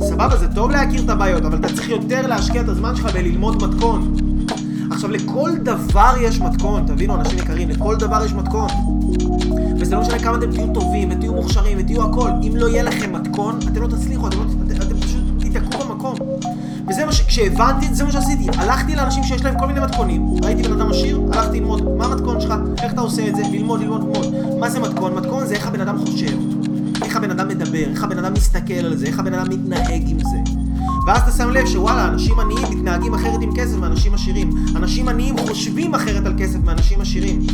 סבבה, 0.00 0.36
זה 0.36 0.48
טוב 0.54 0.70
להכיר 0.70 1.02
את 1.04 1.08
הבעיות, 1.08 1.44
אבל 1.44 1.58
אתה 1.58 1.68
צריך 1.68 1.88
יותר 1.88 2.26
להשקיע 2.26 2.60
את 2.60 2.68
הזמן 2.68 2.96
שלך 2.96 3.12
בללמוד 3.14 3.68
מתכון. 3.68 4.14
עכשיו, 4.90 5.10
לכל 5.10 5.50
דבר 5.62 6.12
יש 6.20 6.40
מתכון, 6.40 6.86
תבינו, 6.86 7.14
אנשים 7.14 7.38
יקרים, 7.38 7.68
לכל 7.68 7.96
דבר 7.96 8.24
יש 8.24 8.32
מתכון. 8.32 8.68
וזה 9.80 9.94
לא 9.94 10.00
משנה 10.00 10.18
כמה 10.18 10.36
אתם 10.36 10.52
תהיו 10.52 10.66
טובים, 10.74 11.08
ותהיו 11.10 11.32
מוכשרים, 11.32 11.78
ותהיו 11.80 12.02
הכל. 12.02 12.30
אם 12.42 12.52
לא 12.56 12.68
יהיה 12.68 12.82
לכם 12.82 13.12
מתכון, 13.12 13.58
אתם 13.72 13.82
לא 13.82 13.86
תצליחו, 13.86 14.28
אתם, 14.28 14.36
לא, 14.38 14.44
וזה 16.88 17.04
מה 17.04 17.12
ש... 17.12 17.20
כשהבנתי 17.20 17.94
זה 17.94 18.04
מה 18.04 18.12
שעשיתי. 18.12 18.46
הלכתי 18.58 18.96
לאנשים 18.96 19.22
שיש 19.22 19.44
להם 19.44 19.58
כל 19.58 19.66
מיני 19.66 19.80
מתכונים. 19.80 20.26
ראיתי 20.42 20.62
בן 20.62 20.80
אדם 20.80 20.90
עשיר, 20.90 21.20
הלכתי 21.32 21.60
ללמוד 21.60 21.96
מה 21.96 22.04
המתכון 22.04 22.40
שלך, 22.40 22.54
איך 22.82 22.92
אתה 22.92 23.00
עושה 23.00 23.28
את 23.28 23.36
זה, 23.36 23.42
ללמוד, 23.52 23.80
ללמוד, 23.80 24.00
ללמוד. 24.02 24.58
מה 24.58 24.70
זה 24.70 24.80
מתכון? 24.80 25.14
מתכון 25.14 25.46
זה 25.46 25.54
איך 25.54 25.66
הבן 25.66 25.80
אדם 25.80 25.98
חושב. 25.98 26.38
איך 27.02 27.16
הבן 27.16 27.30
אדם 27.30 27.48
מדבר, 27.48 27.78
איך 27.90 28.04
הבן 28.04 28.18
אדם 28.18 28.32
מסתכל 28.32 28.74
על 28.74 28.96
זה, 28.96 29.06
איך 29.06 29.18
הבן 29.18 29.34
אדם 29.34 29.46
מתנהג 29.50 30.02
עם 30.06 30.18
זה. 30.18 30.52
ואז 31.06 31.22
אתה 31.22 31.30
שם 31.30 31.50
לב 31.50 31.66
שוואלה, 31.66 32.08
אנשים 32.08 32.40
עניים 32.40 32.78
מתנהגים 32.78 33.14
אחרת 33.14 33.42
עם 33.42 33.56
כסף 33.56 33.76
מאנשים 33.76 34.14
עשירים. 34.14 34.50
אנשים 34.76 35.08
עניים 35.08 35.38
חושבים 35.38 35.94
אחרת 35.94 36.26
על 36.26 36.34
כסף 36.38 36.58
מאנשים 36.64 37.00
עשירים. 37.00 37.46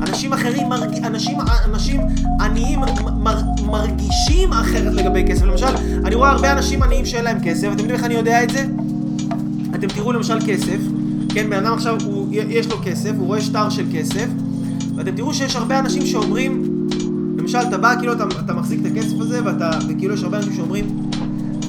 אנשים 0.00 0.32
אחרים, 0.32 0.68
מרג... 0.68 1.04
אנשים, 1.04 1.38
אנשים 1.64 2.00
עניים 2.40 2.80
מר... 3.16 3.40
מרגישים 3.66 4.52
אחרת 4.52 4.94
לגבי 4.94 5.24
כסף. 5.28 5.44
למשל, 5.44 5.66
אני 6.04 6.14
רואה 6.14 6.30
הרבה 6.30 6.52
אנשים 6.52 6.82
עניים 6.82 7.06
שאין 7.06 7.24
להם 7.24 7.38
כסף, 7.44 7.62
אתם 7.62 7.70
יודעים 7.70 7.90
איך 7.90 8.04
אני 8.04 8.14
יודע 8.14 8.42
את 8.42 8.50
זה? 8.50 8.66
אתם 9.74 9.86
תראו 9.86 10.12
למשל 10.12 10.38
כסף, 10.46 10.78
כן, 11.28 11.50
בן 11.50 11.66
אדם 11.66 11.72
עכשיו, 11.72 11.96
הוא, 12.04 12.28
יש 12.32 12.70
לו 12.70 12.76
כסף, 12.84 13.10
הוא 13.18 13.26
רואה 13.26 13.40
שטר 13.40 13.70
של 13.70 13.84
כסף, 13.92 14.26
ואתם 14.96 15.10
תראו 15.16 15.34
שיש 15.34 15.56
הרבה 15.56 15.78
אנשים 15.78 16.06
שאומרים, 16.06 16.62
למשל, 17.38 17.58
אתה 17.58 17.78
בא, 17.78 17.94
כאילו 17.98 18.12
אתה, 18.12 18.24
אתה 18.44 18.54
מחזיק 18.54 18.80
את 18.80 18.86
הכסף 18.92 19.20
הזה, 19.20 19.44
ואתה, 19.44 19.70
וכאילו 19.88 20.14
יש 20.14 20.22
הרבה 20.22 20.36
אנשים 20.36 20.52
שאומרים, 20.52 21.10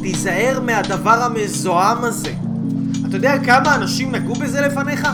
תיזהר 0.01 0.61
מהדבר 0.65 1.23
המזוהם 1.23 2.03
הזה. 2.03 2.33
אתה 3.07 3.17
יודע 3.17 3.37
כמה 3.43 3.75
אנשים 3.75 4.11
נגעו 4.11 4.35
בזה 4.35 4.61
לפניך? 4.61 5.07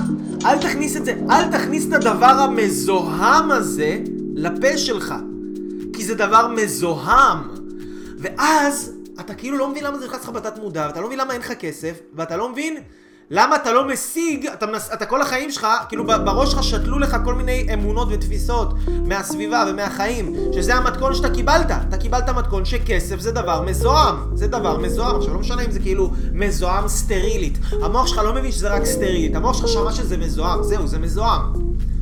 אל 0.45 0.57
תכניס 0.57 0.97
את 0.97 1.05
זה, 1.05 1.13
אל 1.29 1.51
תכניס 1.51 1.87
את 1.87 1.93
הדבר 1.93 2.25
המזוהם 2.25 3.51
הזה 3.51 3.99
לפה 4.35 4.77
שלך. 4.77 5.13
כי 5.93 6.05
זה 6.05 6.15
דבר 6.15 6.47
מזוהם. 6.47 7.37
ואז 8.17 8.93
אתה 9.19 9.33
כאילו 9.33 9.57
לא 9.57 9.69
מבין 9.69 9.83
למה 9.83 9.99
זה 9.99 10.05
נכנס 10.05 10.23
לך 10.23 10.29
בתת 10.29 10.57
מודע, 10.57 10.85
ואתה 10.87 11.01
לא 11.01 11.07
מבין 11.07 11.19
למה 11.19 11.33
אין 11.33 11.41
לך 11.41 11.51
כסף, 11.51 11.99
ואתה 12.13 12.37
לא 12.37 12.49
מבין 12.49 12.77
למה 13.33 13.55
אתה 13.55 13.71
לא 13.71 13.87
משיג, 13.87 14.47
אתה, 14.47 14.65
מנס, 14.65 14.89
אתה 14.93 15.05
כל 15.05 15.21
החיים 15.21 15.51
שלך, 15.51 15.67
כאילו 15.89 16.07
בראש 16.07 16.51
שלך 16.51 16.63
שתלו 16.63 16.99
לך 16.99 17.17
כל 17.25 17.33
מיני 17.33 17.67
אמונות 17.73 18.07
ותפיסות 18.11 18.73
מהסביבה 18.87 19.65
ומהחיים, 19.69 20.35
שזה 20.53 20.75
המתכון 20.75 21.15
שאתה 21.15 21.29
קיבלת. 21.29 21.71
אתה 21.89 21.97
קיבלת 21.97 22.29
מתכון 22.29 22.65
שכסף 22.65 23.19
זה 23.19 23.31
דבר 23.31 23.61
מזוהם. 23.61 24.15
זה 24.33 24.47
דבר 24.47 24.77
מזוהם. 24.77 25.15
עכשיו, 25.15 25.33
לא 25.33 25.39
משנה 25.39 25.65
אם 25.65 25.71
זה 25.71 25.79
כאילו 25.79 26.11
מזוהם 26.31 26.87
סטרילית. 26.87 27.57
המוח 27.83 28.07
שלך 28.07 28.17
לא 28.17 28.33
מבין 28.33 28.51
שזה 28.51 28.69
רק 28.69 28.85
סטרילית. 28.85 29.35
המוח 29.35 29.57
שלך 29.57 29.67
שמע 29.67 29.91
שזה 29.91 30.17
מזוהם. 30.17 30.63
זהו, 30.63 30.87
זה 30.87 30.99
מזוהם. 30.99 31.41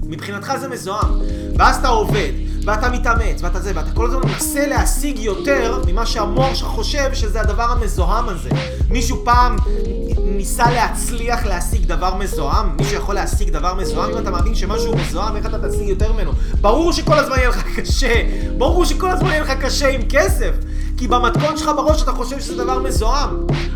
מבחינתך 0.03 0.53
זה 0.59 0.67
מזוהם. 0.67 1.19
ואז 1.57 1.77
אתה 1.77 1.87
עובד, 1.87 2.31
ואתה 2.65 2.89
מתאמץ, 2.89 3.41
ואתה 3.41 3.59
זה, 3.59 3.71
ואתה 3.75 3.91
כל 3.91 4.05
הזמן 4.05 4.21
מנסה 4.23 4.67
להשיג 4.67 5.19
יותר 5.19 5.81
ממה 5.87 6.05
שהמוח 6.05 6.55
שלך 6.55 6.67
חושב 6.67 7.13
שזה 7.13 7.41
הדבר 7.41 7.63
המזוהם 7.63 8.29
הזה. 8.29 8.49
מישהו 8.89 9.21
פעם 9.25 9.55
ניסה 10.37 10.71
להצליח 10.71 11.45
להשיג 11.45 11.85
דבר 11.85 12.15
מזוהם? 12.15 12.77
מישהו 12.77 12.95
יכול 12.95 13.15
להשיג 13.15 13.49
דבר 13.49 13.73
מזוהם? 13.73 14.11
אם 14.11 14.17
אתה 14.17 14.31
מאמין 14.31 14.55
שמשהו 14.55 14.95
מזוהם, 14.95 15.35
איך 15.35 15.45
אתה 15.45 15.69
תשיג 15.69 15.87
יותר 15.87 16.13
ממנו? 16.13 16.31
ברור 16.61 16.93
שכל 16.93 17.19
הזמן 17.19 17.37
יהיה 17.37 17.49
לך 17.49 17.63
קשה. 17.79 18.13
ברור 18.57 18.85
שכל 18.85 19.09
הזמן 19.09 19.29
יהיה 19.29 19.41
לך 19.41 19.51
קשה 19.51 19.87
עם 19.87 20.01
כסף. 20.09 20.51
כי 20.97 21.07
במתכון 21.07 21.57
שלך 21.57 21.71
בראש 21.75 22.03
אתה 22.03 22.11
חושב 22.11 22.39
שזה 22.39 22.63
דבר 22.63 22.79
מזוהם. 22.79 23.29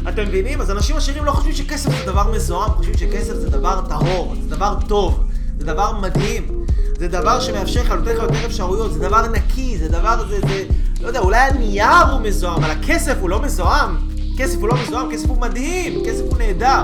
אתם 0.09 0.23
מבינים? 0.23 0.61
אז 0.61 0.71
אנשים 0.71 0.95
עשירים 0.95 1.25
לא 1.25 1.31
חושבים 1.31 1.53
שכסף 1.53 1.89
זה 1.89 2.05
דבר 2.05 2.31
מזוהם, 2.31 2.69
חושבים 2.71 2.97
שכסף 2.97 3.33
זה 3.33 3.49
דבר 3.49 3.81
טהור, 3.89 4.35
זה 4.41 4.55
דבר 4.55 4.75
טוב, 4.87 5.23
זה 5.59 5.65
דבר 5.65 5.91
מדהים. 5.91 6.63
זה 6.99 7.07
דבר 7.07 7.39
שמאפשר 7.39 7.81
לך, 7.81 7.91
נותן 7.91 8.15
לך 8.15 8.23
יותר 8.23 8.45
אפשרויות, 8.45 8.93
זה 8.93 8.99
דבר 8.99 9.27
נקי, 9.27 9.77
זה 9.77 9.89
דבר, 9.89 10.27
זה, 10.29 10.39
זה, 10.47 10.63
לא 11.01 11.07
יודע, 11.07 11.19
אולי 11.19 11.37
הנייר 11.37 12.11
הוא 12.11 12.21
מזוהם, 12.21 12.63
אבל 12.63 12.71
הכסף 12.71 13.17
הוא 13.19 13.29
לא 13.29 13.41
מזוהם. 13.41 14.12
כסף 14.37 14.57
הוא 14.59 14.67
לא 14.67 14.75
מזוהם, 14.83 15.11
כסף 15.11 15.29
הוא 15.29 15.37
מדהים, 15.41 16.05
כסף 16.05 16.23
הוא 16.29 16.37
נהדר. 16.37 16.83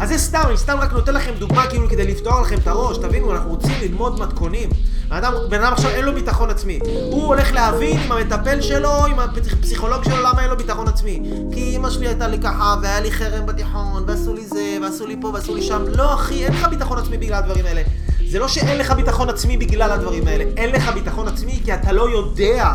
אז 0.00 0.08
זה 0.08 0.18
סתם, 0.18 0.42
אני 0.48 0.56
סתם 0.56 0.76
רק 0.80 0.92
נותן 0.92 1.14
לכם 1.14 1.32
דוגמה 1.38 1.66
כאילו 1.66 1.88
כדי 1.88 2.06
לפתוח 2.06 2.40
לכם 2.40 2.58
את 2.58 2.66
הראש, 2.66 2.98
תבינו, 2.98 3.32
אנחנו 3.32 3.50
רוצים 3.50 3.72
ללמוד 3.82 4.20
מתכונים. 4.20 4.68
בן 5.08 5.16
אדם, 5.16 5.32
בן 5.48 5.60
אדם 5.60 5.72
עכשיו 5.72 5.90
אין 5.90 6.04
לו 6.04 6.14
ביטחון 6.14 6.50
עצמי. 6.50 6.78
הוא 7.10 7.26
הולך 7.26 7.52
להבין 7.52 7.98
עם 7.98 8.12
המטפל 8.12 8.60
שלו, 8.60 9.06
עם 9.06 9.18
הפסיכולוג 9.18 10.04
שלו, 10.04 10.16
למה 10.16 10.42
אין 10.42 10.50
לו 10.50 10.56
ביטחון 10.56 10.88
עצמי. 10.88 11.20
כי 11.52 11.76
אמא 11.76 11.90
שלי 11.90 12.06
הייתה 12.06 12.28
לי 12.28 12.38
ככה, 12.38 12.76
והיה 12.82 13.00
לי 13.00 13.12
חרם 13.12 13.46
בתיכון, 13.46 14.04
ועשו 14.06 14.34
לי 14.34 14.46
זה, 14.46 14.78
ועשו 14.82 15.06
לי 15.06 15.16
פה, 15.20 15.28
ועשו 15.28 15.54
לי 15.54 15.62
שם. 15.62 15.84
לא 15.88 16.14
אחי, 16.14 16.44
אין 16.44 16.52
לך 16.52 16.68
ביטחון 16.68 16.98
עצמי 16.98 17.18
בגלל 17.18 17.38
הדברים 17.38 17.66
האלה. 17.66 17.82
זה 18.28 18.38
לא 18.38 18.48
שאין 18.48 18.78
לך 18.78 18.90
ביטחון 18.90 19.28
עצמי 19.28 19.56
בגלל 19.56 19.92
הדברים 19.92 20.28
האלה, 20.28 20.44
אין 20.56 20.70
לך 20.70 20.88
ביטחון 20.94 21.28
עצמי 21.28 21.60
כי 21.64 21.74
אתה 21.74 21.92
לא 21.92 22.10
יודע 22.10 22.74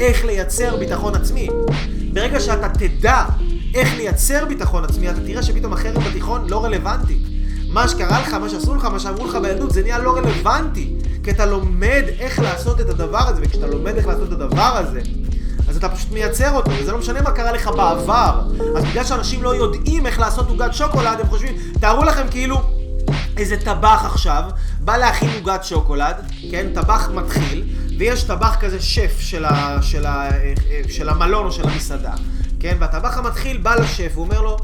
איך 0.00 0.24
לייצר 0.24 0.76
ביטחון 0.76 1.14
עצמי. 1.14 1.48
ברגע 2.12 2.40
שאתה 2.40 2.68
תדע 2.68 3.24
איך 3.74 3.94
לייצר 3.96 4.44
ביטחון 4.44 4.84
עצמי, 4.84 5.10
אתה 5.10 5.20
תראה 5.20 5.42
שפתאום 5.42 5.72
החרם 5.72 6.04
בתיכון 6.04 6.48
לא 6.48 6.64
רלוונטי. 6.64 7.18
מה 7.68 7.88
שקרה 7.88 8.20
לך, 8.20 8.34
מה 8.34 8.48
שעשו 8.48 8.74
לך, 8.74 8.84
מה 8.84 9.00
שאמרו 9.00 9.26
לך 9.26 9.34
בילדות, 9.34 9.70
זה 9.70 9.82
נהיה 9.82 9.98
לא 9.98 10.16
רלוונטי. 10.16 10.94
כי 11.22 11.30
אתה 11.30 11.46
לומד 11.46 12.02
איך 12.18 12.38
לעשות 12.38 12.80
את 12.80 12.90
הדבר 12.90 13.28
הזה, 13.28 13.42
וכשאתה 13.44 13.66
לומד 13.66 13.96
איך 13.96 14.06
לעשות 14.06 14.28
את 14.28 14.32
הדבר 14.32 14.76
הזה, 14.76 15.00
אז 15.68 15.76
אתה 15.76 15.88
פשוט 15.88 16.12
מייצר 16.12 16.50
אותו, 16.50 16.70
וזה 16.70 16.92
לא 16.92 16.98
משנה 16.98 17.22
מה 17.22 17.30
קרה 17.30 17.52
לך 17.52 17.66
בעבר. 17.76 18.42
אז 18.76 18.84
בגלל 18.84 19.04
שאנשים 19.04 19.42
לא 19.42 19.54
יודעים 19.54 20.06
איך 20.06 20.20
לעשות 20.20 20.48
עוגת 20.48 20.74
שוקולד, 20.74 21.20
הם 21.20 21.26
חושבים, 21.26 21.54
תארו 21.80 22.04
לכם 22.04 22.26
כאילו 22.30 22.62
איזה 23.36 23.56
טבח 23.56 24.02
עכשיו, 24.04 24.42
בא 24.80 24.96
להכין 24.96 25.30
עוגת 25.34 25.64
שוקולד, 25.64 26.16
כן, 26.50 26.66
טבח 26.74 27.08
מתחיל, 27.14 27.64
ויש 27.98 28.22
טבח 28.22 28.56
כזה 28.60 28.80
שף 28.80 29.16
של, 29.20 29.44
ה, 29.44 29.82
של, 29.82 30.06
ה, 30.06 30.30
של 30.88 31.08
המלון 31.08 31.46
או 31.46 31.52
של 31.52 31.68
המסעדה, 31.68 32.14
כן, 32.60 32.76
והטבח 32.80 33.18
המתחיל 33.18 33.56
בא 33.56 33.74
לשף, 33.74 34.12
הוא 34.14 34.24
אומר 34.24 34.40
לו, 34.40 34.56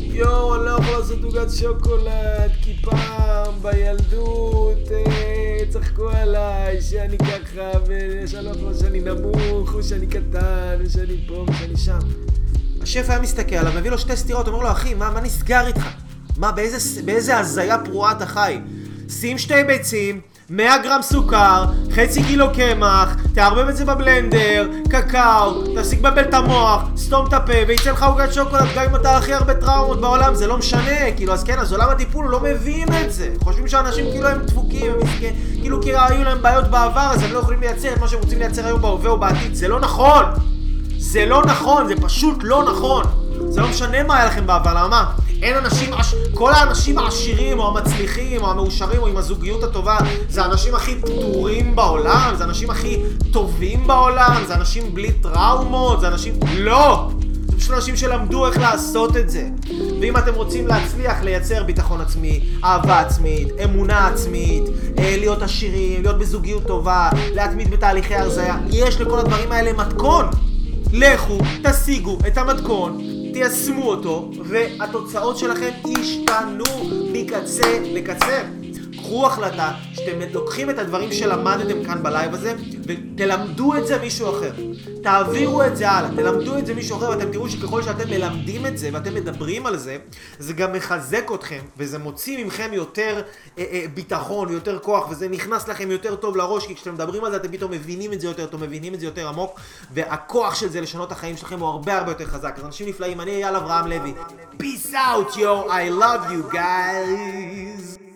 יואו, 0.00 0.56
אני 0.56 0.64
לא 0.64 0.70
יכול 0.70 0.98
לעשות 0.98 1.24
עוגת 1.24 1.50
שוקולד, 1.60 2.50
כי 2.62 2.76
פעם 2.82 3.54
בילדות 3.62 4.90
אה, 4.92 5.58
צחקו 5.70 6.10
עליי 6.10 6.82
שאני 6.82 7.18
ככה, 7.18 7.78
ושאני 7.86 8.44
לא 8.44 8.50
יכול 8.50 8.74
שאני 8.74 9.00
נמוך, 9.00 9.74
או 9.74 9.82
שאני 9.82 10.06
קטן, 10.06 10.76
ושאני 10.78 11.24
פה, 11.28 11.46
ושאני 11.48 11.76
שם. 11.76 11.98
השף 12.82 13.10
היה 13.10 13.20
מסתכל 13.20 13.56
עליו, 13.56 13.72
מביא 13.72 13.90
לו 13.90 13.98
שתי 13.98 14.16
סטירות, 14.16 14.48
אומר 14.48 14.62
לו, 14.62 14.70
אחי, 14.70 14.94
מה, 14.94 15.10
מה 15.10 15.20
נסגר 15.20 15.66
איתך? 15.66 15.88
מה, 16.36 16.52
באיזה, 16.52 17.02
באיזה 17.02 17.38
הזיה 17.38 17.78
פרועה 17.84 18.12
אתה 18.12 18.26
חי? 18.26 18.58
שים 19.08 19.38
שתי 19.38 19.64
ביצים, 19.66 20.20
100 20.50 20.78
גרם 20.78 21.02
סוכר, 21.02 21.64
חצי 21.94 22.22
קילו 22.22 22.46
קמח, 22.52 23.16
תערבב 23.34 23.68
את 23.68 23.76
זה 23.76 23.84
בבלנדר, 23.84 24.68
קקאו, 24.88 25.62
תפסיק 25.74 25.98
לבלבל 25.98 26.22
את 26.22 26.34
המוח, 26.34 26.82
סתום 26.96 27.26
את 27.26 27.32
הפה, 27.32 27.52
ויצא 27.68 27.90
לך 27.90 28.02
עוגת 28.02 28.32
שוקולד 28.32 28.68
גם 28.76 28.84
אם 28.84 28.96
אתה 28.96 29.16
הכי 29.16 29.32
הרבה 29.32 29.54
טראומות 29.54 30.00
בעולם, 30.00 30.34
זה 30.34 30.46
לא 30.46 30.58
משנה, 30.58 31.12
כאילו, 31.16 31.32
אז 31.32 31.44
כן, 31.44 31.58
אז 31.58 31.72
עולם 31.72 31.88
הטיפול 31.90 32.24
הוא 32.24 32.32
לא 32.32 32.40
מבין 32.40 32.88
את 33.04 33.12
זה. 33.12 33.28
חושבים 33.44 33.68
שאנשים 33.68 34.04
כאילו 34.12 34.28
הם 34.28 34.38
דפוקים, 34.38 34.92
הם 34.92 35.08
כאילו 35.60 35.82
כי 35.82 35.90
היו 35.96 36.24
להם 36.24 36.42
בעיות 36.42 36.68
בעבר, 36.68 37.10
אז 37.12 37.22
הם 37.22 37.32
לא 37.32 37.38
יכולים 37.38 37.60
לייצר 37.60 37.92
את 37.92 37.98
מה 37.98 38.08
שהם 38.08 38.20
רוצים 38.20 38.38
לייצר 38.38 38.66
היום 38.66 38.80
בהווה 38.82 39.10
או 39.10 39.18
בעתיד, 39.18 39.54
זה 39.54 39.68
לא 39.68 39.80
נכון! 39.80 40.24
זה 40.98 41.26
לא 41.26 41.42
נכון, 41.44 41.88
זה 41.88 41.94
פשוט 42.02 42.38
לא 42.42 42.64
נכון. 42.64 43.23
זה 43.48 43.60
לא 43.60 43.68
משנה 43.68 44.02
מה 44.02 44.16
היה 44.16 44.26
לכם 44.26 44.46
בעבר, 44.46 44.74
למה? 44.74 45.12
אין 45.42 45.56
אנשים, 45.56 45.90
כל 46.34 46.52
האנשים 46.52 46.98
העשירים 46.98 47.58
או 47.58 47.68
המצליחים 47.68 48.42
או 48.42 48.50
המאושרים 48.50 49.02
או 49.02 49.06
עם 49.06 49.16
הזוגיות 49.16 49.62
הטובה 49.62 49.98
זה 50.28 50.42
האנשים 50.42 50.74
הכי 50.74 51.00
פטורים 51.00 51.76
בעולם, 51.76 52.34
זה 52.38 52.44
האנשים 52.44 52.70
הכי 52.70 53.02
טובים 53.32 53.86
בעולם, 53.86 54.42
זה 54.46 54.54
אנשים 54.54 54.94
בלי 54.94 55.12
טראומות, 55.12 56.00
זה 56.00 56.08
אנשים... 56.08 56.34
לא! 56.58 57.10
זה 57.48 57.56
יש 57.58 57.70
אנשים 57.70 57.96
שלמדו 57.96 58.46
איך 58.46 58.58
לעשות 58.58 59.16
את 59.16 59.30
זה. 59.30 59.48
ואם 60.00 60.16
אתם 60.16 60.34
רוצים 60.34 60.66
להצליח 60.66 61.22
לייצר 61.22 61.62
ביטחון 61.62 62.00
עצמי, 62.00 62.40
אהבה 62.64 63.00
עצמית, 63.00 63.48
אמונה 63.64 64.06
עצמית, 64.06 64.62
אה, 64.98 65.16
להיות 65.18 65.42
עשירים, 65.42 66.02
להיות 66.02 66.18
בזוגיות 66.18 66.66
טובה, 66.66 67.10
להתמיד 67.34 67.70
בתהליכי 67.70 68.14
הרזייה, 68.14 68.56
יש 68.70 69.00
לכל 69.00 69.18
הדברים 69.18 69.52
האלה 69.52 69.72
מתכון. 69.72 70.26
לכו, 70.92 71.38
תשיגו 71.62 72.18
את 72.26 72.38
המתכון, 72.38 73.00
תיישמו 73.34 73.82
אותו, 73.82 74.30
והתוצאות 74.44 75.38
שלכם 75.38 75.70
ישתנו 75.88 76.64
מקצה 77.12 77.78
לקצה. 77.82 78.42
קחו 79.04 79.26
החלטה 79.26 79.72
שאתם 79.92 80.18
לוקחים 80.32 80.70
את 80.70 80.78
הדברים 80.78 81.12
שלמדתם 81.12 81.84
כאן 81.84 82.02
בלייב 82.02 82.34
הזה 82.34 82.54
ותלמדו 82.84 83.74
את 83.76 83.86
זה 83.86 83.98
מישהו 83.98 84.30
אחר. 84.30 84.52
תעבירו 85.02 85.62
את 85.62 85.76
זה 85.76 85.90
הלאה, 85.90 86.10
תלמדו 86.16 86.58
את 86.58 86.66
זה 86.66 86.74
מישהו 86.74 86.96
אחר 86.96 87.10
ואתם 87.10 87.32
תראו 87.32 87.48
שככל 87.48 87.82
שאתם 87.82 88.08
מלמדים 88.10 88.66
את 88.66 88.78
זה 88.78 88.90
ואתם 88.92 89.14
מדברים 89.14 89.66
על 89.66 89.76
זה, 89.76 89.96
זה 90.38 90.52
גם 90.52 90.72
מחזק 90.72 91.30
אתכם 91.34 91.60
וזה 91.78 91.98
מוציא 91.98 92.46
מכם 92.46 92.70
יותר 92.72 93.22
אה, 93.58 93.64
אה, 93.72 93.84
ביטחון 93.94 94.48
ויותר 94.48 94.78
כוח 94.78 95.10
וזה 95.10 95.28
נכנס 95.28 95.68
לכם 95.68 95.90
יותר 95.90 96.14
טוב 96.14 96.36
לראש 96.36 96.66
כי 96.66 96.74
כשאתם 96.74 96.94
מדברים 96.94 97.24
על 97.24 97.30
זה 97.30 97.36
אתם 97.36 97.52
פתאום 97.52 97.70
מבינים 97.70 98.12
את 98.12 98.20
זה 98.20 98.26
יותר 98.26 98.46
טוב, 98.46 98.64
מבינים 98.64 98.94
את 98.94 99.00
זה 99.00 99.06
יותר 99.06 99.28
עמוק 99.28 99.60
והכוח 99.94 100.54
של 100.54 100.68
זה 100.68 100.80
לשנות 100.80 101.06
את 101.06 101.12
החיים 101.12 101.36
שלכם 101.36 101.60
הוא 101.60 101.68
הרבה 101.68 101.98
הרבה 101.98 102.10
יותר 102.10 102.26
חזק. 102.26 102.54
אז 102.56 102.64
אנשים 102.64 102.88
נפלאים, 102.88 103.20
אני 103.20 103.30
אייל 103.30 103.56
אברהם 103.56 103.86
לוי. 103.86 104.14
Peace 104.58 104.94
out, 104.94 105.36
yo, 105.36 105.68
I 105.68 105.88
love 105.90 106.32
you 106.32 106.52
guys. 106.52 108.13